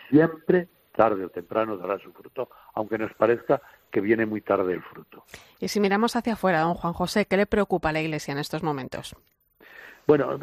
siempre, 0.09 0.67
tarde 0.95 1.25
o 1.25 1.29
temprano, 1.29 1.77
dará 1.77 1.99
su 1.99 2.11
fruto, 2.11 2.49
aunque 2.73 2.97
nos 2.97 3.13
parezca 3.13 3.61
que 3.91 4.01
viene 4.01 4.25
muy 4.25 4.41
tarde 4.41 4.73
el 4.73 4.81
fruto. 4.81 5.23
Y 5.59 5.67
si 5.67 5.79
miramos 5.79 6.15
hacia 6.15 6.33
afuera, 6.33 6.61
don 6.61 6.75
Juan 6.75 6.93
José, 6.93 7.25
¿qué 7.25 7.37
le 7.37 7.45
preocupa 7.45 7.89
a 7.89 7.93
la 7.93 8.01
Iglesia 8.01 8.31
en 8.31 8.39
estos 8.39 8.63
momentos? 8.63 9.15
Bueno, 10.07 10.39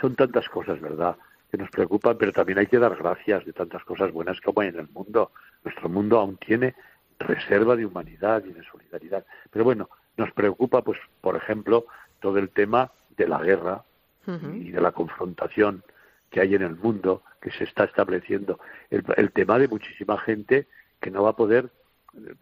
son 0.00 0.14
tantas 0.14 0.48
cosas, 0.48 0.80
¿verdad? 0.80 1.16
que 1.50 1.56
nos 1.56 1.70
preocupan, 1.70 2.16
pero 2.18 2.32
también 2.32 2.58
hay 2.58 2.66
que 2.66 2.78
dar 2.78 2.96
gracias 2.96 3.44
de 3.44 3.52
tantas 3.52 3.84
cosas 3.84 4.12
buenas 4.12 4.40
como 4.40 4.60
hay 4.60 4.68
en 4.68 4.80
el 4.80 4.88
mundo. 4.88 5.30
Nuestro 5.64 5.88
mundo 5.88 6.18
aún 6.18 6.36
tiene 6.38 6.74
reserva 7.18 7.76
de 7.76 7.86
humanidad 7.86 8.44
y 8.44 8.52
de 8.52 8.62
solidaridad. 8.64 9.24
Pero 9.50 9.64
bueno, 9.64 9.88
nos 10.16 10.32
preocupa, 10.32 10.82
pues, 10.82 10.98
por 11.20 11.36
ejemplo, 11.36 11.86
todo 12.20 12.38
el 12.38 12.50
tema 12.50 12.92
de 13.16 13.28
la 13.28 13.38
guerra 13.42 13.84
y 14.26 14.70
de 14.70 14.80
la 14.80 14.90
confrontación 14.90 15.84
que 16.30 16.40
hay 16.40 16.56
en 16.56 16.62
el 16.62 16.74
mundo, 16.74 17.22
que 17.40 17.52
se 17.52 17.64
está 17.64 17.84
estableciendo. 17.84 18.58
El, 18.90 19.30
tema 19.30 19.58
de 19.58 19.68
muchísima 19.68 20.18
gente 20.18 20.66
que 21.00 21.12
no 21.12 21.22
va 21.22 21.30
a 21.30 21.36
poder, 21.36 21.70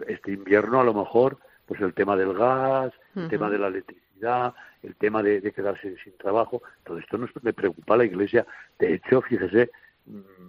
este 0.07 0.33
invierno 0.33 0.81
a 0.81 0.85
lo 0.85 0.95
mejor, 0.95 1.39
pues 1.67 1.81
el 1.83 1.93
tema 1.93 2.17
del 2.17 2.33
gas, 2.33 2.93
el 3.15 3.29
tema 3.29 3.51
de 3.51 3.59
la 3.59 3.67
electricidad, 3.67 4.55
el 4.83 4.95
tema 4.97 5.23
de, 5.23 5.53
quedarse 5.53 5.97
sin 6.03 6.17
trabajo, 6.17 6.63
todo 6.85 6.99
esto 6.99 7.19
nos 7.19 7.31
me 7.43 7.53
preocupa 7.53 7.95
a 7.95 7.99
la 7.99 8.05
Iglesia. 8.05 8.47
De 8.79 8.95
hecho, 8.95 9.21
fíjese, 9.21 9.71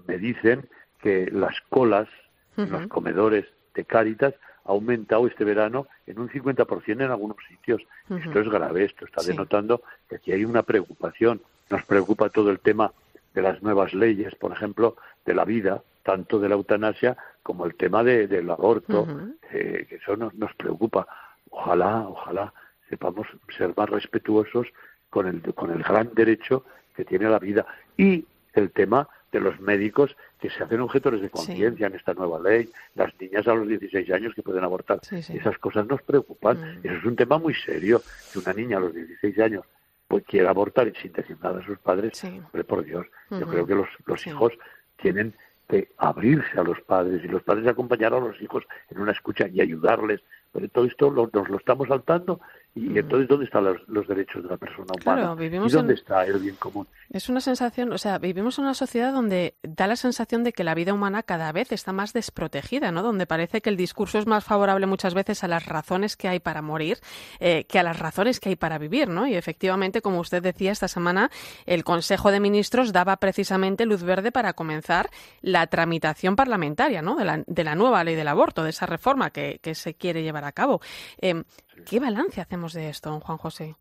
me 0.08 0.18
dicen 0.18 0.70
que 1.02 1.30
las 1.32 1.60
colas 1.70 2.08
en 2.56 2.72
los 2.72 2.88
comedores 2.88 3.46
de 3.76 3.86
Cáritas 3.86 4.34
ha 4.66 4.72
aumentado 4.72 5.28
este 5.28 5.44
verano 5.44 5.88
en 6.08 6.20
un 6.20 6.30
50% 6.30 6.88
en 6.88 7.02
algunos 7.12 7.38
sitios. 7.48 7.82
Esto 8.10 8.40
es 8.40 8.50
grave, 8.50 8.86
esto 8.86 9.06
está 9.06 9.22
denotando 9.22 9.82
que 10.10 10.16
aquí 10.16 10.32
hay 10.32 10.44
una 10.44 10.64
preocupación. 10.64 11.42
Nos 11.70 11.84
preocupa 11.84 12.30
todo 12.30 12.50
el 12.50 12.60
tema 12.60 12.92
de 13.34 13.42
las 13.42 13.62
nuevas 13.62 13.94
leyes, 13.94 14.34
por 14.36 14.52
ejemplo, 14.52 14.96
de 15.26 15.36
la 15.36 15.46
vida, 15.46 15.84
tanto 16.04 16.40
de 16.40 16.50
la 16.50 16.56
eutanasia 16.56 17.18
como 17.44 17.66
el 17.66 17.76
tema 17.76 18.04
del 18.04 18.50
aborto, 18.50 19.08
eh, 19.52 19.86
que 19.88 19.96
eso 19.96 20.16
nos, 20.16 20.34
nos 20.36 20.54
preocupa. 20.56 21.08
Ojalá, 21.52 22.08
ojalá 22.08 22.54
sepamos 22.90 23.28
ser 23.58 23.74
más 23.76 23.90
respetuosos 23.90 24.68
con 25.10 25.28
el, 25.28 25.42
con 25.54 25.72
el 25.72 25.84
gran 25.84 26.12
derecho 26.14 26.66
que 26.96 27.06
tiene 27.06 27.30
la 27.30 27.40
vida. 27.40 27.66
Y 27.98 28.26
el 28.54 28.72
tema 28.72 29.08
de 29.32 29.40
los 29.40 29.60
médicos 29.60 30.16
que 30.40 30.50
se 30.50 30.64
hacen 30.64 30.80
objetores 30.80 31.22
de 31.22 31.30
conciencia 31.30 31.88
en 31.88 31.96
esta 31.96 32.14
nueva 32.14 32.40
ley, 32.40 32.70
las 32.96 33.14
niñas 33.20 33.48
a 33.48 33.54
los 33.54 33.68
16 33.68 34.10
años 34.12 34.34
que 34.34 34.44
pueden 34.44 34.64
abortar. 34.64 35.00
Esas 35.12 35.58
cosas 35.58 35.86
nos 35.88 36.02
preocupan. 36.02 36.58
Mm. 36.58 36.88
Eso 36.88 36.96
es 36.96 37.06
un 37.06 37.16
tema 37.16 37.38
muy 37.38 37.54
serio. 37.54 38.02
Que 38.32 38.40
una 38.40 38.54
niña 38.54 38.78
a 38.78 38.82
los 38.82 38.94
16 38.94 39.40
años 39.40 39.66
pues 40.08 40.24
quiera 40.26 40.52
abortar 40.52 40.88
y 40.88 40.94
sin 41.02 41.12
decir 41.12 41.38
nada 41.42 41.60
a 41.60 41.66
sus 41.66 41.80
padres, 41.80 42.24
hombre, 42.24 42.64
por 42.64 42.86
Dios, 42.86 43.08
yo 43.32 43.48
creo 43.48 43.66
que 43.66 43.74
los, 43.74 43.88
los 44.06 44.28
hijos 44.28 44.54
tienen 44.98 45.34
que 45.68 45.90
abrirse 45.98 46.60
a 46.60 46.64
los 46.64 46.80
padres 46.82 47.24
y 47.24 47.28
los 47.28 47.42
padres 47.42 47.68
acompañar 47.68 48.14
a 48.14 48.20
los 48.20 48.40
hijos 48.40 48.64
en 48.92 49.00
una 49.00 49.12
escucha 49.12 49.48
y 49.48 49.62
ayudarles. 49.62 50.22
Pero 50.52 50.70
todo 50.70 50.86
esto 50.86 51.12
nos 51.12 51.50
lo 51.50 51.58
estamos 51.58 51.88
saltando 51.88 52.40
y 52.78 53.00
entonces, 53.00 53.30
¿dónde 53.30 53.46
están 53.46 53.64
los, 53.64 54.06
derechos 54.06 54.44
de 54.44 54.50
la 54.50 54.58
persona 54.58 54.88
humana? 55.02 55.34
¿Y 55.42 55.70
dónde 55.70 55.94
está 55.94 56.26
el 56.26 56.40
bien 56.40 56.58
común? 56.58 56.86
Es 57.10 57.30
una 57.30 57.40
sensación, 57.40 57.94
o 57.94 57.98
sea, 57.98 58.18
vivimos 58.18 58.60
en 58.60 58.66
una 58.66 58.74
sociedad 58.74 59.14
donde 59.14 59.56
da 59.64 59.88
la 59.88 59.96
sensación 59.96 60.44
de 60.44 60.52
que 60.52 60.66
la 60.66 60.76
vida 60.76 60.94
humana 60.94 61.24
cada 61.24 61.54
vez 61.54 61.72
está 61.72 61.94
más 61.94 62.12
desprotegida, 62.12 62.92
¿no? 62.92 63.02
Donde 63.02 63.28
parece 63.28 63.62
que 63.62 63.70
el 63.70 63.78
discurso 63.78 64.20
es 64.20 64.28
más 64.28 64.44
favorable 64.44 64.88
muchas 64.88 65.14
veces 65.14 65.46
a 65.46 65.48
las 65.48 65.66
razones 65.66 66.18
que 66.18 66.28
hay 66.28 66.42
para 66.42 66.62
morir 66.62 66.98
eh, 67.40 67.64
que 67.64 67.80
a 67.80 67.84
las 67.84 67.98
razones 67.98 68.42
que 68.42 68.50
hay 68.50 68.56
para 68.58 68.78
vivir, 68.78 69.08
¿no? 69.08 69.26
Y 69.26 69.36
efectivamente, 69.36 70.02
como 70.02 70.20
usted 70.20 70.44
decía, 70.44 70.74
esta 70.74 70.90
semana 70.90 71.32
el 71.66 71.86
Consejo 71.86 72.30
de 72.30 72.42
Ministros 72.42 72.92
daba 72.92 73.16
precisamente 73.16 73.86
luz 73.86 74.04
verde 74.04 74.34
para 74.34 74.52
comenzar 74.52 75.10
la 75.42 75.66
tramitación 75.68 76.36
parlamentaria, 76.36 77.02
¿no? 77.02 77.16
De 77.16 77.24
la, 77.24 77.42
de 77.48 77.64
la 77.64 77.76
nueva 77.76 78.04
ley 78.04 78.16
del 78.16 78.28
aborto, 78.28 78.66
de 78.66 78.72
esa 78.72 78.86
reforma 78.86 79.30
que, 79.30 79.60
que 79.64 79.76
se 79.76 79.94
quiere 79.94 80.24
llevar 80.24 80.44
a 80.44 80.52
cabo. 80.52 80.82
Eh, 81.22 81.42
¿Qué 81.84 82.00
balance 82.00 82.42
hacemos 82.42 82.74
de 82.74 82.90
esto, 82.90 83.10
don 83.10 83.20
Juan 83.20 83.38
José? 83.38 83.76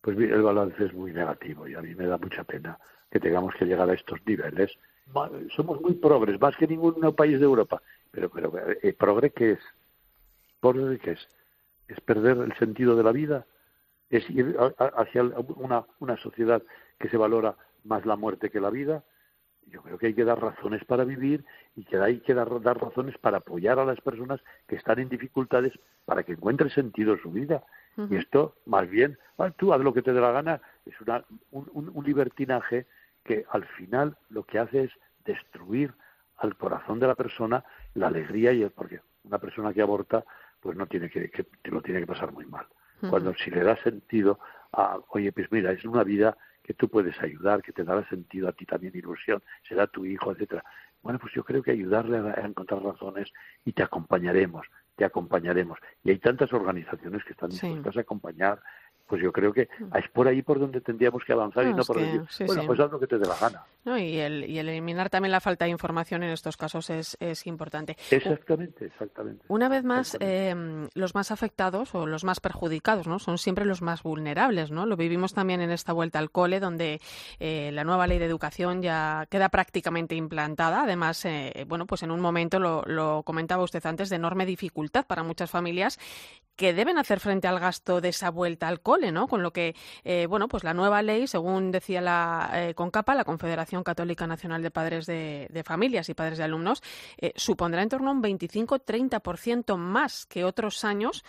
Pues 0.00 0.16
el 0.18 0.42
balance 0.42 0.84
es 0.84 0.92
muy 0.92 1.12
negativo 1.12 1.66
y 1.66 1.74
a 1.74 1.80
mí 1.80 1.94
me 1.94 2.06
da 2.06 2.18
mucha 2.18 2.44
pena 2.44 2.78
que 3.10 3.20
tengamos 3.20 3.54
que 3.54 3.64
llegar 3.64 3.88
a 3.88 3.94
estos 3.94 4.20
niveles. 4.26 4.70
Somos 5.54 5.80
muy 5.80 5.94
progres, 5.94 6.40
más 6.40 6.56
que 6.56 6.66
ningún 6.66 6.94
país 7.14 7.38
de 7.38 7.44
Europa. 7.44 7.80
Pero, 8.10 8.28
pero 8.28 8.52
eh, 8.82 8.92
¿progre 8.92 9.30
qué 9.30 9.52
es? 9.52 9.60
¿Progre 10.60 10.98
qué 10.98 11.12
es? 11.12 11.28
¿Es 11.88 12.00
perder 12.00 12.38
el 12.38 12.54
sentido 12.58 12.96
de 12.96 13.02
la 13.02 13.12
vida? 13.12 13.46
¿Es 14.10 14.28
ir 14.30 14.56
hacia 14.78 15.22
una, 15.22 15.84
una 16.00 16.16
sociedad 16.18 16.62
que 16.98 17.08
se 17.08 17.16
valora 17.16 17.56
más 17.84 18.06
la 18.06 18.16
muerte 18.16 18.50
que 18.50 18.60
la 18.60 18.70
vida? 18.70 19.02
Yo 19.70 19.82
creo 19.82 19.98
que 19.98 20.06
hay 20.08 20.14
que 20.14 20.24
dar 20.24 20.40
razones 20.40 20.84
para 20.84 21.04
vivir 21.04 21.44
y 21.76 21.84
que 21.84 21.96
hay 21.98 22.20
que 22.20 22.34
dar, 22.34 22.48
razones 22.48 23.16
para 23.18 23.38
apoyar 23.38 23.78
a 23.78 23.84
las 23.84 24.00
personas 24.00 24.40
que 24.66 24.76
están 24.76 24.98
en 24.98 25.08
dificultades 25.08 25.72
para 26.04 26.22
que 26.22 26.32
encuentren 26.32 26.70
sentido 26.70 27.14
en 27.14 27.20
su 27.20 27.30
vida. 27.30 27.64
Y 28.10 28.16
esto, 28.16 28.56
más 28.66 28.90
bien, 28.90 29.18
ah, 29.38 29.50
tú 29.50 29.72
haz 29.72 29.80
lo 29.80 29.94
que 29.94 30.02
te 30.02 30.12
dé 30.12 30.20
la 30.20 30.32
gana, 30.32 30.60
es 30.84 31.00
una, 31.00 31.24
un, 31.52 32.04
libertinaje 32.04 32.86
que 33.22 33.46
al 33.50 33.64
final 33.64 34.16
lo 34.30 34.42
que 34.42 34.58
hace 34.58 34.84
es 34.84 34.90
destruir 35.24 35.94
al 36.38 36.56
corazón 36.56 36.98
de 36.98 37.06
la 37.06 37.14
persona 37.14 37.64
la 37.94 38.08
alegría 38.08 38.52
y 38.52 38.62
el 38.62 38.70
porque 38.70 39.00
una 39.22 39.38
persona 39.38 39.72
que 39.72 39.80
aborta 39.80 40.24
pues 40.60 40.76
no 40.76 40.86
tiene 40.86 41.08
que, 41.08 41.30
que 41.30 41.46
lo 41.70 41.82
tiene 41.82 42.00
que 42.00 42.06
pasar 42.06 42.32
muy 42.32 42.46
mal. 42.46 42.66
Cuando 43.10 43.34
si 43.34 43.50
le 43.50 43.62
da 43.62 43.76
sentido 43.76 44.38
a, 44.72 44.98
oye, 45.10 45.32
pues 45.32 45.50
mira, 45.50 45.72
es 45.72 45.84
una 45.84 46.04
vida 46.04 46.36
que 46.64 46.74
tú 46.74 46.88
puedes 46.88 47.20
ayudar, 47.20 47.62
que 47.62 47.72
te 47.72 47.84
dará 47.84 48.08
sentido 48.08 48.48
a 48.48 48.52
ti 48.52 48.64
también 48.64 48.96
ilusión, 48.96 49.42
será 49.68 49.86
tu 49.86 50.06
hijo, 50.06 50.32
etcétera. 50.32 50.64
Bueno, 51.02 51.18
pues 51.18 51.34
yo 51.34 51.44
creo 51.44 51.62
que 51.62 51.70
ayudarle 51.70 52.16
a, 52.18 52.46
encontrar 52.46 52.82
razones 52.82 53.30
y 53.66 53.72
te 53.72 53.82
acompañaremos, 53.82 54.66
te 54.96 55.04
acompañaremos. 55.04 55.78
Y 56.02 56.10
hay 56.10 56.18
tantas 56.18 56.50
organizaciones 56.54 57.22
que 57.24 57.32
están 57.32 57.50
dispuestas 57.50 57.98
a 57.98 58.00
acompañar 58.00 58.62
pues 59.06 59.22
yo 59.22 59.32
creo 59.32 59.52
que 59.52 59.68
mm. 59.78 59.96
es 59.96 60.10
por 60.10 60.28
ahí 60.28 60.42
por 60.42 60.58
donde 60.58 60.80
tendríamos 60.80 61.22
que 61.24 61.32
avanzar 61.32 61.66
y 61.66 61.74
no 61.74 61.84
por 61.84 61.98
decir, 61.98 62.22
bueno, 62.46 62.62
pues 62.66 62.80
haz 62.80 62.90
lo 62.90 62.98
que 62.98 63.06
te 63.06 63.18
dé 63.18 63.26
la 63.26 63.36
gana. 63.36 63.64
y, 63.98 64.18
el, 64.18 64.48
y 64.48 64.58
el 64.58 64.68
eliminar 64.68 65.10
también 65.10 65.32
la 65.32 65.40
falta 65.40 65.66
de 65.66 65.70
información 65.70 66.22
en 66.22 66.30
estos 66.30 66.56
casos 66.56 66.88
es, 66.90 67.16
es 67.20 67.46
importante. 67.46 67.96
Exactamente, 68.10 68.86
exactamente. 68.86 69.44
Una 69.48 69.68
vez 69.68 69.84
más, 69.84 70.16
eh, 70.20 70.54
los 70.94 71.14
más 71.14 71.30
afectados 71.30 71.94
o 71.94 72.06
los 72.06 72.24
más 72.24 72.40
perjudicados 72.40 73.06
¿no? 73.06 73.18
son 73.18 73.38
siempre 73.38 73.64
los 73.64 73.82
más 73.82 74.02
vulnerables. 74.02 74.70
¿no? 74.70 74.86
Lo 74.86 74.96
vivimos 74.96 75.34
también 75.34 75.60
en 75.60 75.70
esta 75.70 75.92
vuelta 75.92 76.18
al 76.18 76.30
cole, 76.30 76.60
donde 76.60 77.00
eh, 77.40 77.70
la 77.72 77.84
nueva 77.84 78.06
ley 78.06 78.18
de 78.18 78.26
educación 78.26 78.82
ya 78.82 79.26
queda 79.30 79.48
prácticamente 79.48 80.14
implantada. 80.14 80.82
Además, 80.82 81.24
eh, 81.24 81.64
bueno, 81.68 81.86
pues 81.86 82.02
en 82.02 82.10
un 82.10 82.20
momento, 82.20 82.58
lo, 82.58 82.82
lo 82.86 83.22
comentaba 83.22 83.62
usted 83.62 83.84
antes, 83.84 84.08
de 84.08 84.16
enorme 84.16 84.46
dificultad 84.46 85.06
para 85.06 85.22
muchas 85.22 85.50
familias 85.50 85.98
que 86.56 86.72
deben 86.72 86.98
hacer 86.98 87.20
frente 87.20 87.48
al 87.48 87.58
gasto 87.58 88.00
de 88.00 88.10
esa 88.10 88.30
vuelta 88.30 88.68
al 88.68 88.80
cole, 88.80 88.93
¿no? 89.12 89.26
Con 89.28 89.42
lo 89.42 89.52
que, 89.52 89.74
eh, 90.04 90.26
bueno, 90.26 90.48
pues 90.48 90.64
la 90.64 90.74
nueva 90.74 91.02
ley, 91.02 91.26
según 91.26 91.70
decía 91.70 92.00
la 92.00 92.50
eh, 92.54 92.74
CONCAPA, 92.74 93.14
la 93.14 93.24
Confederación 93.24 93.82
Católica 93.82 94.26
Nacional 94.26 94.62
de 94.62 94.70
Padres 94.70 95.06
de, 95.06 95.62
Familias 95.64 96.08
y 96.08 96.14
Padres 96.14 96.38
de 96.38 96.44
Alumnos, 96.44 96.82
eh, 97.18 97.32
supondrá 97.36 97.82
en 97.82 97.88
torno 97.88 98.10
a 98.10 98.12
un 98.12 98.22
25-30% 98.22 99.76
más 99.76 100.26
que 100.26 100.44
otros 100.44 100.84
años, 100.84 101.24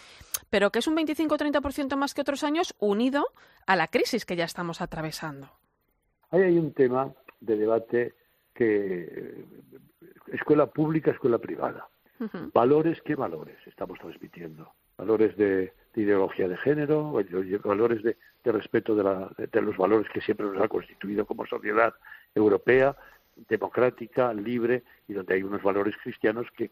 pero 0.50 0.72
que 0.72 0.80
es 0.80 0.88
un 0.88 0.96
25-30% 0.96 1.96
más 1.96 2.14
que 2.14 2.22
otros 2.22 2.44
años 2.44 2.76
unido 2.80 3.28
a 3.66 3.76
la 3.76 3.88
crisis 3.88 4.26
que 4.26 4.36
ya 4.36 4.46
estamos 4.46 4.82
atravesando. 4.82 5.50
Ahí 6.32 6.42
hay 6.42 6.58
un 6.58 6.74
tema 6.74 7.14
de 7.40 7.58
debate 7.58 8.14
que 8.54 9.46
escuela 10.32 10.68
pública, 10.68 11.12
escuela 11.12 11.38
privada. 11.38 11.88
Valores, 12.54 13.02
¿qué 13.02 13.16
valores 13.16 13.58
estamos 13.68 14.00
transmitiendo? 14.00 14.72
valores 14.98 15.36
de, 15.38 15.74
ideología 16.02 16.48
de 16.48 16.58
género, 16.58 17.14
valores 17.64 18.04
de, 18.04 18.16
respeto 18.52 18.96
de, 18.96 19.62
los 19.62 19.78
valores 19.78 20.10
que 20.10 20.22
siempre 20.22 20.46
nos 20.46 20.62
ha 20.62 20.68
constituido 20.68 21.26
como 21.26 21.46
sociedad 21.46 21.94
europea, 22.34 22.96
democrática, 23.50 24.34
libre, 24.34 24.84
y 25.08 25.14
donde 25.14 25.36
hay 25.36 25.44
unos 25.44 25.62
valores 25.62 25.96
cristianos 26.02 26.48
que, 26.56 26.70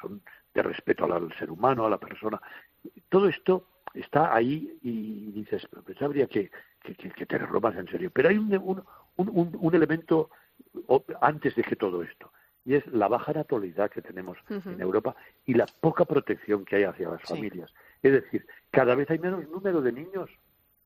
son 0.00 0.20
de 0.54 0.62
respeto 0.62 1.04
al, 1.04 1.32
ser 1.38 1.50
humano, 1.50 1.86
a 1.86 1.90
la 1.90 1.98
persona. 1.98 2.40
Todo 3.08 3.28
esto 3.28 3.66
está 3.94 4.34
ahí 4.34 4.78
y 4.82 5.32
dices, 5.32 5.66
pues 5.84 6.00
habría 6.02 6.26
que, 6.26 6.50
tenerlo 7.28 7.60
más 7.60 7.76
en 7.76 7.88
serio. 7.88 8.10
Pero 8.12 8.28
hay 8.28 8.38
un, 8.38 8.82
un 9.16 9.74
elemento 9.74 10.30
antes 11.20 11.54
de 11.54 11.62
que 11.62 11.76
todo 11.76 12.02
esto, 12.02 12.30
y 12.66 12.74
es 12.74 12.86
la 12.88 13.06
baja 13.06 13.32
natalidad 13.32 13.90
que 13.90 14.02
tenemos 14.02 14.36
en 14.50 14.80
Europa 14.80 15.14
y 15.44 15.54
la 15.54 15.66
poca 15.66 16.04
protección 16.04 16.64
que 16.64 16.76
hay 16.76 16.82
hacia 16.82 17.10
las 17.10 17.22
familias. 17.22 17.72
Es 18.06 18.12
decir, 18.12 18.46
cada 18.70 18.94
vez 18.94 19.10
hay 19.10 19.18
menos 19.18 19.48
número 19.48 19.80
de 19.80 19.90
niños. 19.90 20.30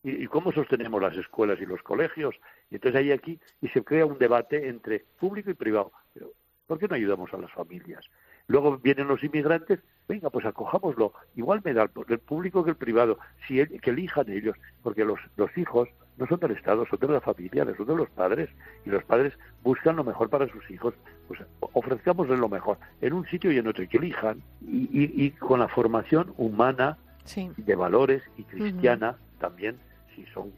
¿Y, 0.03 0.27
cómo 0.29 0.51
sostenemos 0.53 1.03
las 1.03 1.15
escuelas 1.15 1.61
y 1.61 1.67
los 1.67 1.83
colegios? 1.83 2.35
Y 2.71 2.77
entonces 2.77 2.99
hay 2.99 3.13
aquí 3.13 3.39
y 3.61 3.69
se 3.69 3.85
crea 3.85 4.07
un 4.07 4.17
debate 4.17 4.69
entre 4.69 5.05
público 5.19 5.51
y 5.51 5.55
privado. 5.55 5.93
Pero 6.15 6.33
¿Por 6.67 6.79
qué 6.79 6.89
no 6.89 6.95
ayudamos 6.95 7.35
a 7.35 7.37
las 7.37 7.51
familias? 7.51 8.03
Luego 8.47 8.79
vienen 8.79 9.09
los 9.09 9.23
inmigrantes, 9.25 9.81
venga, 10.09 10.31
pues 10.31 10.47
acojámoslo. 10.47 11.13
Igual 11.35 11.61
me 11.65 11.75
da 11.75 11.91
el 12.09 12.19
público 12.21 12.63
que 12.63 12.71
el 12.71 12.77
privado, 12.77 13.19
si 13.47 13.67
que 13.67 13.91
elijan 13.91 14.31
ellos, 14.31 14.57
porque 14.83 15.05
los, 15.05 15.19
los 15.37 15.51
hijos 15.59 15.89
no 16.17 16.29
son 16.29 16.39
del 16.39 16.53
Estado, 16.53 16.87
son 16.87 17.01
de 17.01 17.09
la 17.09 17.21
familia, 17.21 17.67
son 17.77 17.87
de 17.87 17.97
los 17.97 18.09
padres, 18.11 18.51
y 18.87 18.91
los 18.91 19.03
padres 19.03 19.33
buscan 19.65 19.97
lo 19.97 20.05
mejor 20.05 20.31
para 20.31 20.47
sus 20.47 20.71
hijos. 20.71 20.95
Pues 21.27 21.41
ofrezcámosles 21.61 22.39
lo 22.39 22.49
mejor, 22.49 22.79
en 23.01 23.15
un 23.15 23.27
sitio 23.27 23.51
y 23.51 23.59
en 23.59 23.67
otro, 23.67 23.83
y 23.83 23.89
que 23.89 23.97
elijan, 23.97 24.41
y, 24.61 25.31
con 25.33 25.59
la 25.59 25.67
formación 25.67 26.33
humana, 26.37 26.99
de 27.35 27.75
valores 27.75 28.23
y 28.37 28.43
cristiana 28.45 29.17
también, 29.39 29.79
si 30.15 30.25
son 30.27 30.53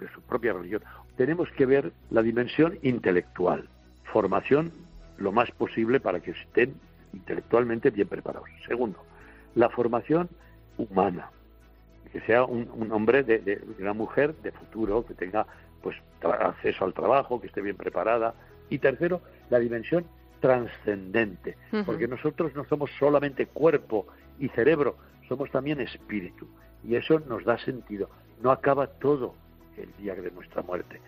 de 0.00 0.08
su 0.12 0.20
propia 0.22 0.52
religión. 0.52 0.82
Tenemos 1.16 1.50
que 1.52 1.66
ver 1.66 1.92
la 2.10 2.22
dimensión 2.22 2.78
intelectual, 2.82 3.68
formación 4.04 4.72
lo 5.18 5.32
más 5.32 5.50
posible 5.52 6.00
para 6.00 6.20
que 6.20 6.32
estén 6.32 6.74
intelectualmente 7.12 7.90
bien 7.90 8.08
preparados. 8.08 8.48
Segundo, 8.66 8.98
la 9.54 9.68
formación 9.68 10.28
humana, 10.76 11.30
que 12.12 12.20
sea 12.22 12.44
un, 12.44 12.90
hombre, 12.92 13.22
de, 13.22 13.62
una 13.78 13.92
mujer 13.92 14.34
de 14.36 14.52
futuro, 14.52 15.04
que 15.06 15.14
tenga 15.14 15.46
pues 15.82 15.96
acceso 16.22 16.84
al 16.84 16.94
trabajo, 16.94 17.40
que 17.40 17.48
esté 17.48 17.60
bien 17.60 17.76
preparada. 17.76 18.34
Y 18.70 18.78
tercero, 18.78 19.20
la 19.50 19.58
dimensión 19.58 20.06
trascendente, 20.40 21.56
porque 21.86 22.08
nosotros 22.08 22.54
no 22.54 22.64
somos 22.64 22.90
solamente 22.98 23.46
cuerpo 23.46 24.06
y 24.38 24.48
cerebro, 24.48 24.96
somos 25.28 25.50
también 25.50 25.80
espíritu. 25.80 26.48
Y 26.82 26.96
eso 26.96 27.20
nos 27.20 27.44
da 27.44 27.58
sentido. 27.58 28.10
No 28.42 28.50
acaba 28.50 28.86
todo 28.86 29.34
el 29.76 29.92
día 29.96 30.14
de 30.14 30.30
nuestra 30.30 30.62
muerte. 30.62 31.00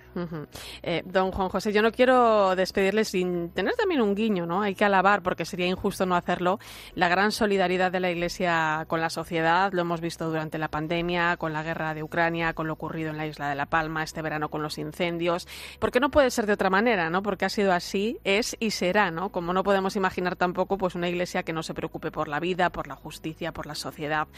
Eh, 0.82 1.02
don 1.04 1.30
Juan 1.30 1.48
José, 1.48 1.72
yo 1.72 1.82
no 1.82 1.92
quiero 1.92 2.56
despedirle 2.56 3.04
sin 3.04 3.50
tener 3.50 3.74
también 3.74 4.00
un 4.00 4.14
guiño, 4.14 4.46
¿no? 4.46 4.62
Hay 4.62 4.74
que 4.74 4.84
alabar, 4.84 5.22
porque 5.22 5.44
sería 5.44 5.66
injusto 5.66 6.06
no 6.06 6.14
hacerlo, 6.14 6.58
la 6.94 7.08
gran 7.08 7.32
solidaridad 7.32 7.92
de 7.92 8.00
la 8.00 8.10
Iglesia 8.10 8.84
con 8.88 9.00
la 9.00 9.10
sociedad. 9.10 9.72
Lo 9.72 9.82
hemos 9.82 10.00
visto 10.00 10.28
durante 10.28 10.58
la 10.58 10.68
pandemia, 10.68 11.36
con 11.36 11.52
la 11.52 11.62
guerra 11.62 11.94
de 11.94 12.02
Ucrania, 12.02 12.54
con 12.54 12.66
lo 12.66 12.72
ocurrido 12.72 13.10
en 13.10 13.16
la 13.16 13.26
isla 13.26 13.48
de 13.48 13.54
La 13.54 13.66
Palma, 13.66 14.02
este 14.02 14.22
verano 14.22 14.48
con 14.48 14.62
los 14.62 14.78
incendios. 14.78 15.46
Porque 15.78 16.00
no 16.00 16.10
puede 16.10 16.30
ser 16.30 16.46
de 16.46 16.54
otra 16.54 16.70
manera, 16.70 17.10
¿no? 17.10 17.22
Porque 17.22 17.44
ha 17.44 17.50
sido 17.50 17.72
así, 17.72 18.18
es 18.24 18.56
y 18.58 18.70
será, 18.70 19.10
¿no? 19.10 19.30
Como 19.30 19.52
no 19.52 19.62
podemos 19.62 19.96
imaginar 19.96 20.36
tampoco, 20.36 20.78
pues 20.78 20.94
una 20.94 21.08
Iglesia 21.08 21.42
que 21.42 21.52
no 21.52 21.62
se 21.62 21.74
preocupe 21.74 22.10
por 22.10 22.28
la 22.28 22.40
vida, 22.40 22.70
por 22.70 22.86
la 22.86 22.96
justicia, 22.96 23.52
por 23.52 23.66
la 23.66 23.74
sociedad. 23.74 24.28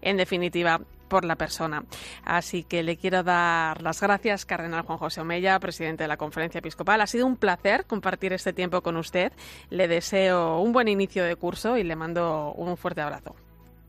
En 0.00 0.16
definitiva, 0.16 0.80
por 1.08 1.24
la 1.24 1.36
persona. 1.36 1.84
Así 2.24 2.64
que 2.64 2.82
le 2.82 2.96
quiero 2.96 3.22
dar 3.22 3.82
las 3.82 4.00
gracias, 4.00 4.44
Cardenal 4.44 4.82
Juan 4.82 4.98
José 4.98 5.20
Omeya, 5.20 5.58
presidente 5.60 6.04
de 6.04 6.08
la 6.08 6.16
Conferencia 6.16 6.58
Episcopal. 6.58 7.00
Ha 7.00 7.06
sido 7.06 7.26
un 7.26 7.36
placer 7.36 7.84
compartir 7.86 8.32
este 8.32 8.52
tiempo 8.52 8.80
con 8.82 8.96
usted. 8.96 9.32
Le 9.70 9.88
deseo 9.88 10.60
un 10.60 10.72
buen 10.72 10.88
inicio 10.88 11.24
de 11.24 11.36
curso 11.36 11.76
y 11.76 11.84
le 11.84 11.96
mando 11.96 12.52
un 12.52 12.76
fuerte 12.76 13.00
abrazo. 13.00 13.34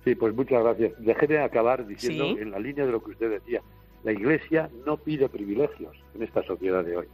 Sí, 0.04 0.14
pues 0.14 0.36
muchas 0.36 0.64
gracias. 0.64 0.94
Déjeme 1.00 1.40
acabar 1.40 1.86
diciendo, 1.88 2.40
en 2.40 2.52
la 2.52 2.60
línea 2.60 2.86
de 2.86 2.92
lo 2.92 3.04
que 3.04 3.12
usted 3.12 3.30
decía, 3.30 3.62
la 4.04 4.12
Iglesia 4.12 4.70
no 4.86 4.98
pide 4.98 5.30
privilegios 5.30 5.98
en 6.14 6.22
esta 6.22 6.44
sociedad 6.44 6.84
de 6.84 6.98
hoy. 6.98 7.08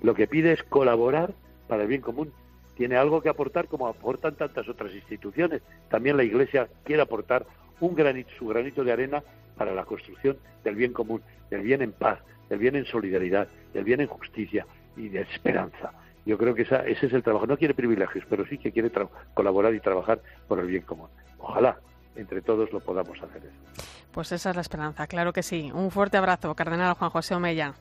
Lo 0.00 0.14
que 0.14 0.26
pide 0.26 0.52
es 0.54 0.62
colaborar 0.62 1.34
para 1.66 1.82
el 1.82 1.88
bien 1.88 2.00
común. 2.00 2.32
Tiene 2.74 2.96
algo 2.96 3.20
que 3.20 3.28
aportar 3.28 3.68
como 3.68 3.86
aportan 3.86 4.36
tantas 4.36 4.66
otras 4.66 4.94
instituciones. 4.94 5.60
También 5.90 6.16
la 6.16 6.24
Iglesia 6.24 6.68
quiere 6.84 7.02
aportar 7.02 7.44
un 7.80 7.94
granito, 7.94 8.30
su 8.38 8.46
granito 8.46 8.82
de 8.82 8.92
arena 8.92 9.22
para 9.58 9.74
la 9.74 9.84
construcción 9.84 10.38
del 10.64 10.76
bien 10.76 10.92
común, 10.92 11.20
del 11.50 11.62
bien 11.62 11.82
en 11.82 11.92
paz, 11.92 12.20
del 12.48 12.58
bien 12.58 12.76
en 12.76 12.86
solidaridad, 12.86 13.48
del 13.74 13.84
bien 13.84 14.00
en 14.00 14.06
justicia 14.06 14.66
y 14.96 15.08
de 15.08 15.20
esperanza. 15.22 15.92
Yo 16.24 16.38
creo 16.38 16.54
que 16.54 16.62
ese 16.62 17.06
es 17.06 17.12
el 17.12 17.22
trabajo. 17.22 17.46
No 17.46 17.56
quiere 17.56 17.74
privilegios, 17.74 18.24
pero 18.28 18.46
sí 18.46 18.58
que 18.58 18.72
quiere 18.72 18.90
colaborar 19.34 19.74
y 19.74 19.80
trabajar 19.80 20.20
por 20.46 20.60
el 20.60 20.66
bien 20.66 20.82
común. 20.82 21.08
Ojalá 21.38 21.78
entre 22.16 22.42
todos 22.42 22.72
lo 22.72 22.80
podamos 22.80 23.20
hacer 23.22 23.42
eso. 23.44 23.82
Pues 24.12 24.32
esa 24.32 24.50
es 24.50 24.56
la 24.56 24.62
esperanza, 24.62 25.06
claro 25.06 25.32
que 25.32 25.42
sí. 25.42 25.70
Un 25.72 25.90
fuerte 25.90 26.16
abrazo, 26.16 26.54
Cardenal 26.54 26.94
Juan 26.94 27.10
José 27.10 27.34
Omeya. 27.34 27.74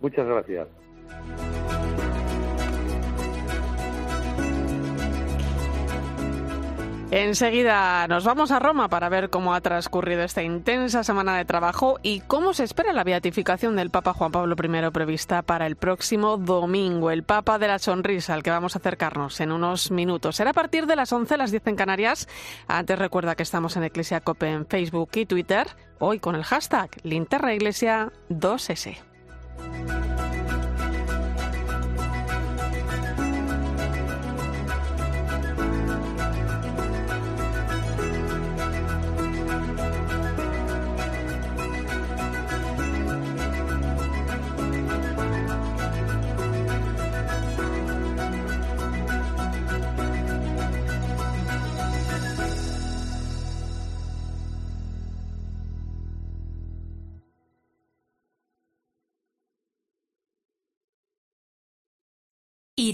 Muchas 0.00 0.26
gracias. 0.26 0.68
Enseguida 7.14 8.08
nos 8.08 8.24
vamos 8.24 8.52
a 8.52 8.58
Roma 8.58 8.88
para 8.88 9.10
ver 9.10 9.28
cómo 9.28 9.52
ha 9.52 9.60
transcurrido 9.60 10.22
esta 10.22 10.42
intensa 10.42 11.04
semana 11.04 11.36
de 11.36 11.44
trabajo 11.44 11.98
y 12.02 12.20
cómo 12.20 12.54
se 12.54 12.64
espera 12.64 12.94
la 12.94 13.04
beatificación 13.04 13.76
del 13.76 13.90
Papa 13.90 14.14
Juan 14.14 14.32
Pablo 14.32 14.56
I 14.58 14.90
prevista 14.92 15.42
para 15.42 15.66
el 15.66 15.76
próximo 15.76 16.38
domingo, 16.38 17.10
el 17.10 17.22
Papa 17.22 17.58
de 17.58 17.68
la 17.68 17.78
Sonrisa, 17.78 18.32
al 18.32 18.42
que 18.42 18.48
vamos 18.48 18.76
a 18.76 18.78
acercarnos 18.78 19.38
en 19.42 19.52
unos 19.52 19.90
minutos. 19.90 20.36
Será 20.36 20.52
a 20.52 20.54
partir 20.54 20.86
de 20.86 20.96
las 20.96 21.12
11, 21.12 21.36
las 21.36 21.50
10 21.50 21.66
en 21.66 21.76
Canarias. 21.76 22.28
Antes 22.66 22.98
recuerda 22.98 23.34
que 23.34 23.42
estamos 23.42 23.76
en 23.76 23.84
Iglesia 23.84 24.22
Cope 24.22 24.48
en 24.48 24.64
Facebook 24.64 25.10
y 25.16 25.26
Twitter, 25.26 25.66
hoy 25.98 26.18
con 26.18 26.34
el 26.34 26.44
hashtag 26.44 26.88
Linterna 27.02 27.52
Iglesia 27.52 28.10
2S. 28.30 28.96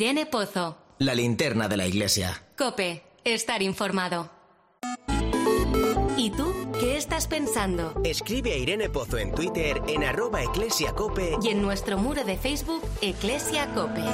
Irene 0.00 0.26
Pozo. 0.26 0.78
La 0.98 1.12
linterna 1.12 1.66
de 1.66 1.76
la 1.76 1.84
iglesia. 1.84 2.44
Cope, 2.56 3.02
estar 3.24 3.62
informado. 3.62 4.30
¿Y 6.16 6.30
tú 6.30 6.54
qué 6.78 6.96
estás 6.96 7.26
pensando? 7.26 8.00
Escribe 8.04 8.52
a 8.52 8.56
Irene 8.58 8.88
Pozo 8.90 9.18
en 9.18 9.34
Twitter 9.34 9.82
en 9.88 10.04
arroba 10.04 10.44
eclesiacope 10.44 11.38
y 11.42 11.48
en 11.48 11.60
nuestro 11.62 11.98
muro 11.98 12.22
de 12.22 12.36
Facebook 12.36 12.80
Eclesia 13.02 13.74
Cope. 13.74 14.04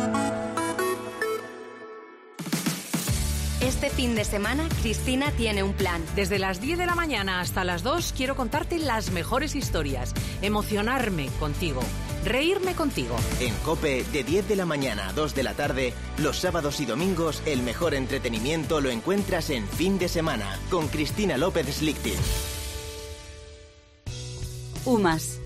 Este 3.60 3.90
fin 3.90 4.14
de 4.14 4.24
semana, 4.24 4.66
Cristina 4.80 5.32
tiene 5.32 5.62
un 5.62 5.74
plan. 5.74 6.02
Desde 6.16 6.38
las 6.38 6.62
10 6.62 6.78
de 6.78 6.86
la 6.86 6.94
mañana 6.94 7.40
hasta 7.40 7.62
las 7.62 7.82
2 7.82 8.14
quiero 8.16 8.36
contarte 8.36 8.78
las 8.78 9.10
mejores 9.10 9.54
historias, 9.54 10.14
emocionarme 10.40 11.28
contigo 11.38 11.82
reírme 12.24 12.74
contigo. 12.74 13.16
En 13.40 13.54
Cope, 13.56 14.04
de 14.12 14.24
10 14.24 14.48
de 14.48 14.56
la 14.56 14.66
mañana 14.66 15.08
a 15.08 15.12
2 15.12 15.34
de 15.34 15.42
la 15.42 15.54
tarde, 15.54 15.94
los 16.18 16.38
sábados 16.38 16.80
y 16.80 16.86
domingos, 16.86 17.42
el 17.46 17.62
mejor 17.62 17.94
entretenimiento 17.94 18.80
lo 18.80 18.90
encuentras 18.90 19.50
en 19.50 19.68
fin 19.68 19.98
de 19.98 20.08
semana, 20.08 20.58
con 20.70 20.88
Cristina 20.88 21.36
López 21.36 21.66
Slichting. 21.76 22.18
UMAS 24.84 25.40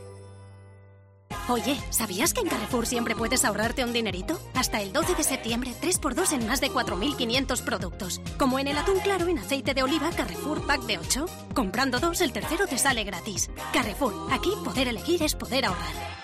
Oye, 1.49 1.79
¿sabías 1.91 2.35
que 2.35 2.41
en 2.41 2.49
Carrefour 2.49 2.87
siempre 2.87 3.14
puedes 3.14 3.45
ahorrarte 3.45 3.85
un 3.85 3.93
dinerito? 3.93 4.38
Hasta 4.55 4.83
el 4.83 4.93
12 4.93 5.14
de 5.14 5.23
septiembre, 5.23 5.73
3x2 5.81 6.33
en 6.33 6.47
más 6.47 6.61
de 6.61 6.71
4.500 6.71 7.62
productos. 7.62 8.21
Como 8.38 8.59
en 8.59 8.69
el 8.69 8.77
atún 8.77 9.01
claro 9.01 9.29
en 9.29 9.38
aceite 9.38 9.73
de 9.73 9.83
oliva 9.83 10.11
Carrefour 10.11 10.67
Pack 10.67 10.83
de 10.83 10.99
8. 10.99 11.27
Comprando 11.55 12.01
dos, 12.01 12.21
el 12.21 12.33
tercero 12.33 12.67
te 12.67 12.77
sale 12.77 13.05
gratis. 13.05 13.51
Carrefour, 13.73 14.14
aquí 14.31 14.51
poder 14.62 14.88
elegir 14.88 15.23
es 15.23 15.35
poder 15.35 15.64
ahorrar. 15.64 16.17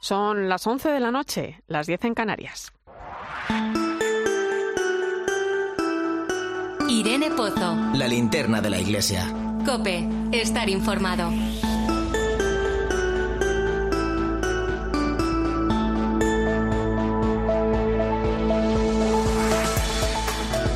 Son 0.00 0.48
las 0.48 0.66
11 0.66 0.88
de 0.88 0.98
la 0.98 1.10
noche, 1.10 1.60
las 1.66 1.86
10 1.86 2.06
en 2.06 2.14
Canarias. 2.14 2.72
Irene 6.88 7.30
Pozo. 7.30 7.76
La 7.94 8.08
linterna 8.08 8.62
de 8.62 8.70
la 8.70 8.78
iglesia. 8.78 9.26
Cope, 9.66 10.08
estar 10.32 10.70
informado. 10.70 11.30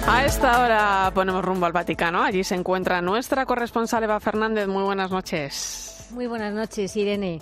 A 0.06 0.24
esta 0.26 0.62
hora 0.62 1.10
ponemos 1.14 1.42
rumbo 1.42 1.64
al 1.64 1.72
Vaticano. 1.72 2.22
Allí 2.22 2.44
se 2.44 2.56
encuentra 2.56 3.00
nuestra 3.00 3.46
corresponsal 3.46 4.04
Eva 4.04 4.20
Fernández. 4.20 4.68
Muy 4.68 4.82
buenas 4.84 5.10
noches. 5.10 6.08
Muy 6.10 6.26
buenas 6.26 6.52
noches, 6.52 6.94
Irene. 6.94 7.40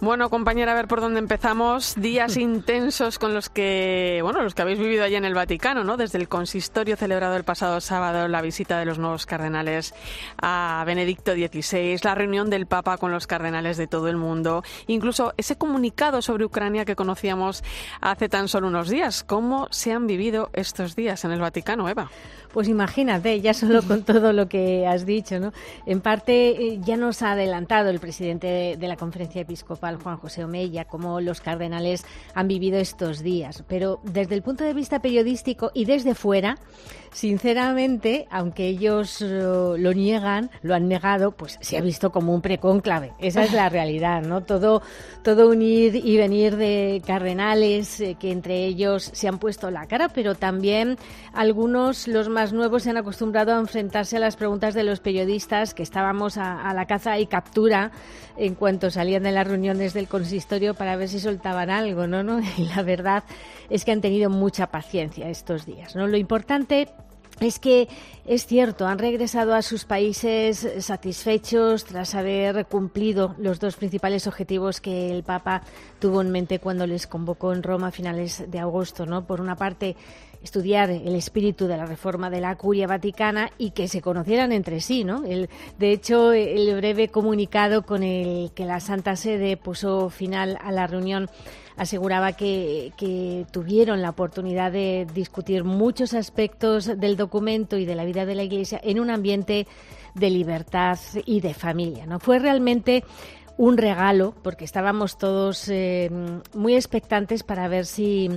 Bueno, 0.00 0.30
compañera, 0.30 0.72
a 0.72 0.74
ver 0.76 0.86
por 0.86 1.00
dónde 1.00 1.18
empezamos. 1.18 1.96
Días 1.96 2.36
intensos 2.38 3.18
con 3.18 3.34
los 3.34 3.48
que, 3.48 4.20
bueno, 4.22 4.42
los 4.42 4.54
que 4.54 4.62
habéis 4.62 4.78
vivido 4.78 5.02
allí 5.02 5.16
en 5.16 5.24
el 5.24 5.34
Vaticano, 5.34 5.82
¿no? 5.82 5.96
Desde 5.96 6.18
el 6.18 6.28
consistorio 6.28 6.96
celebrado 6.96 7.34
el 7.34 7.42
pasado 7.42 7.80
sábado, 7.80 8.28
la 8.28 8.40
visita 8.40 8.78
de 8.78 8.84
los 8.84 9.00
nuevos 9.00 9.26
cardenales 9.26 9.94
a 10.40 10.84
Benedicto 10.86 11.32
XVI, 11.32 11.98
la 12.04 12.14
reunión 12.14 12.48
del 12.48 12.66
Papa 12.66 12.96
con 12.96 13.10
los 13.10 13.26
cardenales 13.26 13.76
de 13.76 13.88
todo 13.88 14.06
el 14.06 14.16
mundo, 14.16 14.62
incluso 14.86 15.34
ese 15.36 15.56
comunicado 15.56 16.22
sobre 16.22 16.44
Ucrania 16.44 16.84
que 16.84 16.94
conocíamos 16.94 17.64
hace 18.00 18.28
tan 18.28 18.46
solo 18.46 18.68
unos 18.68 18.88
días. 18.88 19.24
¿Cómo 19.24 19.66
se 19.72 19.92
han 19.92 20.06
vivido 20.06 20.50
estos 20.52 20.94
días 20.94 21.24
en 21.24 21.32
el 21.32 21.40
Vaticano, 21.40 21.88
Eva? 21.88 22.08
Pues 22.52 22.68
imagínate, 22.68 23.40
ya 23.40 23.52
solo 23.52 23.82
con 23.82 24.04
todo 24.04 24.32
lo 24.32 24.48
que 24.48 24.86
has 24.86 25.04
dicho, 25.04 25.38
¿no? 25.38 25.52
En 25.86 26.00
parte 26.00 26.50
eh, 26.50 26.80
ya 26.82 26.96
nos 26.96 27.22
ha 27.22 27.32
adelantado 27.32 27.90
el 27.90 28.00
presidente 28.00 28.76
de 28.78 28.88
la 28.88 28.96
conferencia 28.96 29.42
episcopal, 29.42 29.87
Juan 29.96 30.18
José 30.18 30.44
Omeya, 30.44 30.84
cómo 30.84 31.20
los 31.20 31.40
cardenales 31.40 32.04
han 32.34 32.48
vivido 32.48 32.78
estos 32.78 33.22
días. 33.22 33.64
Pero 33.66 34.00
desde 34.02 34.34
el 34.34 34.42
punto 34.42 34.64
de 34.64 34.74
vista 34.74 35.00
periodístico 35.00 35.70
y 35.74 35.84
desde 35.84 36.14
fuera, 36.14 36.58
sinceramente, 37.12 38.26
aunque 38.30 38.66
ellos 38.66 39.22
eh, 39.22 39.26
lo 39.30 39.92
niegan, 39.92 40.50
lo 40.62 40.74
han 40.74 40.88
negado, 40.88 41.32
pues 41.32 41.58
se 41.60 41.76
ha 41.76 41.80
visto 41.80 42.10
como 42.10 42.34
un 42.34 42.40
precónclave. 42.40 43.12
Esa 43.18 43.44
es 43.44 43.52
la 43.52 43.68
realidad, 43.68 44.22
¿no? 44.22 44.42
Todo, 44.42 44.82
todo 45.22 45.48
un 45.48 45.62
ir 45.62 45.96
y 45.96 46.16
venir 46.16 46.56
de 46.56 47.02
cardenales 47.06 48.00
eh, 48.00 48.16
que 48.18 48.30
entre 48.30 48.64
ellos 48.64 49.10
se 49.12 49.28
han 49.28 49.38
puesto 49.38 49.70
la 49.70 49.86
cara, 49.86 50.08
pero 50.08 50.34
también 50.34 50.96
algunos, 51.32 52.08
los 52.08 52.28
más 52.28 52.52
nuevos, 52.52 52.82
se 52.82 52.90
han 52.90 52.96
acostumbrado 52.96 53.54
a 53.54 53.58
enfrentarse 53.58 54.16
a 54.16 54.20
las 54.20 54.36
preguntas 54.36 54.74
de 54.74 54.84
los 54.84 55.00
periodistas 55.00 55.74
que 55.74 55.82
estábamos 55.82 56.36
a, 56.36 56.68
a 56.68 56.74
la 56.74 56.86
caza 56.86 57.18
y 57.18 57.26
captura 57.26 57.90
en 58.36 58.54
cuanto 58.54 58.90
salían 58.90 59.24
de 59.24 59.32
las 59.32 59.46
reuniones 59.46 59.94
del 59.94 60.08
consistorio 60.08 60.74
para 60.74 60.96
ver 60.96 61.08
si 61.08 61.20
soltaban 61.20 61.70
algo, 61.70 62.06
¿no? 62.06 62.22
¿no? 62.22 62.40
Y 62.56 62.64
la 62.66 62.82
verdad 62.82 63.24
es 63.68 63.84
que 63.84 63.92
han 63.92 64.00
tenido 64.00 64.30
mucha 64.30 64.68
paciencia 64.68 65.28
estos 65.28 65.66
días, 65.66 65.94
¿no? 65.94 66.06
Lo 66.06 66.16
importante 66.16 66.88
es 67.40 67.58
que 67.58 67.88
es 68.26 68.46
cierto, 68.46 68.86
han 68.86 68.98
regresado 68.98 69.54
a 69.54 69.62
sus 69.62 69.84
países 69.84 70.68
satisfechos 70.80 71.84
tras 71.84 72.14
haber 72.14 72.66
cumplido 72.66 73.34
los 73.38 73.58
dos 73.58 73.76
principales 73.76 74.26
objetivos 74.26 74.80
que 74.80 75.10
el 75.10 75.22
Papa 75.22 75.62
tuvo 75.98 76.20
en 76.20 76.30
mente 76.30 76.58
cuando 76.58 76.86
les 76.86 77.06
convocó 77.06 77.52
en 77.52 77.62
Roma 77.62 77.88
a 77.88 77.92
finales 77.92 78.44
de 78.50 78.58
agosto, 78.58 79.06
¿no? 79.06 79.26
Por 79.26 79.40
una 79.40 79.56
parte, 79.56 79.96
estudiar 80.42 80.90
el 80.90 81.14
espíritu 81.14 81.66
de 81.66 81.76
la 81.76 81.86
reforma 81.86 82.30
de 82.30 82.40
la 82.40 82.56
curia 82.56 82.86
vaticana 82.86 83.50
y 83.58 83.70
que 83.70 83.88
se 83.88 84.00
conocieran 84.00 84.52
entre 84.52 84.80
sí, 84.80 85.04
¿no? 85.04 85.24
El, 85.24 85.48
de 85.78 85.92
hecho, 85.92 86.32
el 86.32 86.74
breve 86.76 87.08
comunicado 87.08 87.82
con 87.82 88.02
el 88.02 88.52
que 88.54 88.64
la 88.64 88.80
Santa 88.80 89.16
Sede 89.16 89.56
puso 89.56 90.10
final 90.10 90.58
a 90.62 90.72
la 90.72 90.86
reunión 90.86 91.28
aseguraba 91.78 92.32
que, 92.32 93.46
tuvieron 93.52 94.02
la 94.02 94.10
oportunidad 94.10 94.72
de 94.72 95.06
discutir 95.14 95.64
muchos 95.64 96.12
aspectos 96.12 96.86
del 96.98 97.16
documento 97.16 97.78
y 97.78 97.86
de 97.86 97.94
la 97.94 98.04
vida 98.04 98.26
de 98.26 98.34
la 98.34 98.42
Iglesia 98.42 98.80
en 98.82 99.00
un 99.00 99.10
ambiente 99.10 99.66
de 100.14 100.30
libertad 100.30 100.98
y 101.24 101.40
de 101.40 101.54
familia. 101.54 102.04
¿no? 102.06 102.18
Fue 102.18 102.40
realmente 102.40 103.04
un 103.56 103.76
regalo 103.76 104.34
porque 104.42 104.64
estábamos 104.64 105.18
todos 105.18 105.68
eh, 105.68 106.10
muy 106.52 106.74
expectantes 106.74 107.42
para 107.44 107.68
ver 107.68 107.86
si 107.86 108.28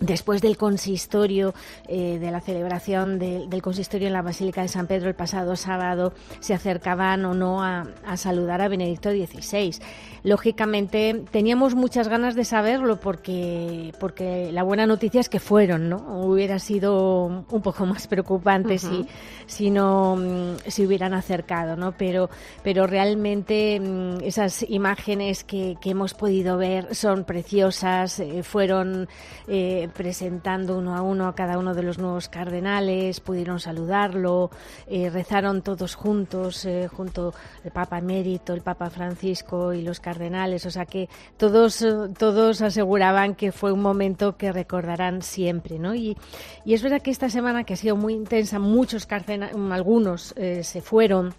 después 0.00 0.42
del 0.42 0.56
consistorio, 0.56 1.54
eh, 1.88 2.18
de 2.18 2.30
la 2.30 2.40
celebración 2.40 3.18
del 3.18 3.62
consistorio 3.62 4.08
en 4.08 4.12
la 4.12 4.22
Basílica 4.22 4.62
de 4.62 4.68
San 4.68 4.86
Pedro 4.86 5.08
el 5.08 5.14
pasado 5.14 5.56
sábado, 5.56 6.12
se 6.40 6.54
acercaban 6.54 7.24
o 7.24 7.34
no 7.34 7.62
a, 7.62 7.86
a 8.04 8.16
saludar 8.16 8.60
a 8.60 8.68
Benedicto 8.68 9.10
XVI 9.10 9.78
lógicamente 10.24 11.24
teníamos 11.30 11.74
muchas 11.74 12.08
ganas 12.08 12.34
de 12.34 12.44
saberlo 12.44 13.00
porque, 13.00 13.92
porque 13.98 14.50
la 14.52 14.62
buena 14.62 14.86
noticia 14.86 15.20
es 15.20 15.28
que 15.28 15.40
fueron, 15.40 15.88
¿no? 15.88 15.96
Hubiera 16.22 16.58
sido 16.58 17.24
un 17.26 17.62
poco 17.62 17.86
más 17.86 18.06
preocupante 18.06 18.78
si, 18.78 19.06
si 19.46 19.70
no 19.70 20.16
mm, 20.16 20.68
se 20.68 20.86
hubieran 20.86 21.14
acercado, 21.14 21.76
¿no? 21.76 21.92
Pero, 21.92 22.30
pero 22.62 22.86
realmente 22.86 23.80
mm, 23.80 24.22
esas 24.22 24.64
imágenes 24.68 25.44
que, 25.44 25.76
que 25.80 25.90
hemos 25.90 26.14
podido 26.14 26.56
ver 26.56 26.94
son 26.94 27.24
preciosas, 27.24 28.20
eh, 28.20 28.42
fueron 28.42 29.08
eh, 29.48 29.88
presentando 29.92 30.78
uno 30.78 30.96
a 30.96 31.02
uno 31.02 31.28
a 31.28 31.34
cada 31.34 31.58
uno 31.58 31.74
de 31.74 31.82
los 31.82 31.98
nuevos 31.98 32.28
cardenales, 32.28 33.20
pudieron 33.20 33.60
saludarlo, 33.60 34.50
eh, 34.86 35.10
rezaron 35.10 35.62
todos 35.62 35.94
juntos, 35.94 36.66
junto 36.94 37.34
el 37.64 37.70
Papa 37.70 37.98
Emérito, 37.98 38.52
el 38.52 38.62
Papa 38.62 38.90
Francisco 38.90 39.72
y 39.72 39.82
los 39.82 40.00
cardenales 40.00 40.66
o 40.66 40.70
sea 40.70 40.86
que 40.86 41.08
todos, 41.36 41.84
todos 42.18 42.62
aseguraban 42.62 43.34
que 43.34 43.52
fue 43.52 43.72
un 43.72 43.82
momento 43.82 44.36
que 44.36 44.52
recordarán 44.52 45.22
siempre, 45.22 45.78
¿no? 45.78 45.94
Y, 45.94 46.16
y 46.64 46.74
es 46.74 46.82
verdad 46.82 47.02
que 47.02 47.10
esta 47.10 47.28
semana 47.28 47.64
que 47.64 47.74
ha 47.74 47.76
sido 47.76 47.96
muy 47.96 48.14
intensa, 48.14 48.58
muchos 48.58 49.06
cardenales, 49.06 49.56
algunos 49.70 50.34
eh, 50.36 50.62
se 50.64 50.80
fueron 50.80 51.34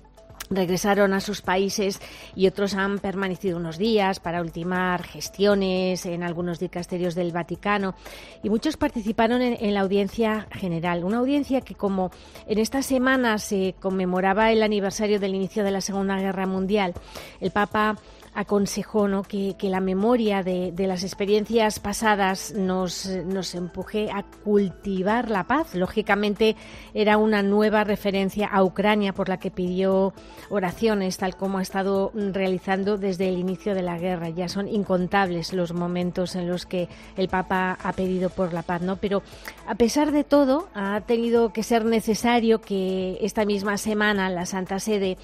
regresaron 0.55 1.13
a 1.13 1.19
sus 1.19 1.41
países 1.41 1.99
y 2.35 2.47
otros 2.47 2.73
han 2.75 2.99
permanecido 2.99 3.57
unos 3.57 3.77
días 3.77 4.19
para 4.19 4.41
ultimar 4.41 5.03
gestiones 5.03 6.05
en 6.05 6.23
algunos 6.23 6.59
dicasterios 6.59 7.15
del 7.15 7.31
Vaticano. 7.31 7.95
Y 8.43 8.49
muchos 8.49 8.77
participaron 8.77 9.41
en, 9.41 9.73
la 9.73 9.81
audiencia 9.81 10.47
general, 10.51 11.03
una 11.03 11.17
audiencia 11.17 11.61
que 11.61 11.75
como 11.75 12.11
en 12.47 12.59
esta 12.59 12.81
semana 12.81 13.37
se 13.37 13.75
conmemoraba 13.79 14.51
el 14.51 14.63
aniversario 14.63 15.19
del 15.19 15.35
inicio 15.35 15.63
de 15.63 15.71
la 15.71 15.81
Segunda 15.81 16.17
Guerra 16.17 16.45
Mundial, 16.45 16.93
el 17.39 17.51
Papa 17.51 17.97
aconsejó 18.35 19.07
¿no? 19.07 19.23
que, 19.23 19.55
la 19.61 19.79
memoria 19.79 20.43
de, 20.43 20.73
las 20.77 21.03
experiencias 21.03 21.79
pasadas 21.79 22.53
nos, 22.55 23.05
nos 23.05 23.55
empuje 23.55 24.09
a 24.11 24.23
cultivar 24.43 25.29
la 25.29 25.45
paz. 25.45 25.75
Lógicamente 25.75 26.55
era 26.93 27.17
una 27.17 27.43
nueva 27.43 27.83
referencia 27.83 28.47
a 28.47 28.63
Ucrania 28.63 29.13
por 29.13 29.29
la 29.29 29.37
que 29.37 29.51
pidió 29.51 30.13
oraciones, 30.49 31.17
tal 31.17 31.35
como 31.35 31.59
ha 31.59 31.61
estado 31.61 32.11
realizando 32.13 32.97
desde 32.97 33.29
el 33.29 33.37
inicio 33.37 33.75
de 33.75 33.83
la 33.83 33.97
guerra. 33.97 34.29
Ya 34.29 34.49
son 34.49 34.67
incontables 34.67 35.53
los 35.53 35.73
momentos 35.73 36.35
en 36.35 36.47
los 36.47 36.65
que 36.65 36.89
el 37.15 37.27
Papa 37.27 37.77
ha 37.81 37.93
pedido 37.93 38.29
por 38.29 38.53
la 38.53 38.63
paz, 38.63 38.81
¿no? 38.81 38.97
Pero 38.97 39.23
a 39.67 39.75
pesar 39.75 40.11
de 40.11 40.23
todo, 40.23 40.67
ha 40.73 41.01
tenido 41.01 41.53
que 41.53 41.63
ser 41.63 41.85
necesario 41.85 42.61
que 42.61 43.17
esta 43.21 43.45
misma 43.45 43.77
semana 43.77 44.29
la 44.29 44.45
Santa 44.45 44.79
Sede 44.79 45.17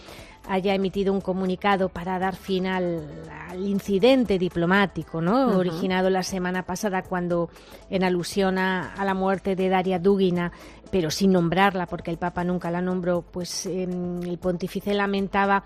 haya 0.47 0.73
emitido 0.73 1.13
un 1.13 1.21
comunicado 1.21 1.89
para 1.89 2.17
dar 2.19 2.36
fin 2.36 2.67
al, 2.67 3.08
incidente 3.58 4.38
diplomático, 4.38 5.21
¿no? 5.21 5.58
Originado 5.58 6.10
la 6.10 6.21
semana 6.21 6.63
pasada 6.63 7.02
cuando, 7.02 7.49
en 7.89 8.04
alusión 8.04 8.60
a, 8.60 8.93
la 9.04 9.13
muerte 9.15 9.56
de 9.56 9.69
Daria 9.69 9.97
Dugina, 9.97 10.52
pero 10.91 11.10
sin 11.10 11.32
nombrarla, 11.32 11.88
porque 11.88 12.12
el 12.12 12.17
Papa 12.17 12.43
nunca 12.43 12.69
la 12.69 12.81
nombró, 12.81 13.23
pues 13.23 13.65
em, 13.65 14.21
el 14.21 14.37
pontífice 14.37 14.94
lamentaba 14.94 15.63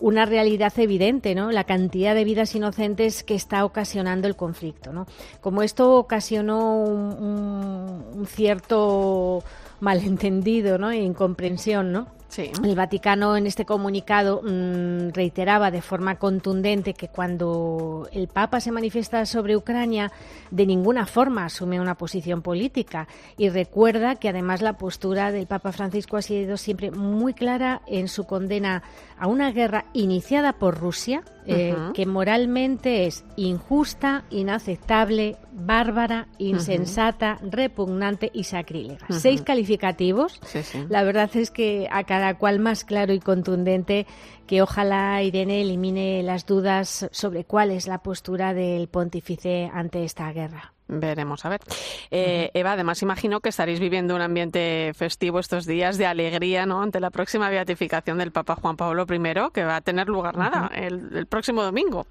una 0.00 0.24
realidad 0.24 0.72
evidente, 0.78 1.34
¿no? 1.34 1.50
La 1.50 1.64
cantidad 1.64 2.14
de 2.14 2.24
vidas 2.24 2.54
inocentes 2.54 3.22
que 3.24 3.34
está 3.34 3.64
ocasionando 3.64 4.26
el 4.26 4.36
conflicto, 4.36 4.92
¿no? 4.92 5.06
Como 5.40 5.62
esto 5.62 5.96
ocasionó 5.96 6.76
un, 6.82 8.04
un 8.14 8.26
cierto 8.26 9.42
malentendido, 9.80 10.78
¿no? 10.78 10.90
E 10.90 11.02
incomprensión, 11.02 11.92
¿no? 11.92 12.17
El 12.36 12.74
Vaticano 12.74 13.36
en 13.36 13.46
este 13.46 13.64
comunicado 13.64 14.42
mm, 14.42 15.10
reiteraba 15.12 15.70
de 15.70 15.82
forma 15.82 16.16
contundente 16.16 16.94
que 16.94 17.08
cuando 17.08 18.08
el 18.12 18.28
Papa 18.28 18.60
se 18.60 18.70
manifiesta 18.70 19.24
sobre 19.26 19.56
Ucrania, 19.56 20.12
de 20.50 20.66
ninguna 20.66 21.06
forma 21.06 21.46
asume 21.46 21.80
una 21.80 21.96
posición 21.96 22.42
política. 22.42 23.08
Y 23.36 23.48
recuerda 23.48 24.16
que 24.16 24.28
además 24.28 24.62
la 24.62 24.74
postura 24.74 25.32
del 25.32 25.46
Papa 25.46 25.72
Francisco 25.72 26.16
ha 26.16 26.22
sido 26.22 26.56
siempre 26.56 26.90
muy 26.90 27.34
clara 27.34 27.82
en 27.86 28.08
su 28.08 28.24
condena 28.24 28.82
a 29.18 29.26
una 29.26 29.50
guerra 29.50 29.86
iniciada 29.92 30.52
por 30.52 30.78
Rusia, 30.78 31.22
eh, 31.50 31.74
que 31.94 32.04
moralmente 32.04 33.06
es 33.06 33.24
injusta, 33.36 34.24
inaceptable, 34.28 35.36
bárbara, 35.50 36.28
insensata, 36.36 37.38
repugnante 37.42 38.30
y 38.34 38.44
sacrílega. 38.44 39.06
Seis 39.08 39.42
calificativos. 39.42 40.40
La 40.90 41.02
verdad 41.02 41.30
es 41.34 41.50
que 41.50 41.88
a 41.90 42.04
cada 42.18 42.34
cual 42.34 42.58
más 42.58 42.82
claro 42.82 43.12
y 43.12 43.20
contundente 43.20 44.04
que 44.48 44.60
ojalá 44.60 45.22
Irene 45.22 45.60
elimine 45.60 46.20
las 46.24 46.46
dudas 46.46 47.08
sobre 47.12 47.44
cuál 47.44 47.70
es 47.70 47.86
la 47.86 47.98
postura 47.98 48.54
del 48.54 48.88
pontífice 48.88 49.70
ante 49.72 50.02
esta 50.02 50.32
guerra. 50.32 50.72
Veremos, 50.88 51.44
a 51.44 51.50
ver. 51.50 51.60
Eh, 52.10 52.50
Eva, 52.54 52.72
además 52.72 53.02
imagino 53.02 53.38
que 53.38 53.50
estaréis 53.50 53.78
viviendo 53.78 54.16
un 54.16 54.22
ambiente 54.22 54.90
festivo 54.96 55.38
estos 55.38 55.64
días 55.64 55.96
de 55.96 56.06
alegría, 56.06 56.66
¿no? 56.66 56.82
Ante 56.82 56.98
la 56.98 57.10
próxima 57.10 57.50
beatificación 57.50 58.18
del 58.18 58.32
Papa 58.32 58.56
Juan 58.56 58.76
Pablo 58.76 59.06
I, 59.08 59.52
que 59.52 59.62
va 59.62 59.76
a 59.76 59.80
tener 59.80 60.08
lugar 60.08 60.36
nada, 60.36 60.72
el 60.74 61.26
próximo 61.28 61.62
domingo. 61.62 62.04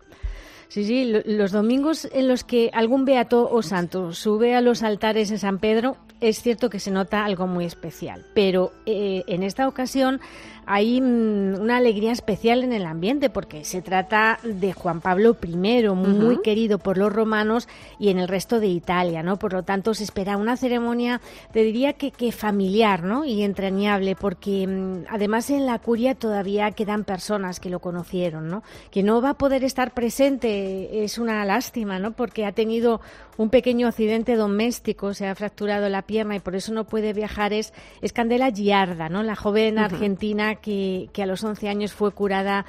Sí, 0.69 0.83
sí, 0.83 1.13
los 1.25 1.51
domingos 1.51 2.09
en 2.11 2.27
los 2.27 2.43
que 2.43 2.69
algún 2.73 3.05
beato 3.05 3.49
o 3.49 3.61
santo 3.61 4.11
sube 4.13 4.53
a 4.53 4.61
los 4.61 4.83
altares 4.83 5.29
de 5.29 5.37
San 5.37 5.59
Pedro, 5.59 5.95
es 6.19 6.41
cierto 6.41 6.69
que 6.69 6.79
se 6.79 6.91
nota 6.91 7.23
algo 7.23 7.47
muy 7.47 7.65
especial, 7.65 8.25
pero 8.33 8.73
eh, 8.85 9.23
en 9.27 9.43
esta 9.43 9.67
ocasión 9.67 10.19
hay 10.67 10.99
mm, 10.99 11.59
una 11.59 11.77
alegría 11.77 12.11
especial 12.11 12.63
en 12.63 12.73
el 12.73 12.85
ambiente 12.85 13.29
porque 13.29 13.63
se 13.63 13.81
trata 13.81 14.37
de 14.43 14.73
Juan 14.73 14.99
Pablo 14.99 15.35
I, 15.41 15.87
muy 15.87 16.41
querido 16.41 16.77
por 16.77 16.97
los 16.97 17.11
romanos 17.11 17.69
y 17.97 18.09
en 18.09 18.19
el 18.19 18.27
resto 18.27 18.59
de 18.59 18.67
Italia, 18.67 19.23
¿no? 19.23 19.39
Por 19.39 19.53
lo 19.53 19.63
tanto, 19.63 19.93
se 19.93 20.03
espera 20.03 20.35
una 20.35 20.57
ceremonia, 20.57 21.21
te 21.53 21.63
diría 21.63 21.93
que, 21.93 22.11
que 22.11 22.33
familiar, 22.33 23.03
¿no? 23.03 23.23
Y 23.23 23.43
entrañable, 23.43 24.15
porque 24.15 24.67
mm, 24.67 25.05
además 25.09 25.49
en 25.49 25.65
la 25.65 25.79
curia 25.79 26.15
todavía 26.15 26.71
quedan 26.71 27.05
personas 27.05 27.61
que 27.61 27.69
lo 27.69 27.79
conocieron, 27.79 28.49
¿no? 28.49 28.61
Que 28.91 29.03
no 29.03 29.21
va 29.21 29.31
a 29.31 29.37
poder 29.37 29.63
estar 29.63 29.93
presente 29.93 31.03
es 31.03 31.17
una 31.17 31.45
lástima, 31.45 31.97
¿no? 31.97 32.11
Porque 32.11 32.45
ha 32.45 32.51
tenido 32.51 32.99
un 33.37 33.49
pequeño 33.49 33.87
accidente 33.87 34.35
doméstico, 34.35 35.13
se 35.13 35.27
ha 35.27 35.35
fracturado 35.35 35.87
la 35.89 36.01
pierna 36.01 36.35
y 36.35 36.39
por 36.39 36.55
eso 36.55 36.73
no 36.73 36.85
puede 36.85 37.13
viajar, 37.13 37.53
es, 37.53 37.73
es 38.01 38.11
Candela 38.11 38.51
Giarda, 38.51 39.09
¿no? 39.09 39.23
La 39.23 39.35
joven 39.35 39.79
argentina 39.79 40.56
que, 40.57 41.09
que 41.13 41.23
a 41.23 41.25
los 41.25 41.43
11 41.43 41.69
años 41.69 41.93
fue 41.93 42.11
curada 42.11 42.65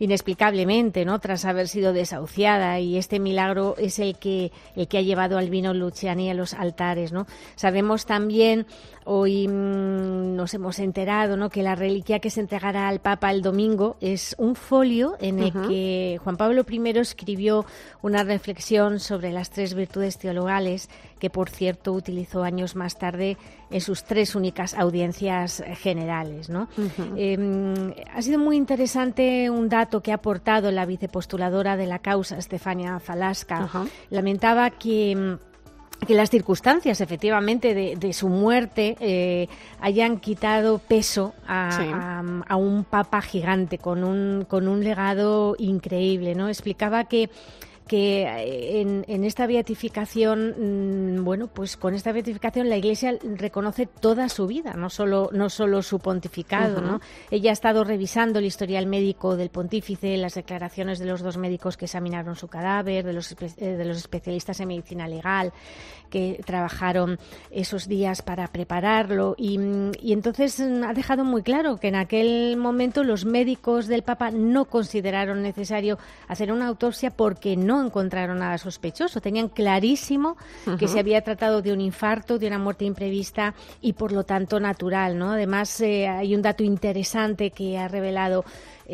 inexplicablemente, 0.00 1.04
¿no? 1.04 1.20
Tras 1.20 1.44
haber 1.44 1.68
sido 1.68 1.92
desahuciada 1.92 2.80
y 2.80 2.96
este 2.96 3.20
milagro 3.20 3.76
es 3.78 3.98
el 3.98 4.16
que 4.16 4.50
el 4.74 4.88
que 4.88 4.98
ha 4.98 5.02
llevado 5.02 5.36
al 5.36 5.50
vino 5.50 5.74
Luciani 5.74 6.30
a 6.30 6.34
los 6.34 6.54
altares, 6.54 7.12
¿no? 7.12 7.26
Sabemos 7.54 8.06
también 8.06 8.66
hoy 9.04 9.46
mm, 9.46 10.34
nos 10.36 10.54
hemos 10.54 10.78
enterado, 10.78 11.36
¿no? 11.36 11.50
Que 11.50 11.62
la 11.62 11.74
reliquia 11.74 12.18
que 12.18 12.30
se 12.30 12.40
entregará 12.40 12.88
al 12.88 13.00
Papa 13.00 13.30
el 13.30 13.42
domingo 13.42 13.98
es 14.00 14.34
un 14.38 14.56
folio 14.56 15.16
en 15.20 15.38
el 15.38 15.52
que 15.52 16.18
Juan 16.24 16.38
Pablo 16.38 16.64
I 16.68 16.98
escribió 16.98 17.66
una 18.00 18.24
reflexión 18.24 19.00
sobre 19.00 19.32
las 19.32 19.50
tres 19.50 19.74
virtudes 19.74 20.18
teologales 20.18 20.88
que 21.20 21.30
por 21.30 21.50
cierto 21.50 21.92
utilizó 21.92 22.42
años 22.42 22.74
más 22.74 22.98
tarde 22.98 23.36
en 23.70 23.80
sus 23.80 24.02
tres 24.02 24.34
únicas 24.34 24.74
audiencias 24.74 25.62
generales. 25.76 26.48
¿no? 26.48 26.68
Em, 27.16 27.94
ha 28.12 28.22
sido 28.22 28.38
muy 28.40 28.56
interesante 28.56 29.48
un 29.50 29.68
dato 29.68 30.02
que 30.02 30.10
ha 30.10 30.16
aportado 30.16 30.72
la 30.72 30.86
vicepostuladora 30.86 31.76
de 31.76 31.86
la 31.86 32.00
causa, 32.00 32.38
Estefania 32.38 32.98
Falasca. 32.98 33.68
Lamentaba 34.10 34.70
que 34.70 35.38
que 36.06 36.14
las 36.14 36.30
circunstancias 36.30 37.00
efectivamente 37.00 37.74
de, 37.74 38.12
su 38.12 38.28
muerte 38.28 38.96
eh, 39.00 39.48
hayan 39.80 40.18
quitado 40.18 40.78
peso 40.78 41.34
a, 41.46 42.22
a, 42.48 42.56
un 42.56 42.84
papa 42.84 43.20
gigante 43.20 43.78
con 43.78 44.04
un, 44.04 44.46
con 44.48 44.66
un 44.66 44.82
legado 44.82 45.56
increíble. 45.58 46.34
¿no? 46.34 46.48
Explicaba 46.48 47.04
que 47.04 47.28
que 47.90 48.22
eh, 48.22 48.82
en, 49.08 49.24
esta 49.24 49.48
beatificación, 49.48 51.16
mm, 51.16 51.24
bueno, 51.24 51.48
pues 51.48 51.76
con 51.76 51.92
esta 51.92 52.12
beatificación 52.12 52.68
la 52.68 52.76
Iglesia 52.76 53.18
reconoce 53.34 53.86
toda 53.86 54.28
su 54.28 54.46
vida, 54.46 54.74
no 54.74 54.90
solo, 54.90 55.28
no 55.32 55.50
solo 55.50 55.82
su 55.82 55.98
pontificado, 55.98 56.80
¿no? 56.80 57.00
Ella 57.32 57.50
ha 57.50 57.52
estado 57.52 57.82
revisando 57.82 58.38
el 58.38 58.44
historial 58.44 58.86
médico 58.86 59.36
del 59.36 59.50
pontífice, 59.50 60.16
las 60.18 60.34
declaraciones 60.34 61.00
de 61.00 61.06
los 61.06 61.20
dos 61.20 61.36
médicos 61.36 61.76
que 61.76 61.86
examinaron 61.86 62.36
su 62.36 62.46
cadáver, 62.46 63.04
de 63.04 63.12
los, 63.12 63.32
eh, 63.32 63.76
de 63.76 63.84
los 63.84 63.96
especialistas 63.96 64.60
en 64.60 64.68
medicina 64.68 65.08
legal 65.08 65.52
que 66.10 66.40
trabajaron 66.44 67.18
esos 67.50 67.88
días 67.88 68.22
para 68.22 68.48
prepararlo 68.48 69.34
y, 69.36 69.58
mm, 69.58 69.92
y 70.00 70.12
entonces 70.12 70.60
mm, 70.60 70.84
ha 70.84 70.92
dejado 70.92 71.24
muy 71.24 71.42
claro 71.42 71.78
que 71.78 71.88
en 71.88 71.96
aquel 71.96 72.56
momento 72.56 73.02
los 73.04 73.24
médicos 73.24 73.86
del 73.86 74.02
Papa 74.02 74.30
no 74.30 74.66
consideraron 74.66 75.42
necesario 75.42 75.98
hacer 76.28 76.52
una 76.52 76.66
autopsia 76.66 77.10
porque 77.10 77.56
no 77.56 77.79
encontraron 77.84 78.38
nada 78.38 78.58
sospechoso. 78.58 79.20
Tenían 79.20 79.48
clarísimo 79.48 80.36
que 80.78 80.88
se 80.88 80.98
había 80.98 81.22
tratado 81.22 81.62
de 81.62 81.72
un 81.72 81.80
infarto, 81.80 82.38
de 82.38 82.46
una 82.46 82.58
muerte 82.58 82.84
imprevista 82.84 83.54
y 83.80 83.92
por 83.94 84.12
lo 84.12 84.24
tanto 84.24 84.60
natural. 84.60 85.18
¿no? 85.18 85.32
Además, 85.32 85.80
eh, 85.80 86.08
hay 86.08 86.34
un 86.34 86.42
dato 86.42 86.62
interesante 86.62 87.50
que 87.50 87.78
ha 87.78 87.88
revelado 87.88 88.44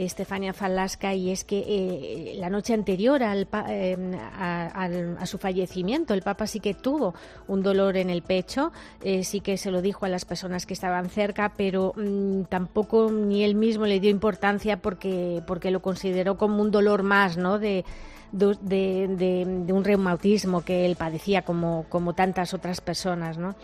Estefania 0.05 0.53
Falasca 0.53 1.15
y 1.15 1.31
es 1.31 1.45
que 1.45 1.59
eh, 1.59 2.35
la 2.37 2.51
noche 2.51 2.75
anterior 2.75 3.23
al, 3.23 3.49
em, 3.69 4.15
a, 4.15 5.27
su 5.27 5.39
fallecimiento 5.39 6.15
el 6.15 6.23
Papa 6.23 6.47
sí 6.47 6.61
que 6.61 6.75
tuvo 6.75 7.15
un 7.49 7.63
dolor 7.63 7.97
en 7.97 8.11
el 8.11 8.23
pecho, 8.23 8.73
eh, 9.03 9.25
sí 9.25 9.41
que 9.41 9.57
se 9.57 9.71
lo 9.71 9.81
dijo 9.81 10.05
a 10.05 10.09
las 10.09 10.25
personas 10.25 10.67
que 10.67 10.75
estaban 10.75 11.09
cerca, 11.09 11.53
pero 11.57 11.95
mm, 11.97 12.43
tampoco 12.45 13.11
ni 13.11 13.45
él 13.45 13.55
mismo 13.55 13.87
le 13.87 14.01
dio 14.01 14.11
importancia 14.11 14.77
porque, 14.77 15.43
porque 15.47 15.71
lo 15.71 15.81
consideró 15.81 16.37
como 16.37 16.63
un 16.63 16.71
dolor 16.71 17.03
más, 17.03 17.37
¿no? 17.37 17.59
De, 17.59 17.85
de, 18.33 19.73
un 19.73 19.85
reumatismo 19.85 20.63
que 20.63 20.85
él 20.85 20.97
padecía 20.97 21.43
como, 21.43 21.87
como 21.89 22.15
tantas 22.15 22.55
otras 22.55 22.81
personas, 22.81 23.39
¿no? 23.39 23.55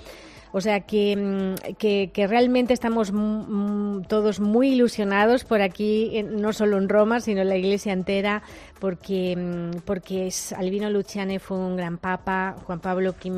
O 0.53 0.61
sea 0.61 0.81
que, 0.81 1.17
mm, 1.17 1.75
que, 1.77 2.27
realmente 2.29 2.75
estamos 2.75 3.13
todos 4.09 4.41
muy 4.41 4.73
ilusionados 4.73 5.45
por 5.45 5.63
aquí, 5.63 6.23
no 6.31 6.53
solo 6.53 6.79
en 6.79 6.89
Roma, 6.89 7.21
sino 7.21 7.41
en 7.41 7.49
la 7.49 7.57
iglesia 7.57 7.93
entera, 7.93 8.43
porque, 8.79 9.35
mm, 9.37 9.81
porque 9.85 10.27
es, 10.27 10.53
Albino 10.53 10.91
Luciane 10.91 11.39
fue 11.39 11.57
un 11.57 11.77
gran 11.77 11.99
papa, 11.99 12.57
Juan 12.67 12.81
Pablo 12.81 13.15
I, 13.23 13.33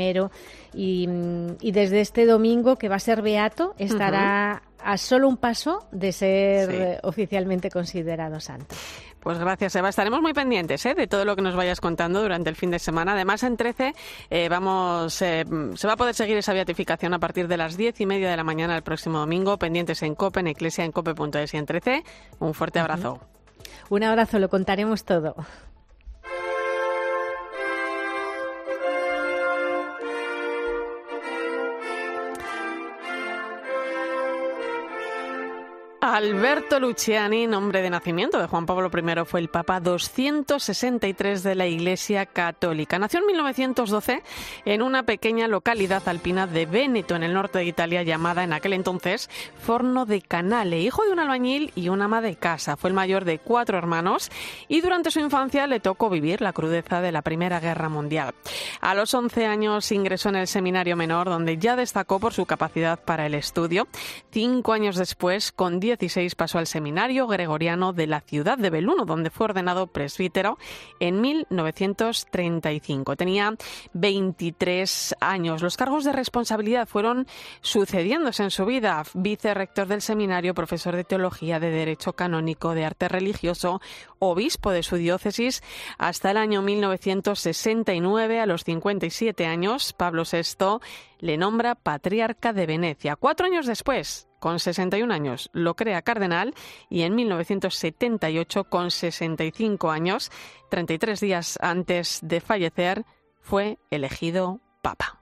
y, 0.74 1.06
mm, 1.06 1.56
y 1.60 1.72
desde 1.72 2.00
este 2.00 2.26
domingo, 2.26 2.76
que 2.76 2.88
va 2.88 2.96
a 2.96 3.00
ser 3.00 3.22
beato, 3.22 3.74
estará 3.78 4.62
a 4.84 4.98
solo 4.98 5.28
un 5.28 5.38
paso 5.38 5.86
de 5.92 6.12
ser 6.12 7.00
oficialmente 7.04 7.70
considerado 7.70 8.38
santo. 8.38 8.74
Pues 9.24 9.38
gracias, 9.38 9.74
Eva. 9.74 9.88
Estaremos 9.88 10.20
muy 10.20 10.34
pendientes 10.34 10.84
¿eh? 10.84 10.94
de 10.94 11.06
todo 11.06 11.24
lo 11.24 11.34
que 11.34 11.40
nos 11.40 11.56
vayas 11.56 11.80
contando 11.80 12.20
durante 12.20 12.50
el 12.50 12.56
fin 12.56 12.70
de 12.70 12.78
semana. 12.78 13.14
Además, 13.14 13.42
en 13.42 13.56
13 13.56 13.94
eh, 14.28 14.48
vamos, 14.50 15.22
eh, 15.22 15.46
se 15.74 15.86
va 15.86 15.94
a 15.94 15.96
poder 15.96 16.14
seguir 16.14 16.36
esa 16.36 16.52
beatificación 16.52 17.14
a 17.14 17.18
partir 17.18 17.48
de 17.48 17.56
las 17.56 17.78
diez 17.78 17.98
y 18.02 18.06
media 18.06 18.30
de 18.30 18.36
la 18.36 18.44
mañana 18.44 18.76
el 18.76 18.82
próximo 18.82 19.18
domingo. 19.18 19.58
Pendientes 19.58 20.02
en 20.02 20.14
COPE, 20.14 20.40
en 20.40 20.48
Iglesia, 20.48 20.84
en 20.84 20.92
COPE.es 20.92 21.54
y 21.54 21.56
en 21.56 21.64
13. 21.64 22.04
Un 22.40 22.52
fuerte 22.52 22.80
abrazo. 22.80 23.18
Un 23.88 24.02
abrazo, 24.02 24.38
lo 24.38 24.50
contaremos 24.50 25.04
todo. 25.04 25.34
Alberto 36.14 36.78
Luciani, 36.78 37.48
nombre 37.48 37.82
de 37.82 37.90
nacimiento 37.90 38.38
de 38.38 38.46
Juan 38.46 38.66
Pablo 38.66 38.88
I, 38.88 39.24
fue 39.24 39.40
el 39.40 39.48
Papa 39.48 39.80
263 39.80 41.42
de 41.42 41.56
la 41.56 41.66
Iglesia 41.66 42.24
Católica. 42.24 43.00
Nació 43.00 43.18
en 43.18 43.26
1912 43.26 44.22
en 44.64 44.82
una 44.82 45.02
pequeña 45.02 45.48
localidad 45.48 46.08
alpina 46.08 46.46
de 46.46 46.66
Véneto, 46.66 47.16
en 47.16 47.24
el 47.24 47.34
norte 47.34 47.58
de 47.58 47.64
Italia, 47.64 48.04
llamada 48.04 48.44
en 48.44 48.52
aquel 48.52 48.74
entonces 48.74 49.28
Forno 49.58 50.06
de 50.06 50.22
Canale. 50.22 50.78
Hijo 50.78 51.02
de 51.02 51.10
un 51.10 51.18
albañil 51.18 51.72
y 51.74 51.88
una 51.88 52.04
ama 52.04 52.20
de 52.20 52.36
casa. 52.36 52.76
Fue 52.76 52.90
el 52.90 52.94
mayor 52.94 53.24
de 53.24 53.40
cuatro 53.40 53.76
hermanos 53.76 54.30
y 54.68 54.82
durante 54.82 55.10
su 55.10 55.18
infancia 55.18 55.66
le 55.66 55.80
tocó 55.80 56.10
vivir 56.10 56.42
la 56.42 56.52
crudeza 56.52 57.00
de 57.00 57.10
la 57.10 57.22
Primera 57.22 57.58
Guerra 57.58 57.88
Mundial. 57.88 58.36
A 58.80 58.94
los 58.94 59.12
11 59.14 59.46
años 59.46 59.90
ingresó 59.90 60.28
en 60.28 60.36
el 60.36 60.46
seminario 60.46 60.94
menor, 60.94 61.28
donde 61.28 61.58
ya 61.58 61.74
destacó 61.74 62.20
por 62.20 62.32
su 62.32 62.46
capacidad 62.46 63.00
para 63.02 63.26
el 63.26 63.34
estudio. 63.34 63.88
Cinco 64.30 64.74
años 64.74 64.94
después, 64.94 65.50
con 65.50 65.80
10 65.80 66.03
Pasó 66.36 66.58
al 66.58 66.66
seminario 66.66 67.26
gregoriano 67.26 67.94
de 67.94 68.06
la 68.06 68.20
ciudad 68.20 68.58
de 68.58 68.68
Beluno, 68.68 69.06
donde 69.06 69.30
fue 69.30 69.46
ordenado 69.46 69.86
presbítero 69.86 70.58
en 71.00 71.22
1935. 71.22 73.16
Tenía 73.16 73.54
23 73.94 75.16
años. 75.20 75.62
Los 75.62 75.78
cargos 75.78 76.04
de 76.04 76.12
responsabilidad 76.12 76.86
fueron 76.86 77.26
sucediéndose 77.62 78.42
en 78.42 78.50
su 78.50 78.66
vida. 78.66 79.02
Vicerrector 79.14 79.88
del 79.88 80.02
seminario, 80.02 80.54
profesor 80.54 80.94
de 80.94 81.04
teología, 81.04 81.58
de 81.58 81.70
derecho 81.70 82.12
canónico, 82.12 82.74
de 82.74 82.84
arte 82.84 83.08
religioso, 83.08 83.80
obispo 84.18 84.72
de 84.72 84.82
su 84.82 84.96
diócesis 84.96 85.62
hasta 85.96 86.32
el 86.32 86.36
año 86.36 86.60
1969. 86.60 88.40
A 88.40 88.46
los 88.46 88.64
57 88.64 89.46
años, 89.46 89.94
Pablo 89.94 90.24
VI 90.30 90.80
le 91.20 91.38
nombra 91.38 91.74
patriarca 91.74 92.52
de 92.52 92.66
Venecia. 92.66 93.16
Cuatro 93.16 93.46
años 93.46 93.66
después, 93.66 94.28
con 94.44 94.60
61 94.60 95.14
años, 95.14 95.48
lo 95.54 95.74
crea 95.74 96.02
cardenal 96.02 96.52
y 96.90 97.00
en 97.04 97.14
1978, 97.14 98.64
con 98.64 98.90
65 98.90 99.90
años, 99.90 100.30
33 100.68 101.18
días 101.18 101.58
antes 101.62 102.18
de 102.20 102.42
fallecer, 102.42 103.06
fue 103.40 103.78
elegido 103.90 104.60
papa. 104.82 105.18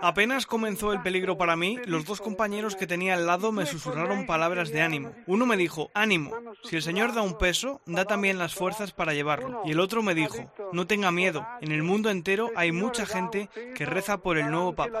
Apenas 0.00 0.46
comenzó 0.46 0.92
el 0.92 1.02
peligro 1.02 1.36
para 1.36 1.56
mí, 1.56 1.78
los 1.86 2.04
dos 2.04 2.20
compañeros 2.20 2.76
que 2.76 2.86
tenía 2.86 3.14
al 3.14 3.26
lado 3.26 3.50
me 3.50 3.66
susurraron 3.66 4.26
palabras 4.26 4.70
de 4.70 4.80
ánimo. 4.80 5.12
Uno 5.26 5.44
me 5.44 5.56
dijo, 5.56 5.90
ánimo, 5.92 6.30
si 6.62 6.76
el 6.76 6.82
Señor 6.82 7.14
da 7.14 7.22
un 7.22 7.36
peso, 7.36 7.80
da 7.84 8.04
también 8.04 8.38
las 8.38 8.54
fuerzas 8.54 8.92
para 8.92 9.12
llevarlo. 9.12 9.62
Y 9.64 9.72
el 9.72 9.80
otro 9.80 10.04
me 10.04 10.14
dijo, 10.14 10.52
no 10.70 10.86
tenga 10.86 11.10
miedo, 11.10 11.44
en 11.60 11.72
el 11.72 11.82
mundo 11.82 12.10
entero 12.10 12.50
hay 12.54 12.70
mucha 12.70 13.06
gente 13.06 13.48
que 13.74 13.86
reza 13.86 14.18
por 14.18 14.38
el 14.38 14.52
nuevo 14.52 14.72
Papa. 14.72 15.00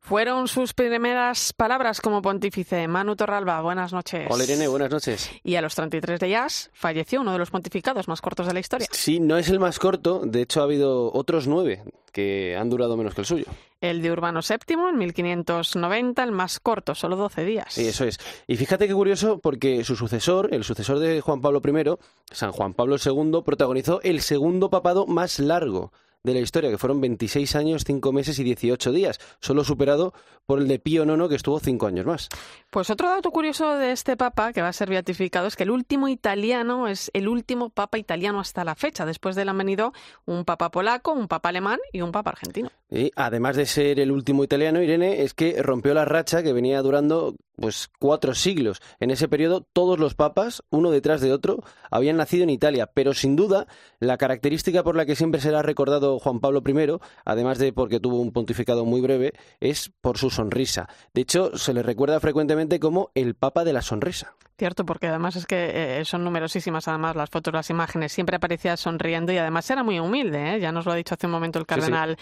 Fueron 0.00 0.48
sus 0.48 0.72
primeras 0.72 1.52
palabras 1.52 2.00
como 2.00 2.20
pontífice. 2.20 2.88
Manu 2.88 3.14
Torralba, 3.14 3.60
buenas 3.60 3.92
noches. 3.92 4.26
Hola 4.28 4.44
Irene, 4.44 4.66
buenas 4.66 4.90
noches. 4.90 5.30
Y 5.44 5.54
a 5.54 5.60
los 5.62 5.74
33 5.74 6.18
de 6.18 6.30
jazz 6.30 6.70
falleció 6.72 7.20
uno 7.20 7.32
de 7.32 7.38
los 7.38 7.50
pontificados 7.50 8.08
más 8.08 8.20
cortos 8.20 8.46
de 8.46 8.54
la 8.54 8.60
historia. 8.60 8.88
Sí, 8.90 9.20
no 9.20 9.36
es 9.36 9.48
el 9.50 9.60
más 9.60 9.78
corto, 9.78 10.22
de 10.24 10.42
hecho 10.42 10.60
ha 10.60 10.64
habido 10.64 11.12
otros 11.12 11.46
nueve 11.46 11.84
que 12.12 12.56
han 12.56 12.70
durado 12.70 12.96
menos 12.96 13.14
que 13.14 13.20
el 13.20 13.26
suyo. 13.26 13.44
El 13.80 14.02
de 14.02 14.10
Urbano 14.10 14.40
VII 14.40 14.88
en 14.88 14.98
1590, 14.98 16.24
el 16.24 16.32
más 16.32 16.58
corto, 16.58 16.94
solo 16.96 17.14
12 17.16 17.44
días. 17.44 17.66
Sí, 17.70 17.86
eso 17.86 18.04
es. 18.04 18.18
Y 18.48 18.56
fíjate 18.56 18.88
qué 18.88 18.94
curioso 18.94 19.38
porque 19.38 19.84
su 19.84 19.94
sucesor, 19.94 20.52
el 20.52 20.64
sucesor 20.64 20.98
de 20.98 21.20
Juan 21.20 21.40
Pablo 21.40 21.62
I, 21.64 22.34
San 22.34 22.50
Juan 22.50 22.74
Pablo 22.74 22.96
II, 22.96 23.42
protagonizó 23.44 24.00
el 24.02 24.22
segundo 24.22 24.70
papado 24.70 25.06
más 25.06 25.38
largo 25.38 25.92
de 26.22 26.34
la 26.34 26.40
historia, 26.40 26.70
que 26.70 26.78
fueron 26.78 27.00
26 27.00 27.56
años, 27.56 27.84
5 27.86 28.12
meses 28.12 28.38
y 28.38 28.44
18 28.44 28.92
días, 28.92 29.18
solo 29.40 29.64
superado 29.64 30.12
por 30.46 30.58
el 30.58 30.68
de 30.68 30.78
Pío 30.78 31.04
IX, 31.04 31.28
que 31.28 31.34
estuvo 31.34 31.58
5 31.58 31.86
años 31.86 32.06
más. 32.06 32.28
Pues 32.70 32.90
otro 32.90 33.08
dato 33.08 33.30
curioso 33.30 33.76
de 33.76 33.92
este 33.92 34.16
papa, 34.16 34.52
que 34.52 34.62
va 34.62 34.68
a 34.68 34.72
ser 34.72 34.90
beatificado, 34.90 35.46
es 35.46 35.56
que 35.56 35.62
el 35.62 35.70
último 35.70 36.08
italiano 36.08 36.88
es 36.88 37.10
el 37.14 37.28
último 37.28 37.70
papa 37.70 37.98
italiano 37.98 38.40
hasta 38.40 38.64
la 38.64 38.74
fecha. 38.74 39.06
Después 39.06 39.34
de 39.36 39.42
él 39.42 39.48
han 39.48 39.58
venido 39.58 39.92
un 40.26 40.44
papa 40.44 40.70
polaco, 40.70 41.12
un 41.12 41.28
papa 41.28 41.48
alemán 41.48 41.78
y 41.92 42.02
un 42.02 42.12
papa 42.12 42.30
argentino. 42.30 42.70
Y 42.90 43.10
además 43.16 43.56
de 43.56 43.66
ser 43.66 44.00
el 44.00 44.10
último 44.10 44.44
italiano, 44.44 44.82
Irene, 44.82 45.22
es 45.22 45.32
que 45.34 45.62
rompió 45.62 45.94
la 45.94 46.04
racha 46.04 46.42
que 46.42 46.52
venía 46.52 46.82
durando 46.82 47.36
pues 47.60 47.90
cuatro 47.98 48.34
siglos. 48.34 48.80
En 48.98 49.10
ese 49.10 49.28
periodo 49.28 49.60
todos 49.60 49.98
los 49.98 50.14
papas, 50.14 50.62
uno 50.70 50.90
detrás 50.90 51.20
de 51.20 51.32
otro, 51.32 51.62
habían 51.90 52.16
nacido 52.16 52.44
en 52.44 52.50
Italia, 52.50 52.90
pero 52.92 53.12
sin 53.12 53.36
duda 53.36 53.66
la 53.98 54.16
característica 54.16 54.82
por 54.82 54.96
la 54.96 55.06
que 55.06 55.14
siempre 55.14 55.40
será 55.40 55.62
recordado 55.62 56.18
Juan 56.18 56.40
Pablo 56.40 56.62
I, 56.66 56.98
además 57.24 57.58
de 57.58 57.72
porque 57.72 58.00
tuvo 58.00 58.20
un 58.20 58.32
pontificado 58.32 58.84
muy 58.84 59.00
breve, 59.00 59.34
es 59.60 59.92
por 60.00 60.16
su 60.16 60.30
sonrisa. 60.30 60.88
De 61.12 61.20
hecho, 61.20 61.56
se 61.56 61.74
le 61.74 61.82
recuerda 61.82 62.18
frecuentemente 62.18 62.80
como 62.80 63.10
el 63.14 63.34
Papa 63.34 63.64
de 63.64 63.74
la 63.74 63.82
Sonrisa. 63.82 64.34
Cierto, 64.60 64.84
porque 64.84 65.06
además 65.06 65.36
es 65.36 65.46
que 65.46 66.00
eh, 66.00 66.04
son 66.04 66.22
numerosísimas 66.22 66.86
además 66.86 67.16
las 67.16 67.30
fotos, 67.30 67.54
las 67.54 67.70
imágenes. 67.70 68.12
Siempre 68.12 68.36
aparecía 68.36 68.76
sonriendo 68.76 69.32
y 69.32 69.38
además 69.38 69.70
era 69.70 69.82
muy 69.82 69.98
humilde. 69.98 70.56
¿eh? 70.56 70.60
Ya 70.60 70.70
nos 70.70 70.84
lo 70.84 70.92
ha 70.92 70.96
dicho 70.96 71.14
hace 71.14 71.24
un 71.24 71.32
momento 71.32 71.58
el 71.58 71.64
cardenal 71.64 72.18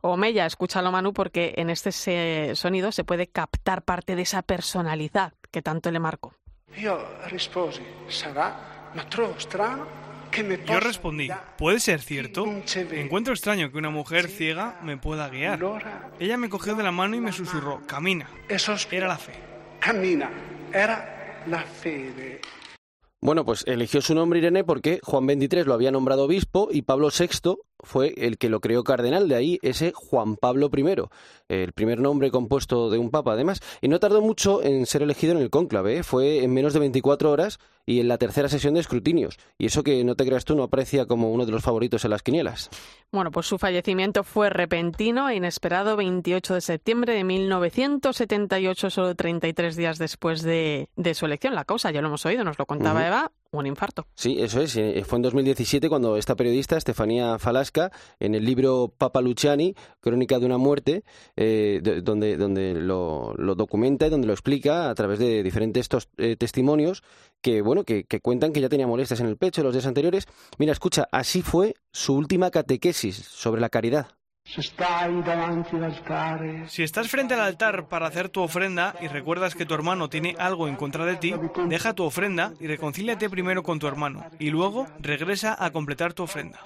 Omeya. 0.00 0.46
Escúchalo, 0.46 0.90
Manu, 0.90 1.12
porque 1.12 1.52
en 1.58 1.68
este 1.68 2.54
sonido 2.54 2.90
se 2.90 3.04
puede 3.04 3.26
captar 3.26 3.82
parte 3.82 4.16
de 4.16 4.22
esa 4.22 4.40
personalidad 4.40 5.34
que 5.50 5.60
tanto 5.60 5.90
le 5.90 5.98
marcó. 5.98 6.32
Yo 6.74 7.06
yo 10.66 10.80
respondí, 10.80 11.28
¿puede 11.58 11.80
ser 11.80 12.00
cierto? 12.00 12.46
Encuentro 12.92 13.34
extraño 13.34 13.70
que 13.70 13.76
una 13.76 13.90
mujer 13.90 14.28
ciega 14.28 14.78
me 14.82 14.96
pueda 14.96 15.28
guiar. 15.28 15.60
Ella 16.18 16.38
me 16.38 16.48
cogió 16.48 16.74
de 16.76 16.82
la 16.82 16.92
mano 16.92 17.14
y 17.14 17.20
me 17.20 17.30
susurró, 17.30 17.86
camina. 17.86 18.30
Era 18.48 19.06
la 19.06 19.18
fe. 19.18 19.34
Camina. 19.80 20.30
Era 20.72 21.13
la. 21.46 21.64
Bueno, 23.20 23.44
pues 23.44 23.64
eligió 23.66 24.02
su 24.02 24.14
nombre 24.14 24.38
Irene 24.38 24.64
porque 24.64 25.00
Juan 25.02 25.24
XXIII 25.26 25.64
lo 25.64 25.74
había 25.74 25.90
nombrado 25.90 26.24
obispo 26.24 26.68
y 26.70 26.82
Pablo 26.82 27.08
VI 27.08 27.54
fue 27.84 28.14
el 28.16 28.38
que 28.38 28.48
lo 28.48 28.60
creó 28.60 28.84
cardenal, 28.84 29.28
de 29.28 29.34
ahí 29.34 29.58
ese 29.62 29.92
Juan 29.94 30.36
Pablo 30.36 30.70
I, 30.74 30.84
el 31.48 31.72
primer 31.72 32.00
nombre 32.00 32.30
compuesto 32.30 32.90
de 32.90 32.98
un 32.98 33.10
papa 33.10 33.32
además, 33.32 33.60
y 33.80 33.88
no 33.88 34.00
tardó 34.00 34.20
mucho 34.20 34.62
en 34.62 34.86
ser 34.86 35.02
elegido 35.02 35.32
en 35.32 35.38
el 35.38 35.50
cónclave, 35.50 35.98
¿eh? 35.98 36.02
fue 36.02 36.42
en 36.42 36.52
menos 36.52 36.72
de 36.72 36.80
24 36.80 37.30
horas 37.30 37.58
y 37.86 38.00
en 38.00 38.08
la 38.08 38.18
tercera 38.18 38.48
sesión 38.48 38.74
de 38.74 38.80
escrutinios, 38.80 39.38
y 39.58 39.66
eso 39.66 39.82
que 39.82 40.02
no 40.04 40.14
te 40.14 40.24
creas 40.24 40.44
tú 40.44 40.56
no 40.56 40.62
aprecia 40.62 41.06
como 41.06 41.30
uno 41.30 41.44
de 41.46 41.52
los 41.52 41.62
favoritos 41.62 42.04
en 42.04 42.10
las 42.10 42.22
quinielas. 42.22 42.70
Bueno, 43.12 43.30
pues 43.30 43.46
su 43.46 43.58
fallecimiento 43.58 44.24
fue 44.24 44.50
repentino 44.50 45.28
e 45.28 45.36
inesperado 45.36 45.96
28 45.96 46.54
de 46.54 46.60
septiembre 46.60 47.14
de 47.14 47.24
1978, 47.24 48.90
solo 48.90 49.14
33 49.14 49.76
días 49.76 49.98
después 49.98 50.42
de, 50.42 50.88
su 51.14 51.26
elección. 51.26 51.54
La 51.54 51.64
causa, 51.64 51.90
ya 51.90 52.00
lo 52.00 52.08
hemos 52.08 52.26
oído, 52.26 52.44
nos 52.44 52.58
lo 52.58 52.66
contaba 52.66 53.06
Eva, 53.06 53.30
un 53.58 53.66
infarto. 53.66 54.06
Sí, 54.14 54.36
eso 54.40 54.60
es. 54.60 54.76
Eh, 54.76 55.02
fue 55.06 55.18
en 55.18 55.22
2017 55.22 55.88
cuando 55.88 56.16
esta 56.16 56.36
periodista, 56.36 56.76
Estefanía 56.76 57.38
Falasca, 57.38 57.90
en 58.18 58.34
el 58.34 58.44
libro 58.44 58.92
Papa 58.96 59.20
Luciani, 59.20 59.74
Crónica 60.00 60.38
de 60.38 60.46
una 60.46 60.58
muerte, 60.58 61.04
eh, 61.36 61.80
donde, 62.02 62.36
donde 62.36 62.74
lo, 62.74 63.34
documenta 63.56 64.06
y 64.06 64.10
donde 64.10 64.26
lo 64.26 64.32
explica 64.32 64.90
a 64.90 64.94
través 64.94 65.18
de 65.18 65.42
diferentes 65.42 65.88
eh, 66.18 66.36
testimonios 66.36 67.02
que, 67.40 67.62
bueno, 67.62 67.84
que, 67.84 68.04
que, 68.04 68.20
cuentan 68.20 68.52
que 68.52 68.60
ya 68.60 68.68
tenía 68.68 68.86
molestias 68.86 69.20
en 69.20 69.26
el 69.26 69.36
pecho 69.36 69.62
los 69.62 69.74
días 69.74 69.86
anteriores. 69.86 70.26
Mira, 70.58 70.72
escucha, 70.72 71.08
así 71.12 71.42
fue 71.42 71.74
su 71.92 72.14
última 72.14 72.50
catequesis 72.50 73.16
sobre 73.16 73.60
la 73.60 73.68
caridad. 73.68 74.08
Si 76.68 76.82
estás 76.82 77.08
frente 77.08 77.34
al 77.34 77.40
altar 77.40 77.88
para 77.88 78.06
hacer 78.06 78.28
tu 78.28 78.40
ofrenda 78.42 78.94
y 79.00 79.08
recuerdas 79.08 79.54
que 79.54 79.66
tu 79.66 79.74
hermano 79.74 80.08
tiene 80.08 80.36
algo 80.38 80.68
en 80.68 80.76
contra 80.76 81.04
de 81.06 81.16
ti, 81.16 81.34
deja 81.66 81.94
tu 81.94 82.04
ofrenda 82.04 82.52
y 82.60 82.66
reconcíliate 82.66 83.28
primero 83.30 83.62
con 83.62 83.78
tu 83.78 83.88
hermano 83.88 84.24
y 84.38 84.50
luego 84.50 84.86
regresa 85.00 85.56
a 85.58 85.70
completar 85.70 86.12
tu 86.12 86.22
ofrenda. 86.22 86.60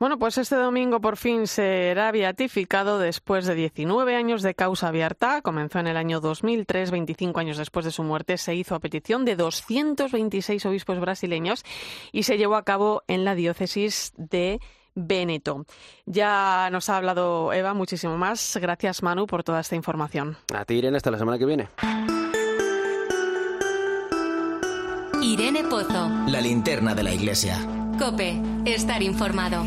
Bueno, 0.00 0.18
pues 0.18 0.38
este 0.38 0.56
domingo 0.56 1.00
por 1.00 1.16
fin 1.16 1.46
será 1.46 2.10
beatificado 2.10 2.98
después 2.98 3.46
de 3.46 3.54
19 3.54 4.16
años 4.16 4.42
de 4.42 4.54
causa 4.54 4.88
abierta. 4.88 5.40
Comenzó 5.40 5.78
en 5.78 5.86
el 5.86 5.96
año 5.96 6.20
2003, 6.20 6.90
25 6.90 7.38
años 7.38 7.58
después 7.58 7.84
de 7.84 7.92
su 7.92 8.02
muerte. 8.02 8.36
Se 8.36 8.56
hizo 8.56 8.74
a 8.74 8.80
petición 8.80 9.24
de 9.24 9.36
226 9.36 10.66
obispos 10.66 10.98
brasileños 10.98 11.64
y 12.10 12.24
se 12.24 12.36
llevó 12.36 12.56
a 12.56 12.64
cabo 12.64 13.02
en 13.06 13.24
la 13.24 13.36
diócesis 13.36 14.12
de 14.16 14.60
Veneto. 14.96 15.64
Ya 16.06 16.68
nos 16.72 16.88
ha 16.88 16.96
hablado 16.96 17.52
Eva 17.52 17.72
muchísimo 17.72 18.18
más. 18.18 18.58
Gracias, 18.60 19.02
Manu, 19.02 19.26
por 19.26 19.44
toda 19.44 19.60
esta 19.60 19.76
información. 19.76 20.36
A 20.52 20.64
ti, 20.64 20.74
Irene, 20.74 20.96
hasta 20.96 21.12
la 21.12 21.18
semana 21.18 21.38
que 21.38 21.46
viene. 21.46 21.68
Irene 25.22 25.62
Pozo. 25.64 26.10
La 26.26 26.40
linterna 26.40 26.94
de 26.94 27.02
la 27.02 27.12
iglesia. 27.12 27.83
Cope, 27.98 28.40
estar 28.64 29.02
informado. 29.02 29.62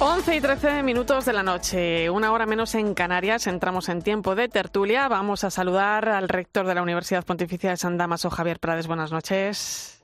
11 0.00 0.36
y 0.36 0.40
13 0.40 0.82
minutos 0.82 1.24
de 1.26 1.32
la 1.32 1.42
noche, 1.42 2.10
una 2.10 2.32
hora 2.32 2.44
menos 2.44 2.74
en 2.74 2.94
Canarias, 2.94 3.46
entramos 3.46 3.88
en 3.88 4.02
tiempo 4.02 4.34
de 4.34 4.48
tertulia. 4.48 5.06
Vamos 5.08 5.44
a 5.44 5.50
saludar 5.50 6.08
al 6.08 6.28
rector 6.28 6.66
de 6.66 6.74
la 6.74 6.82
Universidad 6.82 7.24
Pontificia 7.24 7.70
de 7.70 7.76
San 7.76 7.98
Damaso, 7.98 8.30
Javier 8.30 8.58
Prades. 8.58 8.86
Buenas 8.86 9.12
noches. 9.12 10.01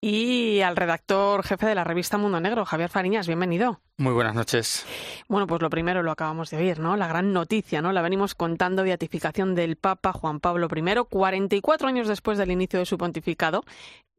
Y 0.00 0.60
al 0.60 0.76
redactor 0.76 1.42
jefe 1.42 1.66
de 1.66 1.74
la 1.74 1.84
revista 1.84 2.18
Mundo 2.18 2.38
Negro, 2.40 2.64
Javier 2.64 2.90
Fariñas. 2.90 3.26
Bienvenido. 3.26 3.80
Muy 3.96 4.12
buenas 4.12 4.34
noches. 4.34 4.86
Bueno, 5.28 5.46
pues 5.46 5.62
lo 5.62 5.70
primero 5.70 6.02
lo 6.02 6.10
acabamos 6.10 6.50
de 6.50 6.58
oír, 6.58 6.78
¿no? 6.78 6.96
La 6.96 7.08
gran 7.08 7.32
noticia, 7.32 7.82
¿no? 7.82 7.92
La 7.92 8.02
venimos 8.02 8.34
contando, 8.34 8.82
beatificación 8.84 9.54
del 9.54 9.76
Papa 9.76 10.12
Juan 10.12 10.38
Pablo 10.38 10.68
I, 10.74 11.04
44 11.08 11.88
años 11.88 12.08
después 12.08 12.38
del 12.38 12.50
inicio 12.50 12.78
de 12.78 12.86
su 12.86 12.98
pontificado, 12.98 13.64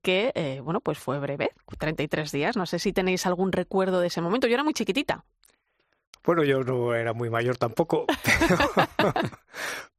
que, 0.02 0.32
eh, 0.36 0.62
bueno, 0.64 0.82
pues 0.82 0.98
fue 0.98 1.20
breve, 1.20 1.52
33 1.78 2.32
días. 2.32 2.58
No 2.58 2.66
sé 2.66 2.80
si 2.80 2.92
tenéis 2.92 3.26
algún 3.26 3.52
recuerdo 3.52 4.00
de 4.00 4.08
ese 4.08 4.22
momento. 4.22 4.48
Yo 4.48 4.56
era 4.56 4.64
muy 4.64 4.74
chiquitita. 4.74 5.26
Bueno, 6.28 6.44
yo 6.44 6.62
no 6.62 6.94
era 6.94 7.14
muy 7.14 7.30
mayor 7.30 7.58
tampoco, 7.58 8.06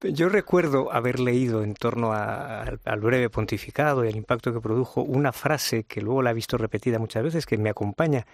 Yo 0.03 0.29
recuerdo 0.29 0.93
haber 0.93 1.21
leído 1.21 1.65
en 1.65 1.73
torno 1.73 2.13
al 2.13 3.01
breve 3.01 3.31
pontificado 3.31 4.05
y 4.05 4.09
al 4.09 4.17
impacto 4.17 4.53
que 4.53 4.61
produjo 4.61 5.01
una 5.01 5.33
frase 5.33 5.85
que 5.85 6.03
luego 6.03 6.21
la 6.21 6.33
he 6.33 6.35
visto 6.35 6.59
repetida 6.59 6.99
muchas 6.99 7.25
veces 7.25 7.47
que 7.47 7.57
me 7.57 7.71
acompaña. 7.71 8.27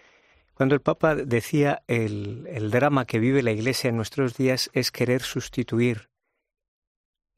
Cuando 0.55 0.75
el 0.75 0.81
Papa 0.81 1.15
decía 1.15 1.85
el, 1.87 2.49
el 2.51 2.73
drama 2.73 3.05
que 3.05 3.21
vive 3.21 3.45
la 3.45 3.53
Iglesia 3.53 3.91
en 3.91 3.97
nuestros 3.97 4.37
días 4.37 4.71
es 4.73 4.91
querer 4.91 5.23
sustituir 5.23 6.11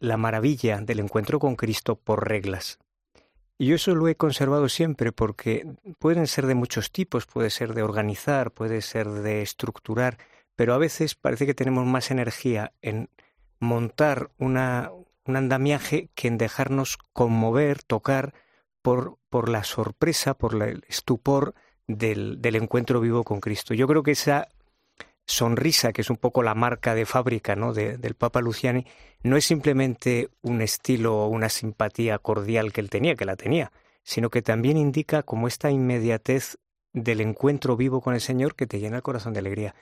la 0.00 0.16
maravilla 0.16 0.80
del 0.80 1.00
encuentro 1.00 1.38
con 1.38 1.54
Cristo 1.54 1.96
por 1.96 2.26
reglas. 2.26 2.78
Y 3.58 3.66
yo 3.66 3.76
eso 3.76 3.94
lo 3.94 4.08
he 4.08 4.16
conservado 4.16 4.70
siempre 4.70 5.12
porque 5.12 5.66
pueden 5.98 6.26
ser 6.26 6.46
de 6.46 6.54
muchos 6.54 6.90
tipos, 6.90 7.26
puede 7.26 7.50
ser 7.50 7.74
de 7.74 7.82
organizar, 7.82 8.52
puede 8.52 8.80
ser 8.80 9.08
de 9.08 9.42
estructurar, 9.42 10.18
pero 10.56 10.74
a 10.74 10.78
veces 10.78 11.14
parece 11.14 11.46
que 11.46 11.54
tenemos 11.54 11.86
más 11.86 12.10
energía 12.10 12.72
en 12.82 13.08
montar 13.60 14.30
una, 14.38 14.90
un 15.24 15.36
andamiaje 15.36 16.10
que 16.14 16.28
en 16.28 16.38
dejarnos 16.38 16.98
conmover, 17.12 17.82
tocar 17.82 18.34
por, 18.82 19.18
por 19.28 19.48
la 19.48 19.64
sorpresa, 19.64 20.34
por 20.34 20.60
el 20.62 20.84
estupor 20.88 21.54
del, 21.86 22.40
del 22.40 22.56
encuentro 22.56 23.00
vivo 23.00 23.24
con 23.24 23.40
Cristo. 23.40 23.74
Yo 23.74 23.86
creo 23.86 24.02
que 24.02 24.12
esa 24.12 24.48
sonrisa, 25.26 25.92
que 25.92 26.02
es 26.02 26.10
un 26.10 26.16
poco 26.16 26.42
la 26.42 26.54
marca 26.54 26.94
de 26.94 27.04
fábrica 27.04 27.56
¿no? 27.56 27.72
del 27.72 28.14
Papa 28.14 28.40
Luciani, 28.40 28.86
no 29.22 29.36
es 29.36 29.44
simplemente 29.44 30.30
un 30.40 30.62
estilo 30.62 31.16
o 31.16 31.28
una 31.28 31.48
simpatía 31.48 32.18
cordial 32.18 32.72
que 32.72 32.80
él 32.80 32.90
tenía, 32.90 33.16
que 33.16 33.24
la 33.24 33.36
tenía, 33.36 33.72
sino 34.04 34.30
que 34.30 34.42
también 34.42 34.76
indica 34.76 35.22
como 35.24 35.48
esta 35.48 35.70
inmediatez 35.70 36.58
del 36.92 37.20
encuentro 37.20 37.76
vivo 37.76 38.00
con 38.00 38.14
el 38.14 38.20
Señor 38.20 38.54
que 38.54 38.66
te 38.66 38.78
llena 38.78 38.96
el 38.96 39.02
corazón 39.02 39.32
de 39.32 39.40
alegría. 39.40 39.74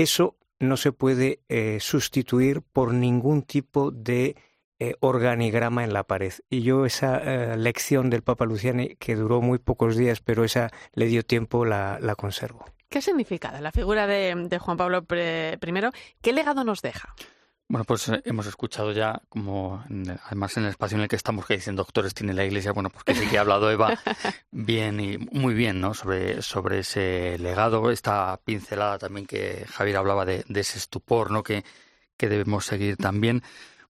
Eso 0.00 0.38
no 0.60 0.78
se 0.78 0.92
puede 0.92 1.40
eh, 1.50 1.76
sustituir 1.78 2.62
por 2.62 2.94
ningún 2.94 3.42
tipo 3.42 3.90
de 3.90 4.34
eh, 4.78 4.94
organigrama 5.00 5.84
en 5.84 5.92
la 5.92 6.04
pared. 6.04 6.32
Y 6.48 6.62
yo 6.62 6.86
esa 6.86 7.18
eh, 7.18 7.58
lección 7.58 8.08
del 8.08 8.22
Papa 8.22 8.46
Luciani, 8.46 8.96
que 8.96 9.14
duró 9.14 9.42
muy 9.42 9.58
pocos 9.58 9.98
días, 9.98 10.22
pero 10.22 10.42
esa 10.42 10.70
le 10.94 11.04
dio 11.04 11.22
tiempo, 11.22 11.66
la, 11.66 11.98
la 12.00 12.14
conservo. 12.14 12.64
¿Qué 12.88 13.02
significa 13.02 13.60
la 13.60 13.72
figura 13.72 14.06
de, 14.06 14.34
de 14.48 14.58
Juan 14.58 14.78
Pablo 14.78 15.04
I? 15.10 15.58
¿Qué 16.22 16.32
legado 16.32 16.64
nos 16.64 16.80
deja? 16.80 17.14
Bueno, 17.70 17.84
pues 17.84 18.08
eh, 18.08 18.20
hemos 18.24 18.48
escuchado 18.48 18.90
ya, 18.90 19.22
como 19.28 19.84
además 20.26 20.56
en 20.56 20.64
el 20.64 20.70
espacio 20.70 20.96
en 20.96 21.02
el 21.02 21.08
que 21.08 21.14
estamos, 21.14 21.46
que 21.46 21.54
dicen 21.54 21.76
doctores 21.76 22.14
tiene 22.14 22.34
la 22.34 22.44
Iglesia, 22.44 22.72
bueno, 22.72 22.90
pues 22.90 23.04
que 23.04 23.14
sí 23.14 23.28
que 23.28 23.38
ha 23.38 23.42
hablado 23.42 23.70
Eva 23.70 23.96
bien 24.50 24.98
y 24.98 25.18
muy 25.18 25.54
bien, 25.54 25.80
¿no? 25.80 25.94
Sobre, 25.94 26.42
sobre 26.42 26.80
ese 26.80 27.38
legado, 27.38 27.92
esta 27.92 28.40
pincelada 28.44 28.98
también 28.98 29.24
que 29.24 29.66
Javier 29.68 29.98
hablaba 29.98 30.24
de, 30.24 30.44
ese 30.52 30.78
estupor, 30.78 31.30
¿no? 31.30 31.44
Que, 31.44 31.64
que 32.16 32.28
debemos 32.28 32.66
seguir 32.66 32.96
también. 32.96 33.44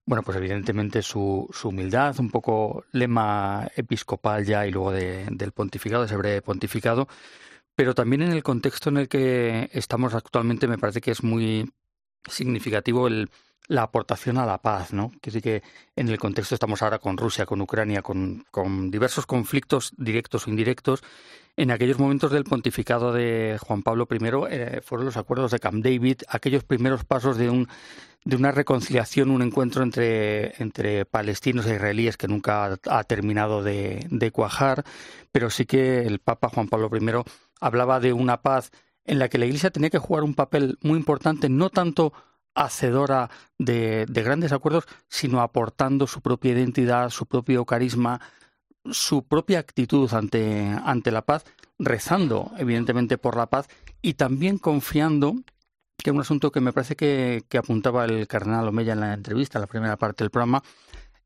Bueno, 0.04 0.22
pues 0.24 0.36
evidentemente 0.36 1.00
su, 1.00 1.48
su 1.50 1.70
humildad, 1.70 2.20
un 2.20 2.30
poco 2.30 2.84
lema 2.92 3.66
episcopal 3.76 4.44
ya 4.44 4.66
y 4.66 4.72
luego 4.72 4.92
del 4.92 5.52
pontificado, 5.52 6.04
ese 6.04 6.18
breve 6.18 6.42
pontificado, 6.42 7.08
pero 7.74 7.94
también 7.94 8.20
en 8.20 8.32
el 8.32 8.42
contexto 8.42 8.90
en 8.90 8.98
el 8.98 9.08
que 9.08 9.70
estamos 9.72 10.12
actualmente 10.12 10.68
me 10.68 10.76
parece 10.76 11.00
que 11.00 11.12
es 11.12 11.22
muy 11.22 11.72
significativo 12.28 13.06
el 13.06 13.30
la 13.68 13.82
aportación 13.82 14.38
a 14.38 14.46
la 14.46 14.58
paz, 14.58 14.92
¿no? 14.92 15.12
Que 15.20 15.30
sí 15.30 15.40
que 15.40 15.62
en 15.94 16.08
el 16.08 16.18
contexto 16.18 16.54
estamos 16.54 16.82
ahora 16.82 16.98
con 16.98 17.16
Rusia, 17.16 17.46
con 17.46 17.60
Ucrania, 17.60 18.02
con, 18.02 18.44
diversos 18.90 19.26
conflictos 19.26 19.92
directos 19.96 20.46
o 20.46 20.50
indirectos. 20.50 21.02
En 21.56 21.70
aquellos 21.70 21.98
momentos 21.98 22.32
del 22.32 22.44
pontificado 22.44 23.12
de 23.12 23.58
Juan 23.60 23.82
Pablo 23.82 24.08
I 24.10 24.18
eh, 24.50 24.80
fueron 24.82 25.06
los 25.06 25.16
acuerdos 25.16 25.52
de 25.52 25.60
Camp 25.60 25.84
David, 25.84 26.22
aquellos 26.28 26.64
primeros 26.64 27.04
pasos 27.04 27.36
de 27.36 27.50
un 27.50 27.68
de 28.22 28.36
una 28.36 28.52
reconciliación, 28.52 29.30
un 29.30 29.40
encuentro 29.40 29.82
entre, 29.82 30.60
entre 30.62 31.06
palestinos 31.06 31.66
e 31.66 31.74
israelíes 31.76 32.18
que 32.18 32.28
nunca 32.28 32.78
ha, 32.86 33.04
terminado 33.04 33.62
de, 33.62 34.06
de 34.10 34.30
cuajar, 34.30 34.84
pero 35.32 35.48
sí 35.48 35.64
que 35.64 36.02
el 36.02 36.18
Papa 36.18 36.50
Juan 36.50 36.68
Pablo 36.68 36.90
I 36.92 37.24
hablaba 37.60 37.98
de 37.98 38.12
una 38.12 38.42
paz 38.42 38.72
en 39.04 39.18
la 39.18 39.28
que 39.28 39.38
la 39.38 39.46
Iglesia 39.46 39.70
tenía 39.70 39.88
que 39.88 39.98
jugar 39.98 40.22
un 40.22 40.34
papel 40.34 40.78
muy 40.82 40.98
importante, 40.98 41.48
no 41.48 41.70
tanto 41.70 42.12
hacedora 42.54 43.30
de, 43.58 44.06
grandes 44.08 44.52
acuerdos, 44.52 44.86
sino 45.08 45.40
aportando 45.40 46.06
su 46.06 46.20
propia 46.20 46.52
identidad, 46.52 47.10
su 47.10 47.26
propio 47.26 47.64
carisma, 47.64 48.20
su 48.90 49.26
propia 49.26 49.58
actitud 49.58 50.12
ante, 50.12 50.74
ante 50.84 51.10
la 51.10 51.22
paz, 51.22 51.44
rezando 51.78 52.52
evidentemente 52.58 53.18
por 53.18 53.36
la 53.36 53.46
paz 53.46 53.68
y 54.02 54.14
también 54.14 54.58
confiando, 54.58 55.34
que 55.98 56.10
es 56.10 56.14
un 56.14 56.20
asunto 56.20 56.50
que 56.50 56.60
me 56.60 56.72
parece 56.72 56.96
que, 56.96 57.44
apuntaba 57.58 58.04
el 58.04 58.26
cardenal 58.26 58.68
Omeya 58.68 58.94
en 58.94 59.00
la 59.00 59.14
entrevista, 59.14 59.58
en 59.58 59.62
la 59.62 59.66
primera 59.66 59.96
parte 59.96 60.24
del 60.24 60.30
programa, 60.30 60.62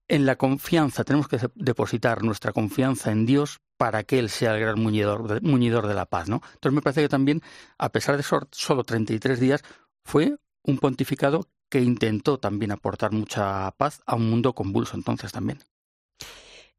en 0.07 0.27
la 0.27 0.37
confianza, 0.37 1.03
tenemos 1.05 1.29
que 1.29 1.39
depositar 1.55 2.23
nuestra 2.23 2.53
confianza 2.53 3.11
en 3.11 3.25
Dios 3.25 3.61
para 3.79 4.05
que 4.05 4.19
Él 4.19 4.29
sea 4.29 4.55
el 4.55 4.61
gran 4.61 4.79
muñidor, 4.81 5.43
muñidor 5.43 5.87
de 5.87 5.95
la 5.95 6.07
paz, 6.07 6.29
¿no? 6.29 6.43
Entonces 6.55 6.73
me 6.73 6.83
parece 6.83 7.03
que 7.03 7.09
también, 7.09 7.41
a 7.79 7.89
pesar 7.89 8.17
de 8.17 8.23
solo 8.23 8.85
33 8.85 9.41
días, 9.41 9.63
fue 10.05 10.37
un 10.65 10.79
pontificado 10.79 11.49
que 11.69 11.81
intentó 11.81 12.39
también 12.39 12.73
aportar 12.73 13.13
mucha 13.13 13.71
paz 13.73 14.03
a 14.07 14.17
un 14.17 14.29
mundo 14.31 14.55
convulso 14.55 14.97
entonces 14.97 15.33
también. 15.33 15.59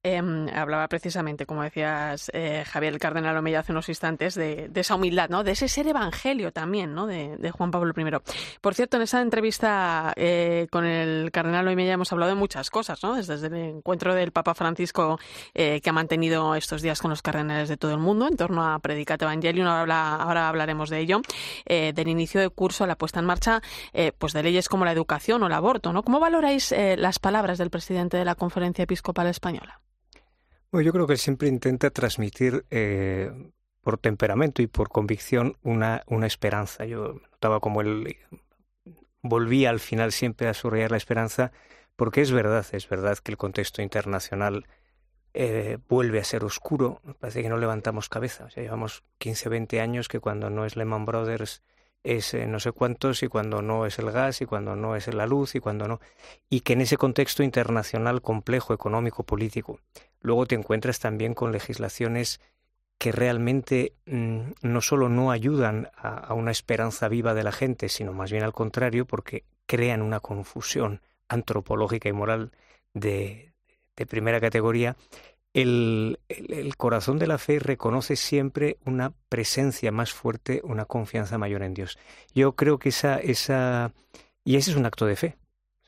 Em, 0.08 0.48
hablaba 0.50 0.88
precisamente, 0.88 1.48
como 1.48 1.64
decías 1.64 2.30
eh, 2.32 2.64
Javier 2.68 2.94
el 2.94 3.00
Cardenal 3.00 3.38
Omeya 3.38 3.62
hace 3.62 3.72
unos 3.72 3.90
instantes, 3.90 4.36
de, 4.36 4.70
esa 4.76 4.94
humildad, 4.94 5.30
¿no? 5.30 5.44
de 5.44 5.54
ese 5.54 5.68
ser 5.68 5.88
evangelio 5.88 6.54
también 6.54 6.94
¿no? 6.94 7.08
de, 7.08 7.50
Juan 7.50 7.72
Pablo 7.72 7.92
I. 7.98 8.12
Por 8.62 8.76
cierto, 8.76 8.98
en 8.98 9.04
esa 9.04 9.20
entrevista 9.22 10.14
eh, 10.16 10.68
con 10.70 10.86
el 10.86 11.32
Cardenal 11.32 11.68
Omeya 11.68 11.94
hemos 11.94 12.12
hablado 12.12 12.30
de 12.30 12.36
muchas 12.36 12.70
cosas, 12.70 13.02
¿no? 13.02 13.16
desde, 13.16 13.48
el 13.48 13.56
encuentro 13.56 14.14
del 14.14 14.32
Papa 14.32 14.54
Francisco 14.54 15.20
eh, 15.56 15.82
que 15.82 15.90
ha 15.90 15.94
mantenido 15.94 16.54
estos 16.54 16.84
días 16.84 17.02
con 17.02 17.10
los 17.10 17.24
cardenales 17.24 17.68
de 17.68 17.78
todo 17.78 17.92
el 17.92 17.98
mundo 17.98 18.28
en 18.28 18.38
torno 18.38 18.64
a 18.64 18.78
Predicate 18.78 19.26
Evangelium, 19.26 19.66
ahora, 19.66 20.18
ahora 20.18 20.50
hablaremos 20.50 20.92
de 20.92 21.00
ello, 21.00 21.22
del 21.66 22.08
inicio 22.08 22.42
de 22.42 22.50
curso, 22.50 22.86
la 22.86 22.96
puesta 22.96 23.20
en 23.20 23.26
marcha 23.26 23.60
pues 24.20 24.34
de 24.34 24.44
leyes 24.44 24.70
como 24.70 24.86
la 24.86 24.92
educación 24.92 25.42
o 25.42 25.48
el 25.48 25.54
aborto. 25.54 25.94
¿no? 25.94 26.04
¿Cómo 26.04 26.20
valoráis 26.20 26.76
las 26.96 27.18
palabras 27.18 27.58
del 27.58 27.72
presidente 27.72 28.18
de 28.18 28.26
la 28.26 28.36
Conferencia 28.36 28.84
Episcopal 28.84 29.26
Española? 29.26 29.82
Yo 30.82 30.92
creo 30.92 31.08
que 31.08 31.18
siempre 31.18 31.48
intenta 31.48 31.90
transmitir 31.90 32.66
eh, 32.70 33.32
por 33.82 33.98
temperamento 33.98 34.62
y 34.62 34.68
por 34.68 34.90
convicción 34.90 35.58
una, 35.64 36.04
una 36.08 36.28
esperanza. 36.28 36.86
Yo 36.86 37.22
notaba 37.32 37.60
como 37.60 37.82
él 37.82 38.18
volvía 39.22 39.70
al 39.70 39.80
final 39.80 40.12
siempre 40.12 40.48
a 40.48 40.54
subrayar 40.54 40.92
la 40.92 40.98
esperanza, 40.98 41.52
porque 41.96 42.22
es 42.22 42.32
verdad, 42.32 42.66
es 42.72 42.90
verdad 42.90 43.18
que 43.18 43.32
el 43.32 43.38
contexto 43.38 43.82
internacional 43.82 44.66
eh, 45.34 45.78
vuelve 45.90 46.20
a 46.20 46.24
ser 46.24 46.44
oscuro. 46.44 47.02
Parece 47.20 47.42
que 47.42 47.50
no 47.50 47.58
levantamos 47.58 48.10
cabeza. 48.10 48.46
O 48.46 48.50
sea, 48.50 48.64
llevamos 48.64 49.04
15, 49.18 49.50
20 49.50 49.82
años 49.82 50.08
que 50.08 50.20
cuando 50.20 50.50
no 50.50 50.66
es 50.66 50.76
Lehman 50.76 51.06
Brothers 51.06 51.62
es 52.06 52.36
no 52.36 52.60
sé 52.60 52.72
cuántos 52.72 53.24
y 53.24 53.28
cuando 53.28 53.64
no 53.64 53.86
es 53.88 53.98
el 53.98 54.12
gas 54.12 54.40
y 54.42 54.46
cuando 54.46 54.76
no 54.76 54.96
es 54.96 55.12
la 55.14 55.26
luz 55.26 55.56
y 55.56 55.60
cuando 55.60 55.88
no. 55.88 56.00
Y 56.50 56.62
que 56.62 56.74
en 56.74 56.82
ese 56.82 56.98
contexto 56.98 57.44
internacional 57.44 58.22
complejo, 58.22 58.74
económico, 58.74 59.24
político, 59.24 59.80
luego 60.26 60.48
te 60.48 60.56
encuentras 60.56 61.00
también 61.00 61.34
con 61.36 61.52
legislaciones 61.52 62.42
que 62.98 63.12
realmente 63.12 63.94
mm, 64.06 64.40
no 64.64 64.82
solo 64.82 65.08
no 65.08 65.32
ayudan 65.32 65.90
a, 65.96 66.34
una 66.34 66.52
esperanza 66.52 67.08
viva 67.08 67.34
de 67.34 67.44
la 67.44 67.52
gente, 67.52 67.90
sino 67.90 68.12
más 68.14 68.32
bien 68.32 68.44
al 68.44 68.54
contrario, 68.54 69.06
porque 69.06 69.44
crean 69.68 70.02
una 70.02 70.20
confusión 70.20 71.02
antropológica 71.28 72.10
y 72.10 72.14
moral 72.14 72.52
de, 72.94 73.54
primera 74.10 74.42
categoría 74.42 74.96
el, 75.54 76.20
el, 76.28 76.76
corazón 76.76 77.18
de 77.18 77.28
la 77.28 77.38
fe 77.38 77.60
reconoce 77.60 78.16
siempre 78.16 78.78
una 78.86 79.14
presencia 79.30 79.92
más 79.92 80.12
fuerte, 80.12 80.62
una 80.64 80.86
confianza 80.86 81.38
mayor 81.38 81.64
en 81.64 81.74
Dios. 81.74 81.98
Yo 82.34 82.54
creo 82.54 82.78
que 82.78 82.90
esa, 82.90 83.18
esa, 83.20 83.94
y 84.44 84.58
ese 84.58 84.72
es 84.72 84.78
un 84.78 84.86
acto 84.86 85.06
de 85.06 85.16
fe. 85.16 85.38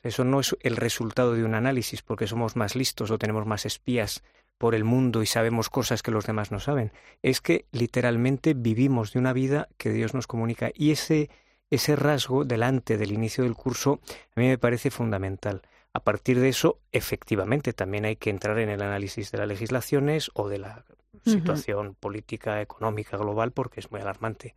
Eso 0.02 0.24
no 0.24 0.40
es 0.40 0.56
el 0.60 0.76
resultado 0.76 1.34
de 1.34 1.44
un 1.44 1.54
análisis 1.54 2.02
porque 2.02 2.26
somos 2.26 2.56
más 2.56 2.76
listos 2.76 3.10
o 3.10 3.18
tenemos 3.18 3.46
más 3.46 3.66
espías 3.66 4.22
por 4.58 4.74
el 4.74 4.84
mundo 4.84 5.22
y 5.22 5.26
sabemos 5.26 5.70
cosas 5.70 6.02
que 6.02 6.10
los 6.10 6.26
demás 6.26 6.50
no 6.50 6.60
saben. 6.60 6.92
Es 7.22 7.40
que 7.40 7.66
literalmente 7.72 8.54
vivimos 8.54 9.12
de 9.12 9.20
una 9.20 9.32
vida 9.32 9.68
que 9.76 9.90
Dios 9.90 10.14
nos 10.14 10.26
comunica 10.26 10.70
y 10.74 10.90
ese, 10.90 11.30
ese 11.70 11.96
rasgo 11.96 12.44
delante 12.44 12.98
del 12.98 13.12
inicio 13.12 13.44
del 13.44 13.54
curso 13.54 14.00
a 14.34 14.40
mí 14.40 14.48
me 14.48 14.58
parece 14.58 14.90
fundamental. 14.90 15.62
A 15.94 16.00
partir 16.00 16.38
de 16.38 16.48
eso, 16.48 16.80
efectivamente, 16.92 17.72
también 17.72 18.04
hay 18.04 18.16
que 18.16 18.30
entrar 18.30 18.58
en 18.58 18.68
el 18.68 18.82
análisis 18.82 19.32
de 19.32 19.38
las 19.38 19.48
legislaciones 19.48 20.30
o 20.34 20.48
de 20.48 20.58
la 20.58 20.84
situación 21.24 21.94
política, 21.94 22.60
económica, 22.60 23.16
global, 23.16 23.52
porque 23.52 23.80
es 23.80 23.90
muy 23.90 24.00
alarmante. 24.00 24.54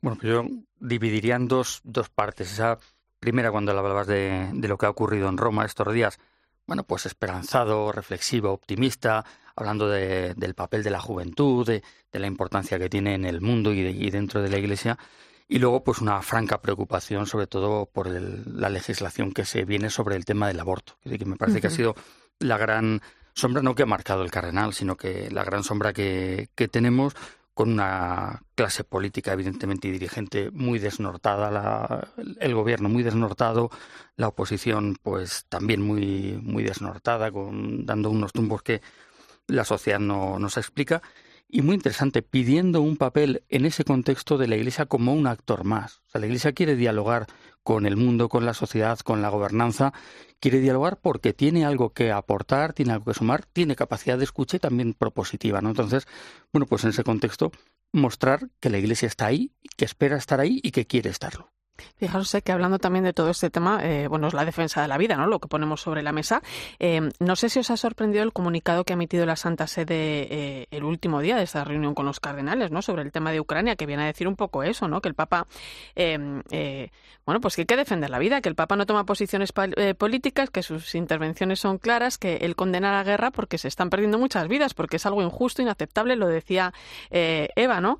Bueno, 0.00 0.18
pues 0.20 0.32
yo 0.32 0.44
dividiría 0.78 1.36
en 1.36 1.48
dos, 1.48 1.80
dos 1.84 2.08
partes. 2.10 2.52
Esa 2.52 2.78
primera, 3.20 3.50
cuando 3.50 3.72
hablabas 3.72 4.06
de, 4.06 4.50
de, 4.52 4.68
lo 4.68 4.78
que 4.78 4.86
ha 4.86 4.90
ocurrido 4.90 5.28
en 5.28 5.36
Roma 5.36 5.64
estos 5.64 5.92
días, 5.92 6.18
bueno, 6.66 6.84
pues 6.84 7.06
esperanzado, 7.06 7.92
reflexivo, 7.92 8.52
optimista, 8.52 9.24
hablando 9.56 9.88
del 9.88 10.54
papel 10.54 10.82
de 10.82 10.90
la 10.90 11.00
juventud, 11.00 11.66
de, 11.66 11.82
la 12.12 12.26
importancia 12.26 12.78
que 12.78 12.88
tiene 12.88 13.14
en 13.14 13.24
el 13.24 13.40
mundo 13.40 13.72
y, 13.72 13.80
y 13.80 14.10
dentro 14.10 14.42
de 14.42 14.50
la 14.50 14.58
Iglesia. 14.58 14.98
Y 15.48 15.58
luego, 15.58 15.82
pues 15.82 16.00
una 16.00 16.20
franca 16.20 16.60
preocupación, 16.60 17.26
sobre 17.26 17.46
todo 17.46 17.86
por 17.86 18.08
la 18.08 18.68
legislación 18.68 19.32
que 19.32 19.46
se 19.46 19.64
viene 19.64 19.88
sobre 19.88 20.16
el 20.16 20.26
tema 20.26 20.46
del 20.46 20.60
aborto, 20.60 20.98
que 21.02 21.24
me 21.24 21.36
parece 21.36 21.60
que 21.60 21.68
ha 21.68 21.70
sido 21.70 21.94
la 22.38 22.58
gran 22.58 23.00
sombra, 23.34 23.62
no 23.62 23.74
que 23.74 23.84
ha 23.84 23.86
marcado 23.86 24.22
el 24.22 24.30
cardenal, 24.30 24.74
sino 24.74 24.96
que 24.96 25.30
la 25.30 25.44
gran 25.44 25.64
sombra 25.64 25.94
que, 25.94 26.50
que 26.54 26.68
tenemos 26.68 27.14
con 27.58 27.72
una 27.72 28.44
clase 28.54 28.84
política 28.84 29.32
evidentemente 29.32 29.88
y 29.88 29.90
dirigente 29.90 30.52
muy 30.52 30.78
desnortada, 30.78 31.50
la, 31.50 32.08
el 32.38 32.54
gobierno 32.54 32.88
muy 32.88 33.02
desnortado, 33.02 33.68
la 34.14 34.28
oposición 34.28 34.96
pues 35.02 35.44
también 35.48 35.82
muy, 35.82 36.38
muy 36.40 36.62
desnortada, 36.62 37.32
con, 37.32 37.84
dando 37.84 38.10
unos 38.10 38.32
tumbos 38.32 38.62
que 38.62 38.80
la 39.48 39.64
sociedad 39.64 39.98
no 39.98 40.38
nos 40.38 40.56
explica 40.56 41.02
y 41.48 41.62
muy 41.62 41.76
interesante, 41.76 42.22
pidiendo 42.22 42.82
un 42.82 42.96
papel 42.96 43.42
en 43.48 43.64
ese 43.64 43.84
contexto 43.84 44.36
de 44.36 44.48
la 44.48 44.56
Iglesia 44.56 44.86
como 44.86 45.14
un 45.14 45.26
actor 45.26 45.64
más. 45.64 46.02
O 46.06 46.10
sea, 46.10 46.20
la 46.20 46.26
Iglesia 46.26 46.52
quiere 46.52 46.76
dialogar 46.76 47.26
con 47.62 47.86
el 47.86 47.96
mundo, 47.96 48.28
con 48.28 48.44
la 48.44 48.54
sociedad, 48.54 48.98
con 49.00 49.22
la 49.22 49.30
gobernanza, 49.30 49.92
quiere 50.40 50.60
dialogar 50.60 51.00
porque 51.00 51.32
tiene 51.32 51.64
algo 51.64 51.92
que 51.92 52.12
aportar, 52.12 52.74
tiene 52.74 52.92
algo 52.92 53.06
que 53.06 53.14
sumar, 53.14 53.46
tiene 53.46 53.76
capacidad 53.76 54.18
de 54.18 54.24
escucha 54.24 54.56
y 54.58 54.60
también 54.60 54.94
propositiva, 54.94 55.60
¿no? 55.60 55.70
Entonces, 55.70 56.06
bueno, 56.52 56.66
pues 56.66 56.84
en 56.84 56.90
ese 56.90 57.04
contexto 57.04 57.50
mostrar 57.92 58.50
que 58.60 58.70
la 58.70 58.78
Iglesia 58.78 59.06
está 59.06 59.26
ahí, 59.26 59.52
que 59.76 59.84
espera 59.84 60.16
estar 60.16 60.40
ahí 60.40 60.60
y 60.62 60.70
que 60.70 60.86
quiere 60.86 61.10
estarlo. 61.10 61.52
Fijaros 61.96 62.28
que 62.44 62.52
hablando 62.52 62.78
también 62.78 63.04
de 63.04 63.12
todo 63.12 63.30
este 63.30 63.50
tema, 63.50 63.80
eh, 63.82 64.06
bueno, 64.08 64.28
es 64.28 64.34
la 64.34 64.44
defensa 64.44 64.82
de 64.82 64.88
la 64.88 64.98
vida, 64.98 65.16
¿no? 65.16 65.26
Lo 65.26 65.38
que 65.38 65.48
ponemos 65.48 65.80
sobre 65.80 66.02
la 66.02 66.12
mesa. 66.12 66.42
Eh, 66.78 67.08
no 67.18 67.36
sé 67.36 67.48
si 67.48 67.58
os 67.58 67.70
ha 67.70 67.76
sorprendido 67.76 68.22
el 68.22 68.32
comunicado 68.32 68.84
que 68.84 68.92
ha 68.92 68.94
emitido 68.94 69.26
la 69.26 69.36
Santa 69.36 69.66
Sede 69.66 70.28
eh, 70.30 70.66
el 70.70 70.84
último 70.84 71.20
día 71.20 71.36
de 71.36 71.44
esta 71.44 71.64
reunión 71.64 71.94
con 71.94 72.06
los 72.06 72.20
cardenales, 72.20 72.70
¿no? 72.70 72.82
Sobre 72.82 73.02
el 73.02 73.12
tema 73.12 73.32
de 73.32 73.40
Ucrania, 73.40 73.76
que 73.76 73.86
viene 73.86 74.04
a 74.04 74.06
decir 74.06 74.28
un 74.28 74.36
poco 74.36 74.62
eso, 74.62 74.88
¿no? 74.88 75.00
Que 75.00 75.08
el 75.08 75.14
Papa, 75.14 75.46
bueno, 75.94 77.40
pues 77.40 77.56
que 77.56 77.62
hay 77.62 77.66
que 77.66 77.76
defender 77.76 78.10
la 78.10 78.18
vida, 78.18 78.40
que 78.40 78.48
el 78.48 78.54
Papa 78.54 78.76
no 78.76 78.86
toma 78.86 79.04
posiciones 79.04 79.52
políticas, 79.52 80.50
que 80.50 80.62
sus 80.62 80.94
intervenciones 80.94 81.60
son 81.60 81.78
claras, 81.78 82.18
que 82.18 82.36
él 82.36 82.56
condena 82.56 82.92
la 82.92 83.04
guerra 83.04 83.30
porque 83.30 83.58
se 83.58 83.68
están 83.68 83.90
perdiendo 83.90 84.18
muchas 84.18 84.48
vidas, 84.48 84.74
porque 84.74 84.96
es 84.96 85.06
algo 85.06 85.22
injusto, 85.22 85.62
inaceptable, 85.62 86.16
lo 86.16 86.26
decía 86.28 86.72
Eva, 87.10 87.80
¿no? 87.80 87.98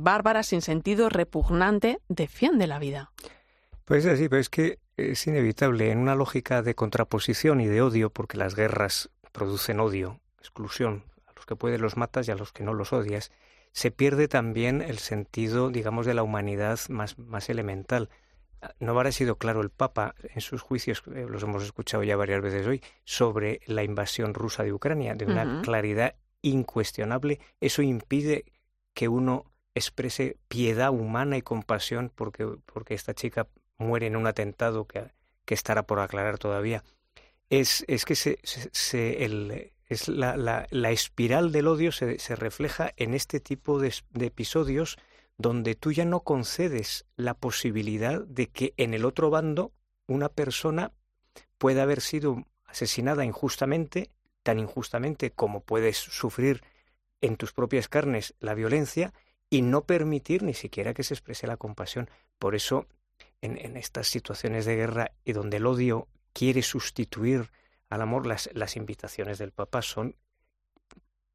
bárbara, 0.00 0.42
sin 0.42 0.62
sentido, 0.62 1.08
repugnante, 1.08 2.00
defiende 2.08 2.66
la 2.66 2.78
vida. 2.78 2.91
Pues 3.84 4.06
así, 4.06 4.28
pero 4.28 4.40
es 4.40 4.48
que 4.48 4.78
es 4.96 5.26
inevitable 5.26 5.90
en 5.90 5.98
una 5.98 6.14
lógica 6.14 6.62
de 6.62 6.74
contraposición 6.74 7.60
y 7.60 7.66
de 7.66 7.82
odio, 7.82 8.10
porque 8.10 8.38
las 8.38 8.54
guerras 8.54 9.10
producen 9.32 9.80
odio, 9.80 10.20
exclusión, 10.38 11.04
a 11.26 11.32
los 11.34 11.46
que 11.46 11.56
puedes 11.56 11.80
los 11.80 11.96
matas 11.96 12.28
y 12.28 12.30
a 12.30 12.36
los 12.36 12.52
que 12.52 12.62
no 12.62 12.74
los 12.74 12.92
odias, 12.92 13.32
se 13.72 13.90
pierde 13.90 14.28
también 14.28 14.82
el 14.82 14.98
sentido, 14.98 15.70
digamos, 15.70 16.06
de 16.06 16.14
la 16.14 16.22
humanidad 16.22 16.78
más, 16.88 17.18
más 17.18 17.48
elemental. 17.48 18.10
No 18.78 18.92
habrá 18.92 19.10
sido 19.10 19.36
claro 19.38 19.60
el 19.62 19.70
Papa 19.70 20.14
en 20.22 20.40
sus 20.40 20.62
juicios, 20.62 21.02
eh, 21.12 21.26
los 21.28 21.42
hemos 21.42 21.64
escuchado 21.64 22.04
ya 22.04 22.16
varias 22.16 22.42
veces 22.42 22.66
hoy, 22.66 22.82
sobre 23.04 23.60
la 23.66 23.82
invasión 23.82 24.34
rusa 24.34 24.62
de 24.62 24.72
Ucrania, 24.72 25.14
de 25.14 25.24
una 25.24 25.62
claridad 25.62 26.14
incuestionable. 26.42 27.40
Eso 27.60 27.82
impide 27.82 28.44
que 28.94 29.08
uno 29.08 29.51
exprese 29.74 30.36
piedad 30.48 30.90
humana 30.90 31.36
y 31.36 31.42
compasión 31.42 32.10
porque, 32.14 32.46
porque 32.66 32.94
esta 32.94 33.14
chica 33.14 33.48
muere 33.78 34.06
en 34.06 34.16
un 34.16 34.26
atentado 34.26 34.86
que, 34.86 35.10
que 35.44 35.54
estará 35.54 35.84
por 35.84 36.00
aclarar 36.00 36.38
todavía. 36.38 36.82
Es, 37.50 37.84
es 37.88 38.04
que 38.04 38.14
se, 38.14 38.38
se, 38.42 39.24
el, 39.24 39.72
es 39.88 40.08
la, 40.08 40.36
la, 40.36 40.66
la, 40.70 40.90
espiral 40.90 41.52
del 41.52 41.68
odio 41.68 41.92
se, 41.92 42.18
se 42.18 42.36
refleja 42.36 42.92
en 42.96 43.14
este 43.14 43.40
tipo 43.40 43.78
de, 43.78 43.94
de, 44.10 44.26
episodios 44.26 44.96
donde 45.36 45.74
tú 45.74 45.92
ya 45.92 46.04
no 46.04 46.20
concedes 46.20 47.04
la 47.16 47.34
posibilidad 47.34 48.22
de 48.22 48.48
que 48.48 48.72
en 48.76 48.94
el 48.94 49.04
otro 49.04 49.28
bando 49.28 49.72
una 50.06 50.28
persona 50.28 50.92
pueda 51.58 51.82
haber 51.82 52.00
sido 52.00 52.46
asesinada 52.64 53.24
injustamente, 53.24 54.10
tan 54.42 54.58
injustamente 54.58 55.30
como 55.30 55.60
puedes 55.60 55.98
sufrir 55.98 56.62
en 57.20 57.36
tus 57.36 57.52
propias 57.52 57.88
carnes 57.88 58.34
la 58.40 58.54
violencia, 58.54 59.12
y 59.52 59.60
no 59.60 59.84
permitir 59.84 60.42
ni 60.42 60.54
siquiera 60.54 60.94
que 60.94 61.02
se 61.02 61.12
exprese 61.12 61.46
la 61.46 61.58
compasión. 61.58 62.08
Por 62.38 62.54
eso, 62.54 62.86
en, 63.42 63.76
estas 63.76 64.06
situaciones 64.06 64.64
de 64.64 64.76
guerra 64.76 65.12
y 65.26 65.34
donde 65.34 65.58
el 65.58 65.66
odio 65.66 66.08
quiere 66.32 66.62
sustituir 66.62 67.50
al 67.90 68.00
amor, 68.00 68.26
las, 68.26 68.48
las 68.54 68.76
invitaciones 68.76 69.36
del 69.36 69.52
Papa 69.52 69.82
son 69.82 70.16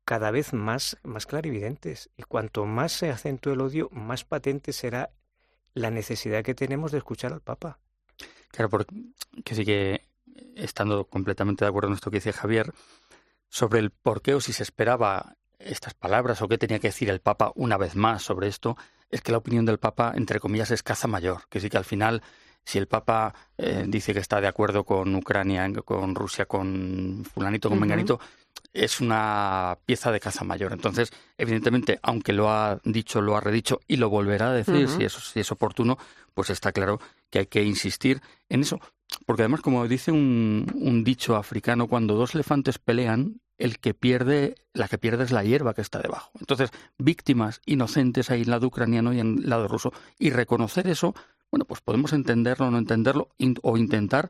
cada 0.03 0.31
vez 0.31 0.51
más, 0.51 0.97
más 1.03 1.27
clarividentes. 1.27 2.09
Y 2.17 2.23
cuanto 2.23 2.65
más 2.65 2.91
se 2.91 3.11
acentúe 3.11 3.51
el 3.51 3.61
odio, 3.61 3.87
más 3.91 4.23
patente 4.23 4.73
será 4.73 5.11
la 5.75 5.91
necesidad 5.91 6.43
que 6.43 6.55
tenemos 6.55 6.91
de 6.91 6.97
escuchar 6.97 7.33
al 7.33 7.41
Papa. 7.41 7.77
Claro, 8.47 8.71
porque 8.71 8.95
que 9.45 9.53
sí 9.53 9.63
que, 9.63 10.07
estando 10.55 11.05
completamente 11.05 11.65
de 11.65 11.69
acuerdo 11.69 11.89
en 11.89 11.93
esto 11.93 12.09
que 12.09 12.17
dice 12.17 12.33
Javier, 12.33 12.73
sobre 13.47 13.77
el 13.77 13.91
por 13.91 14.23
qué 14.23 14.33
o 14.33 14.41
si 14.41 14.53
se 14.53 14.63
esperaba 14.63 15.37
estas 15.69 15.93
palabras 15.93 16.41
o 16.41 16.47
qué 16.47 16.57
tenía 16.57 16.79
que 16.79 16.89
decir 16.89 17.09
el 17.09 17.19
Papa 17.19 17.51
una 17.55 17.77
vez 17.77 17.95
más 17.95 18.23
sobre 18.23 18.47
esto, 18.47 18.77
es 19.09 19.21
que 19.21 19.31
la 19.31 19.37
opinión 19.37 19.65
del 19.65 19.79
Papa, 19.79 20.13
entre 20.15 20.39
comillas, 20.39 20.71
es 20.71 20.83
caza 20.83 21.07
mayor, 21.07 21.43
que 21.49 21.59
sí 21.59 21.69
que 21.69 21.77
al 21.77 21.85
final, 21.85 22.21
si 22.63 22.77
el 22.77 22.87
Papa 22.87 23.33
eh, 23.57 23.85
dice 23.87 24.13
que 24.13 24.19
está 24.19 24.41
de 24.41 24.47
acuerdo 24.47 24.83
con 24.83 25.15
Ucrania, 25.15 25.71
con 25.85 26.15
Rusia, 26.15 26.45
con 26.45 27.23
fulanito, 27.33 27.69
con 27.69 27.79
menganito, 27.79 28.19
es 28.73 28.99
una 28.99 29.77
pieza 29.85 30.11
de 30.11 30.19
caza 30.19 30.43
mayor. 30.43 30.73
Entonces, 30.73 31.11
evidentemente, 31.37 31.99
aunque 32.03 32.33
lo 32.33 32.51
ha 32.51 32.79
dicho, 32.83 33.21
lo 33.21 33.37
ha 33.37 33.41
redicho 33.41 33.79
y 33.87 33.97
lo 33.97 34.09
volverá 34.09 34.49
a 34.49 34.53
decir, 34.53 34.87
si, 34.89 35.03
eso, 35.03 35.19
si 35.19 35.39
es 35.39 35.51
oportuno, 35.51 35.97
pues 36.33 36.49
está 36.49 36.71
claro 36.71 36.99
que 37.29 37.39
hay 37.39 37.45
que 37.47 37.63
insistir 37.63 38.21
en 38.49 38.61
eso. 38.61 38.79
Porque 39.25 39.43
además, 39.43 39.61
como 39.61 39.87
dice 39.87 40.11
un, 40.11 40.67
un 40.75 41.03
dicho 41.03 41.35
africano, 41.35 41.87
cuando 41.87 42.15
dos 42.15 42.35
elefantes 42.35 42.77
pelean, 42.77 43.39
el 43.57 43.79
que 43.79 43.93
pierde, 43.93 44.55
la 44.73 44.87
que 44.87 44.97
pierde 44.97 45.23
es 45.23 45.31
la 45.31 45.43
hierba 45.43 45.73
que 45.73 45.81
está 45.81 45.99
debajo. 45.99 46.31
Entonces, 46.39 46.71
víctimas 46.97 47.61
inocentes 47.65 48.29
hay 48.29 48.41
en 48.41 48.51
lado 48.51 48.67
ucraniano 48.67 49.13
y 49.13 49.19
en 49.19 49.39
el 49.39 49.49
lado 49.49 49.67
ruso. 49.67 49.91
Y 50.19 50.29
reconocer 50.29 50.87
eso, 50.87 51.15
bueno, 51.51 51.65
pues 51.65 51.81
podemos 51.81 52.13
entenderlo 52.13 52.67
o 52.67 52.71
no 52.71 52.77
entenderlo 52.77 53.29
o 53.61 53.77
intentar 53.77 54.29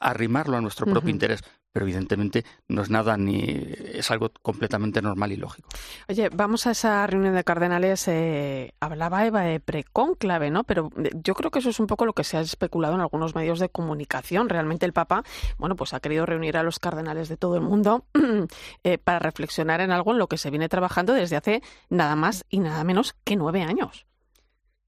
arrimarlo 0.00 0.56
a 0.56 0.60
nuestro 0.60 0.86
propio 0.86 1.10
interés 1.10 1.42
pero 1.72 1.86
evidentemente 1.86 2.44
no 2.66 2.82
es 2.82 2.90
nada 2.90 3.16
ni 3.16 3.40
es 3.40 4.10
algo 4.10 4.30
completamente 4.42 5.02
normal 5.02 5.32
y 5.32 5.36
lógico. 5.36 5.68
Oye, 6.08 6.28
vamos 6.30 6.66
a 6.66 6.72
esa 6.72 7.06
reunión 7.06 7.34
de 7.34 7.44
cardenales. 7.44 8.08
Eh, 8.08 8.74
hablaba 8.80 9.26
Eva 9.26 9.42
de 9.42 9.60
precónclave, 9.60 10.50
¿no? 10.50 10.64
Pero 10.64 10.90
eh, 10.96 11.10
yo 11.22 11.34
creo 11.34 11.50
que 11.50 11.60
eso 11.60 11.70
es 11.70 11.78
un 11.78 11.86
poco 11.86 12.06
lo 12.06 12.14
que 12.14 12.24
se 12.24 12.36
ha 12.36 12.40
especulado 12.40 12.94
en 12.94 13.00
algunos 13.00 13.34
medios 13.34 13.60
de 13.60 13.68
comunicación. 13.68 14.48
Realmente 14.48 14.86
el 14.86 14.92
Papa, 14.92 15.22
bueno, 15.58 15.76
pues 15.76 15.94
ha 15.94 16.00
querido 16.00 16.26
reunir 16.26 16.56
a 16.56 16.62
los 16.62 16.78
cardenales 16.78 17.28
de 17.28 17.36
todo 17.36 17.54
el 17.54 17.62
mundo 17.62 18.06
eh, 18.82 18.98
para 18.98 19.18
reflexionar 19.18 19.80
en 19.80 19.90
algo 19.90 20.12
en 20.12 20.18
lo 20.18 20.26
que 20.26 20.38
se 20.38 20.50
viene 20.50 20.68
trabajando 20.68 21.12
desde 21.12 21.36
hace 21.36 21.62
nada 21.90 22.16
más 22.16 22.44
y 22.48 22.60
nada 22.60 22.82
menos 22.82 23.14
que 23.24 23.36
nueve 23.36 23.62
años. 23.62 24.06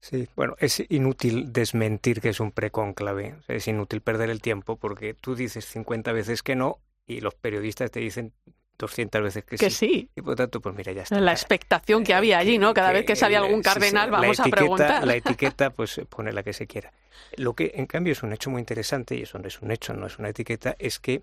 Sí, 0.01 0.27
bueno, 0.35 0.55
es 0.59 0.83
inútil 0.89 1.53
desmentir 1.53 2.21
que 2.21 2.29
es 2.29 2.39
un 2.39 2.51
precónclave, 2.51 3.35
es 3.47 3.67
inútil 3.67 4.01
perder 4.01 4.31
el 4.31 4.41
tiempo 4.41 4.75
porque 4.75 5.13
tú 5.13 5.35
dices 5.35 5.65
50 5.65 6.11
veces 6.11 6.41
que 6.41 6.55
no 6.55 6.79
y 7.05 7.21
los 7.21 7.35
periodistas 7.35 7.91
te 7.91 7.99
dicen 7.99 8.33
200 8.79 9.21
veces 9.21 9.45
que, 9.45 9.57
que 9.57 9.69
sí. 9.69 10.09
Y 10.15 10.21
por 10.21 10.35
tanto, 10.35 10.59
pues 10.59 10.75
mira, 10.75 10.91
ya 10.91 11.03
está. 11.03 11.19
La 11.19 11.31
expectación 11.31 12.03
que 12.03 12.15
había 12.15 12.39
allí, 12.39 12.57
¿no? 12.57 12.73
Cada 12.73 12.91
vez 12.91 13.05
que 13.05 13.15
salía 13.15 13.37
algún 13.37 13.61
cardenal, 13.61 14.09
vamos 14.09 14.39
a 14.39 14.45
preguntar. 14.45 15.05
La 15.05 15.15
etiqueta, 15.17 15.69
pues 15.69 16.01
pone 16.09 16.33
la 16.33 16.41
que 16.41 16.53
se 16.53 16.65
quiera. 16.65 16.91
Lo 17.37 17.53
que, 17.53 17.73
en 17.75 17.85
cambio, 17.85 18.13
es 18.13 18.23
un 18.23 18.33
hecho 18.33 18.49
muy 18.49 18.59
interesante, 18.59 19.15
y 19.15 19.21
eso 19.21 19.37
no 19.37 19.47
es 19.47 19.61
un 19.61 19.71
hecho, 19.71 19.93
no 19.93 20.07
es 20.07 20.17
una 20.17 20.29
etiqueta, 20.29 20.75
es 20.79 20.99
que 20.99 21.21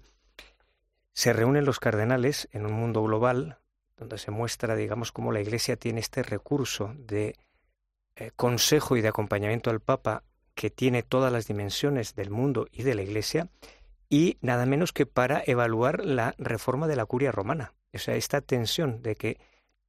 se 1.13 1.33
reúnen 1.33 1.65
los 1.65 1.81
cardenales 1.81 2.49
en 2.53 2.65
un 2.65 2.73
mundo 2.73 3.03
global 3.03 3.59
donde 3.97 4.19
se 4.19 4.31
muestra, 4.31 4.77
digamos, 4.77 5.11
cómo 5.11 5.33
la 5.33 5.41
Iglesia 5.41 5.77
tiene 5.77 5.99
este 5.99 6.23
recurso 6.23 6.95
de 6.97 7.35
eh, 8.21 8.33
consejo 8.35 8.97
y 8.97 9.01
de 9.01 9.07
acompañamiento 9.07 9.71
al 9.71 9.79
Papa 9.79 10.25
que 10.57 10.71
tiene 10.71 11.05
todas 11.05 11.33
las 11.33 11.47
dimensiones 11.47 12.17
del 12.17 12.31
mundo 12.31 12.67
y 12.73 12.83
de 12.83 12.97
la 12.97 13.03
Iglesia, 13.03 13.49
y 14.09 14.39
nada 14.41 14.67
menos 14.67 14.93
que 14.93 15.07
para 15.07 15.41
evaluar 15.47 16.05
la 16.05 16.35
reforma 16.37 16.89
de 16.89 16.97
la 16.97 17.07
curia 17.07 17.31
romana. 17.31 17.75
O 17.95 17.99
sea, 17.99 18.17
esta 18.17 18.41
tensión 18.41 19.03
de 19.03 19.15
que 19.15 19.39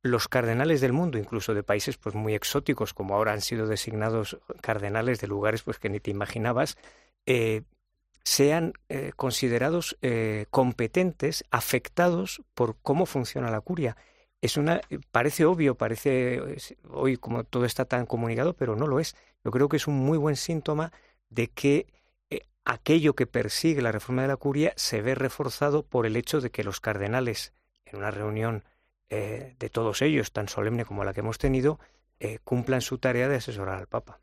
los 0.03 0.27
cardenales 0.27 0.79
del 0.79 0.93
mundo, 0.93 1.17
incluso 1.17 1.55
de 1.55 1.63
países 1.63 1.97
pues 1.97 2.13
muy 2.13 2.35
exóticos, 2.35 2.93
como 2.93 3.15
ahora 3.15 3.33
han 3.33 3.41
sido 3.41 3.65
designados 3.65 4.37
cardenales 4.61 5.19
de 5.19 5.27
lugares 5.27 5.63
pues 5.63 5.79
que 5.79 5.89
ni 5.89 5.99
te 5.99 6.11
imaginabas, 6.11 6.77
eh, 7.25 7.63
sean 8.23 8.73
eh, 8.89 9.11
considerados 9.15 9.97
competentes, 10.51 11.45
afectados 11.49 12.43
por 12.53 12.77
cómo 12.83 13.07
funciona 13.07 13.49
la 13.49 13.61
curia 13.61 13.97
es 14.41 14.57
una 14.57 14.81
parece 15.11 15.45
obvio, 15.45 15.75
parece 15.75 16.41
hoy 16.89 17.17
como 17.17 17.43
todo 17.43 17.65
está 17.65 17.85
tan 17.85 18.05
comunicado, 18.05 18.53
pero 18.53 18.75
no 18.75 18.87
lo 18.87 18.99
es. 18.99 19.15
Yo 19.43 19.51
creo 19.51 19.69
que 19.69 19.77
es 19.77 19.87
un 19.87 19.97
muy 19.97 20.17
buen 20.17 20.35
síntoma 20.35 20.91
de 21.29 21.47
que 21.47 21.87
eh, 22.29 22.41
aquello 22.65 23.15
que 23.15 23.27
persigue 23.27 23.81
la 23.81 23.91
reforma 23.91 24.21
de 24.21 24.29
la 24.29 24.37
curia 24.37 24.73
se 24.75 25.01
ve 25.01 25.15
reforzado 25.15 25.83
por 25.83 26.05
el 26.05 26.15
hecho 26.15 26.41
de 26.41 26.51
que 26.51 26.63
los 26.63 26.79
cardenales 26.79 27.53
en 27.85 27.97
una 27.97 28.11
reunión 28.11 28.63
eh, 29.09 29.55
de 29.59 29.69
todos 29.69 30.01
ellos 30.01 30.31
tan 30.31 30.47
solemne 30.47 30.85
como 30.85 31.03
la 31.03 31.13
que 31.13 31.21
hemos 31.21 31.37
tenido 31.37 31.79
eh, 32.19 32.39
cumplan 32.43 32.81
su 32.81 32.97
tarea 32.97 33.27
de 33.27 33.37
asesorar 33.37 33.79
al 33.79 33.87
Papa. 33.87 34.19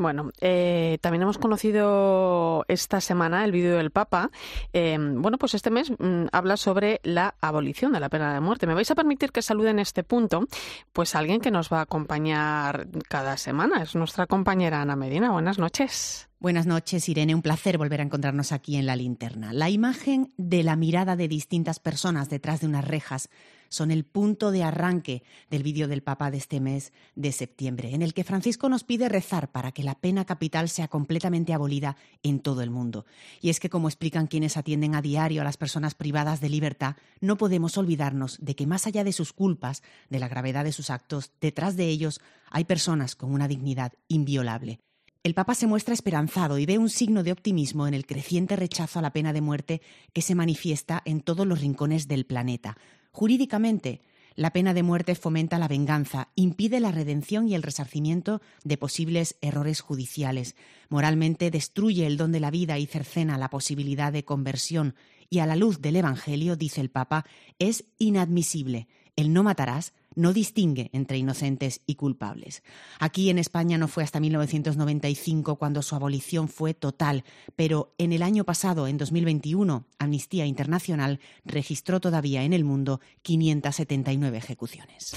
Bueno, 0.00 0.30
eh, 0.40 0.96
también 1.02 1.20
hemos 1.20 1.36
conocido 1.36 2.64
esta 2.68 3.02
semana 3.02 3.44
el 3.44 3.52
vídeo 3.52 3.76
del 3.76 3.90
Papa. 3.90 4.30
Eh, 4.72 4.96
bueno, 4.98 5.36
pues 5.36 5.52
este 5.52 5.68
mes 5.68 5.90
mm, 5.90 6.28
habla 6.32 6.56
sobre 6.56 7.00
la 7.04 7.34
abolición 7.42 7.92
de 7.92 8.00
la 8.00 8.08
pena 8.08 8.32
de 8.32 8.40
muerte. 8.40 8.66
¿Me 8.66 8.72
vais 8.72 8.90
a 8.90 8.94
permitir 8.94 9.30
que 9.30 9.42
salude 9.42 9.68
en 9.68 9.78
este 9.78 10.02
punto? 10.02 10.46
Pues 10.94 11.14
alguien 11.14 11.42
que 11.42 11.50
nos 11.50 11.70
va 11.70 11.80
a 11.80 11.82
acompañar 11.82 12.88
cada 13.10 13.36
semana. 13.36 13.82
Es 13.82 13.94
nuestra 13.94 14.26
compañera 14.26 14.80
Ana 14.80 14.96
Medina. 14.96 15.32
Buenas 15.32 15.58
noches. 15.58 16.30
Buenas 16.38 16.64
noches, 16.64 17.06
Irene. 17.10 17.34
Un 17.34 17.42
placer 17.42 17.76
volver 17.76 18.00
a 18.00 18.04
encontrarnos 18.04 18.52
aquí 18.52 18.76
en 18.76 18.86
la 18.86 18.96
linterna. 18.96 19.52
La 19.52 19.68
imagen 19.68 20.32
de 20.38 20.62
la 20.62 20.76
mirada 20.76 21.14
de 21.14 21.28
distintas 21.28 21.78
personas 21.78 22.30
detrás 22.30 22.62
de 22.62 22.68
unas 22.68 22.86
rejas 22.86 23.28
son 23.70 23.90
el 23.90 24.04
punto 24.04 24.50
de 24.50 24.62
arranque 24.62 25.22
del 25.48 25.62
vídeo 25.62 25.88
del 25.88 26.02
Papa 26.02 26.30
de 26.30 26.36
este 26.36 26.60
mes 26.60 26.92
de 27.14 27.32
septiembre, 27.32 27.94
en 27.94 28.02
el 28.02 28.12
que 28.12 28.24
Francisco 28.24 28.68
nos 28.68 28.84
pide 28.84 29.08
rezar 29.08 29.50
para 29.50 29.72
que 29.72 29.82
la 29.82 29.94
pena 29.94 30.26
capital 30.26 30.68
sea 30.68 30.88
completamente 30.88 31.54
abolida 31.54 31.96
en 32.22 32.40
todo 32.40 32.60
el 32.60 32.70
mundo. 32.70 33.06
Y 33.40 33.48
es 33.48 33.60
que, 33.60 33.70
como 33.70 33.88
explican 33.88 34.26
quienes 34.26 34.58
atienden 34.58 34.94
a 34.94 35.02
diario 35.02 35.40
a 35.40 35.44
las 35.44 35.56
personas 35.56 35.94
privadas 35.94 36.40
de 36.40 36.50
libertad, 36.50 36.96
no 37.20 37.38
podemos 37.38 37.78
olvidarnos 37.78 38.38
de 38.40 38.54
que 38.54 38.66
más 38.66 38.86
allá 38.86 39.04
de 39.04 39.12
sus 39.12 39.32
culpas, 39.32 39.82
de 40.10 40.18
la 40.18 40.28
gravedad 40.28 40.64
de 40.64 40.72
sus 40.72 40.90
actos, 40.90 41.32
detrás 41.40 41.76
de 41.76 41.86
ellos 41.86 42.20
hay 42.50 42.64
personas 42.64 43.16
con 43.16 43.32
una 43.32 43.48
dignidad 43.48 43.92
inviolable. 44.08 44.80
El 45.22 45.34
Papa 45.34 45.54
se 45.54 45.66
muestra 45.66 45.92
esperanzado 45.92 46.58
y 46.58 46.64
ve 46.64 46.78
un 46.78 46.88
signo 46.88 47.22
de 47.22 47.32
optimismo 47.32 47.86
en 47.86 47.92
el 47.92 48.06
creciente 48.06 48.56
rechazo 48.56 48.98
a 48.98 49.02
la 49.02 49.12
pena 49.12 49.34
de 49.34 49.42
muerte 49.42 49.82
que 50.14 50.22
se 50.22 50.34
manifiesta 50.34 51.02
en 51.04 51.20
todos 51.20 51.46
los 51.46 51.60
rincones 51.60 52.08
del 52.08 52.24
planeta. 52.24 52.78
Jurídicamente, 53.12 54.00
la 54.36 54.52
pena 54.52 54.72
de 54.72 54.82
muerte 54.82 55.14
fomenta 55.14 55.58
la 55.58 55.68
venganza, 55.68 56.28
impide 56.34 56.80
la 56.80 56.92
redención 56.92 57.48
y 57.48 57.54
el 57.54 57.62
resarcimiento 57.62 58.40
de 58.64 58.78
posibles 58.78 59.36
errores 59.40 59.80
judiciales. 59.80 60.56
Moralmente 60.88 61.50
destruye 61.50 62.06
el 62.06 62.16
don 62.16 62.32
de 62.32 62.40
la 62.40 62.50
vida 62.50 62.78
y 62.78 62.86
cercena 62.86 63.36
la 63.38 63.50
posibilidad 63.50 64.12
de 64.12 64.24
conversión. 64.24 64.94
Y 65.28 65.40
a 65.40 65.46
la 65.46 65.56
luz 65.56 65.80
del 65.80 65.96
Evangelio, 65.96 66.56
dice 66.56 66.80
el 66.80 66.90
Papa, 66.90 67.26
es 67.58 67.84
inadmisible. 67.98 68.88
El 69.16 69.32
no 69.32 69.42
matarás 69.42 69.92
no 70.14 70.32
distingue 70.32 70.90
entre 70.92 71.18
inocentes 71.18 71.80
y 71.86 71.94
culpables. 71.94 72.62
Aquí 72.98 73.30
en 73.30 73.38
España 73.38 73.78
no 73.78 73.88
fue 73.88 74.02
hasta 74.02 74.20
1995 74.20 75.56
cuando 75.56 75.82
su 75.82 75.94
abolición 75.94 76.48
fue 76.48 76.74
total, 76.74 77.24
pero 77.56 77.94
en 77.98 78.12
el 78.12 78.22
año 78.22 78.44
pasado, 78.44 78.86
en 78.86 78.98
2021, 78.98 79.86
Amnistía 79.98 80.46
Internacional 80.46 81.20
registró 81.44 82.00
todavía 82.00 82.42
en 82.42 82.52
el 82.52 82.64
mundo 82.64 83.00
579 83.22 84.38
ejecuciones. 84.38 85.14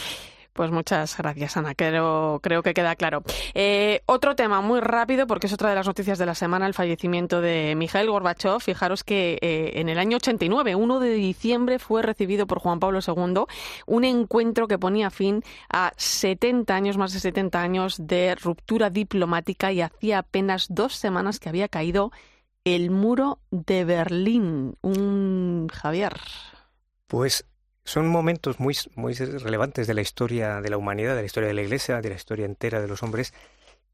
Pues 0.54 0.70
muchas 0.70 1.18
gracias, 1.18 1.58
Ana. 1.58 1.74
Creo, 1.74 2.39
creo 2.43 2.62
que 2.62 2.76
queda 2.76 2.95
claro. 2.95 3.24
Eh, 3.56 4.01
otro 4.06 4.36
tema 4.36 4.62
muy 4.62 4.82
rápido, 4.82 5.26
porque 5.26 5.47
es 5.47 5.54
otra 5.54 5.70
de 5.70 5.76
las 5.76 5.88
noticias 5.88 6.20
de 6.20 6.28
la 6.28 6.36
semana, 6.36 6.68
el 6.68 6.76
fallecimiento 6.76 7.41
de 7.41 7.74
Mikhail 7.76 8.10
Gorbachev. 8.10 8.60
Fijaros 8.60 9.04
que 9.04 9.39
eh, 9.41 9.72
en 9.80 9.89
el 9.89 9.97
año 9.97 10.18
89, 10.18 10.76
1 10.76 10.99
de 10.99 11.10
diciembre, 11.14 11.80
fue 11.80 12.04
recibido 12.04 12.45
por 12.45 12.60
Juan 12.60 12.80
Pablo 12.80 12.99
II 13.06 13.45
un 13.88 14.04
encuentro 14.04 14.68
que 14.68 14.78
ponía 14.78 15.10
fin 15.10 15.41
a 15.70 15.91
70 15.97 16.76
años, 16.76 16.97
más 16.97 17.14
de 17.14 17.20
70 17.20 17.60
años 17.60 17.95
de 17.99 18.36
ruptura 18.36 18.91
diplomática 18.91 19.72
y 19.72 19.82
hacía 19.82 20.20
apenas 20.20 20.68
dos 20.70 20.95
semanas 20.95 21.39
que 21.39 21.49
había 21.49 21.68
caído 21.68 22.12
el 22.64 22.91
muro 22.91 23.39
de 23.49 23.86
Berlín. 23.86 24.78
Un 24.82 25.68
Javier. 25.74 26.14
Pues 27.08 27.45
son 27.86 28.07
momentos 28.07 28.59
muy, 28.59 28.77
muy 28.95 29.13
relevantes 29.13 29.88
de 29.88 29.93
la 29.93 30.01
historia 30.01 30.61
de 30.61 30.69
la 30.69 30.77
humanidad, 30.77 31.15
de 31.15 31.21
la 31.21 31.25
historia 31.25 31.47
de 31.47 31.53
la 31.53 31.63
Iglesia, 31.63 32.01
de 32.01 32.09
la 32.09 32.15
historia 32.15 32.45
entera 32.45 32.81
de 32.81 32.88
los 32.88 33.03
hombres. 33.03 33.34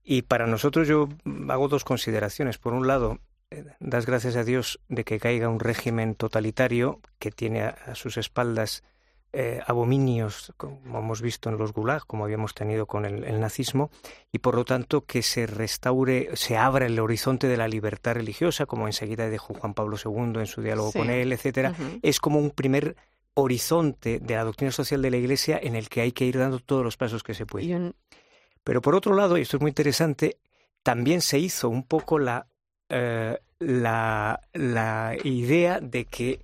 Y 0.04 0.24
para 0.24 0.48
nosotros 0.48 0.88
yo 0.88 1.10
hago 1.50 1.68
dos 1.68 1.84
consideraciones. 1.84 2.58
Por 2.58 2.74
un 2.74 2.88
lado, 2.88 3.20
eh, 3.52 3.66
das 3.80 4.06
gracias 4.06 4.36
a 4.36 4.44
Dios 4.44 4.80
de 4.90 5.04
que 5.04 5.20
caiga 5.20 5.50
un 5.50 5.60
régimen 5.60 6.16
totalitario 6.16 7.00
que 7.18 7.32
tiene 7.32 7.64
a, 7.64 7.96
sus 7.96 8.18
espaldas 8.18 8.84
eh, 9.34 9.60
abominios, 9.66 10.54
como 10.58 11.00
hemos 11.00 11.22
visto 11.22 11.50
en 11.50 11.58
los 11.58 11.74
gulag, 11.74 12.06
como 12.06 12.24
habíamos 12.24 12.54
tenido 12.54 12.86
con 12.86 13.06
el, 13.06 13.40
nazismo, 13.40 13.92
y 14.32 14.40
por 14.40 14.56
lo 14.56 14.66
tanto 14.66 15.06
que 15.06 15.22
se 15.22 15.46
restaure, 15.46 16.30
se 16.36 16.58
abra 16.58 16.88
el 16.88 17.00
horizonte 17.00 17.48
de 17.48 17.58
la 17.58 17.68
libertad 17.68 18.14
religiosa, 18.14 18.66
como 18.66 18.88
enseguida 18.88 19.30
dijo 19.30 19.54
Juan 19.54 19.76
Pablo 19.76 19.98
II 20.04 20.40
en 20.40 20.48
su 20.48 20.62
diálogo 20.62 20.92
con 20.92 21.12
él, 21.12 21.32
etcétera, 21.32 21.74
es 22.02 22.20
como 22.20 22.40
un 22.40 22.50
primer 22.50 22.96
horizonte 23.40 24.20
de 24.20 24.36
la 24.36 24.44
doctrina 24.44 24.72
social 24.72 25.02
de 25.02 25.12
la 25.12 25.18
Iglesia 25.18 25.60
en 25.62 25.76
el 25.76 25.90
que 25.90 26.02
hay 26.02 26.12
que 26.12 26.26
ir 26.26 26.38
dando 26.38 26.60
todos 26.60 26.84
los 26.84 26.98
pasos 26.98 27.24
que 27.24 27.34
se 27.34 27.46
pueden. 27.46 27.96
Pero 28.64 28.82
por 28.82 28.96
otro 28.96 29.16
lado, 29.16 29.38
y 29.38 29.42
esto 29.42 29.58
es 29.58 29.62
muy 29.62 29.70
interesante, 29.70 30.38
también 30.84 31.22
se 31.22 31.40
hizo 31.40 31.70
un 31.70 31.84
poco 31.84 32.20
la, 32.20 32.48
eh, 32.90 33.38
la, 33.60 34.42
la 34.54 35.16
idea 35.24 35.80
de 35.80 36.06
que 36.06 36.42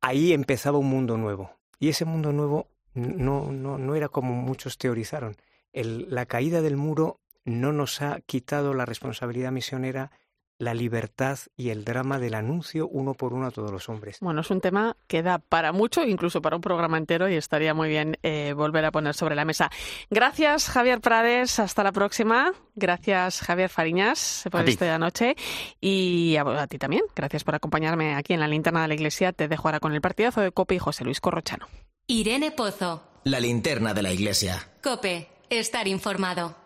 ahí 0.00 0.32
empezaba 0.32 0.78
un 0.78 0.88
mundo 0.88 1.16
nuevo. 1.16 1.50
Y 1.78 1.88
ese 1.88 2.04
mundo 2.04 2.32
nuevo 2.32 2.68
no, 2.94 3.52
no, 3.52 3.78
no 3.78 3.94
era 3.94 4.08
como 4.08 4.34
muchos 4.34 4.78
teorizaron. 4.78 5.36
El, 5.72 6.06
la 6.08 6.26
caída 6.26 6.62
del 6.62 6.76
muro 6.76 7.20
no 7.44 7.72
nos 7.72 8.00
ha 8.02 8.20
quitado 8.20 8.74
la 8.74 8.86
responsabilidad 8.86 9.52
misionera 9.52 10.10
la 10.58 10.74
libertad 10.74 11.38
y 11.56 11.70
el 11.70 11.84
drama 11.84 12.18
del 12.18 12.34
anuncio 12.34 12.88
uno 12.88 13.14
por 13.14 13.32
uno 13.32 13.46
a 13.46 13.50
todos 13.50 13.70
los 13.70 13.88
hombres. 13.88 14.18
Bueno, 14.20 14.40
es 14.40 14.50
un 14.50 14.60
tema 14.60 14.96
que 15.06 15.22
da 15.22 15.38
para 15.38 15.72
mucho, 15.72 16.04
incluso 16.04 16.40
para 16.40 16.56
un 16.56 16.62
programa 16.62 16.98
entero, 16.98 17.28
y 17.28 17.34
estaría 17.34 17.74
muy 17.74 17.88
bien 17.88 18.18
eh, 18.22 18.54
volver 18.56 18.84
a 18.84 18.90
poner 18.90 19.14
sobre 19.14 19.34
la 19.34 19.44
mesa. 19.44 19.70
Gracias, 20.10 20.68
Javier 20.68 21.00
Prades. 21.00 21.58
Hasta 21.58 21.82
la 21.84 21.92
próxima. 21.92 22.52
Gracias, 22.74 23.40
Javier 23.40 23.68
Fariñas, 23.68 24.44
por 24.50 24.68
esta 24.68 24.94
anoche. 24.94 25.36
Y 25.80 26.36
a, 26.36 26.66
ti 26.66 26.78
también. 26.78 27.02
Gracias 27.14 27.44
por 27.44 27.54
acompañarme 27.54 28.14
aquí 28.14 28.32
en 28.32 28.40
la 28.40 28.48
linterna 28.48 28.82
de 28.82 28.88
la 28.88 28.94
iglesia. 28.94 29.32
Te 29.32 29.48
dejo 29.48 29.68
ahora 29.68 29.80
con 29.80 29.92
el 29.94 30.00
partidazo 30.00 30.40
de 30.40 30.52
Cope 30.52 30.74
y 30.74 30.78
José 30.78 31.04
Luis 31.04 31.20
Corrochano. 31.20 31.66
Irene 32.06 32.50
Pozo. 32.50 33.02
La 33.24 33.40
linterna 33.40 33.92
de 33.94 34.02
la 34.02 34.12
iglesia. 34.12 34.70
Cope. 34.82 35.28
Estar 35.48 35.86
informado. 35.86 36.65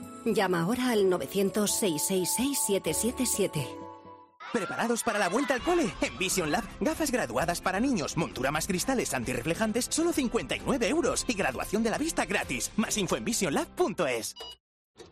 Llama 0.25 0.61
ahora 0.61 0.91
al 0.91 1.09
900-666-777. 1.09 3.65
¿Preparados 4.53 5.03
para 5.03 5.17
la 5.17 5.29
vuelta 5.29 5.53
al 5.53 5.61
cole? 5.61 5.93
En 6.01 6.17
Vision 6.17 6.51
Lab, 6.51 6.65
gafas 6.81 7.11
graduadas 7.11 7.61
para 7.61 7.79
niños, 7.79 8.17
montura 8.17 8.51
más 8.51 8.67
cristales 8.67 9.13
antirreflejantes, 9.13 9.87
solo 9.89 10.11
59 10.11 10.89
euros 10.89 11.25
y 11.27 11.33
graduación 11.33 11.83
de 11.83 11.89
la 11.89 11.97
vista 11.97 12.25
gratis. 12.25 12.71
Más 12.75 12.97
info 12.97 13.15
en 13.15 13.25
visionlab.es. 13.25 14.35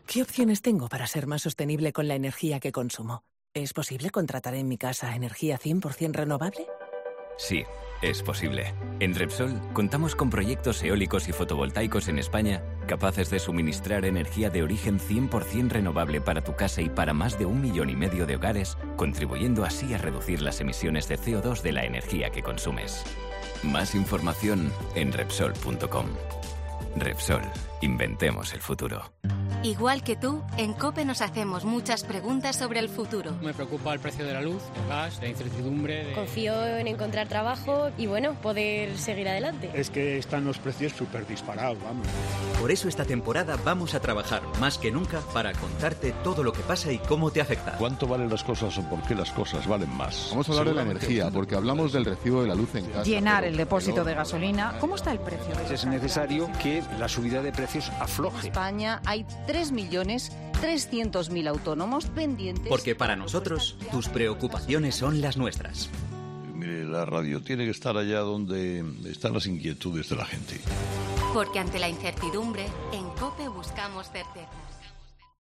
¿Qué 0.06 0.22
opciones 0.22 0.60
tengo 0.60 0.88
para 0.88 1.06
ser 1.06 1.26
más 1.26 1.42
sostenible 1.42 1.92
con 1.92 2.08
la 2.08 2.14
energía 2.14 2.60
que 2.60 2.72
consumo? 2.72 3.22
¿Es 3.54 3.72
posible 3.72 4.10
contratar 4.10 4.54
en 4.54 4.68
mi 4.68 4.78
casa 4.78 5.16
energía 5.16 5.58
100% 5.58 6.12
renovable? 6.12 6.66
Sí, 7.38 7.64
es 8.02 8.22
posible. 8.22 8.74
En 9.00 9.14
Repsol 9.14 9.60
contamos 9.72 10.14
con 10.14 10.30
proyectos 10.30 10.82
eólicos 10.82 11.28
y 11.28 11.32
fotovoltaicos 11.32 12.08
en 12.08 12.18
España 12.18 12.62
capaces 12.86 13.30
de 13.30 13.38
suministrar 13.38 14.04
energía 14.04 14.50
de 14.50 14.62
origen 14.62 14.98
100% 14.98 15.70
renovable 15.70 16.20
para 16.20 16.42
tu 16.42 16.56
casa 16.56 16.82
y 16.82 16.88
para 16.88 17.14
más 17.14 17.38
de 17.38 17.46
un 17.46 17.60
millón 17.60 17.88
y 17.88 17.94
medio 17.94 18.26
de 18.26 18.36
hogares, 18.36 18.76
contribuyendo 18.96 19.64
así 19.64 19.94
a 19.94 19.98
reducir 19.98 20.42
las 20.42 20.60
emisiones 20.60 21.06
de 21.06 21.16
CO2 21.16 21.62
de 21.62 21.72
la 21.72 21.84
energía 21.84 22.30
que 22.30 22.42
consumes. 22.42 23.04
Más 23.62 23.94
información 23.94 24.72
en 24.96 25.12
Repsol.com. 25.12 26.06
Repsol, 26.96 27.42
inventemos 27.80 28.52
el 28.54 28.60
futuro. 28.60 29.12
Igual 29.62 30.02
que 30.02 30.16
tú, 30.16 30.42
en 30.56 30.72
COPE 30.72 31.04
nos 31.04 31.20
hacemos 31.20 31.66
muchas 31.66 32.02
preguntas 32.04 32.56
sobre 32.56 32.80
el 32.80 32.88
futuro. 32.88 33.32
Me 33.42 33.52
preocupa 33.52 33.92
el 33.92 34.00
precio 34.00 34.24
de 34.24 34.32
la 34.32 34.40
luz, 34.40 34.62
el 34.82 34.88
gas, 34.88 35.18
la 35.20 35.28
incertidumbre. 35.28 36.06
De... 36.06 36.12
Confío 36.14 36.78
en 36.78 36.86
encontrar 36.86 37.28
trabajo 37.28 37.90
y 37.98 38.06
bueno, 38.06 38.32
poder 38.40 38.96
seguir 38.96 39.28
adelante. 39.28 39.70
Es 39.74 39.90
que 39.90 40.16
están 40.16 40.46
los 40.46 40.58
precios 40.58 40.92
súper 40.92 41.26
disparados, 41.26 41.76
vamos. 41.84 42.06
Por 42.58 42.70
eso 42.70 42.88
esta 42.88 43.04
temporada 43.04 43.58
vamos 43.62 43.94
a 43.94 44.00
trabajar 44.00 44.40
más 44.60 44.78
que 44.78 44.90
nunca 44.90 45.20
para 45.34 45.52
contarte 45.52 46.12
todo 46.24 46.42
lo 46.42 46.54
que 46.54 46.62
pasa 46.62 46.90
y 46.90 46.98
cómo 46.98 47.30
te 47.30 47.42
afecta. 47.42 47.72
¿Cuánto 47.72 48.06
valen 48.06 48.30
las 48.30 48.42
cosas 48.42 48.78
o 48.78 48.82
por 48.88 49.02
qué 49.02 49.14
las 49.14 49.30
cosas 49.30 49.66
valen 49.66 49.94
más? 49.94 50.28
Vamos 50.30 50.48
a 50.48 50.52
hablar 50.52 50.68
de 50.68 50.74
la 50.74 50.82
energía, 50.82 51.30
porque 51.30 51.54
hablamos 51.54 51.92
del 51.92 52.06
recibo 52.06 52.40
de 52.40 52.48
la 52.48 52.54
luz 52.54 52.74
en 52.76 52.86
casa. 52.86 53.04
Llenar 53.04 53.44
el 53.44 53.58
depósito 53.58 54.04
de 54.04 54.14
gasolina. 54.14 54.78
¿Cómo 54.80 54.94
está 54.94 55.12
el 55.12 55.20
precio? 55.20 55.52
Es 55.70 55.84
necesario 55.84 56.50
que 56.62 56.82
la 56.98 57.08
subida 57.08 57.42
de 57.42 57.52
precios 57.52 57.69
afloje. 57.98 58.40
En 58.40 58.46
España 58.46 59.02
hay 59.04 59.24
3.300.000 59.46 61.48
autónomos 61.48 62.06
pendientes. 62.06 62.68
Porque 62.68 62.94
para 62.94 63.16
nosotros, 63.16 63.76
tus 63.90 64.08
preocupaciones 64.08 64.94
son 64.94 65.20
las 65.20 65.36
nuestras. 65.36 65.90
Mire, 66.54 66.84
la 66.84 67.04
radio 67.04 67.42
tiene 67.42 67.64
que 67.64 67.70
estar 67.70 67.96
allá 67.96 68.20
donde 68.20 68.84
están 69.06 69.32
las 69.32 69.46
inquietudes 69.46 70.08
de 70.08 70.16
la 70.16 70.26
gente. 70.26 70.60
Porque 71.32 71.58
ante 71.58 71.78
la 71.78 71.88
incertidumbre, 71.88 72.66
en 72.92 73.08
COPE 73.10 73.48
buscamos 73.48 74.10
certezas. 74.10 74.69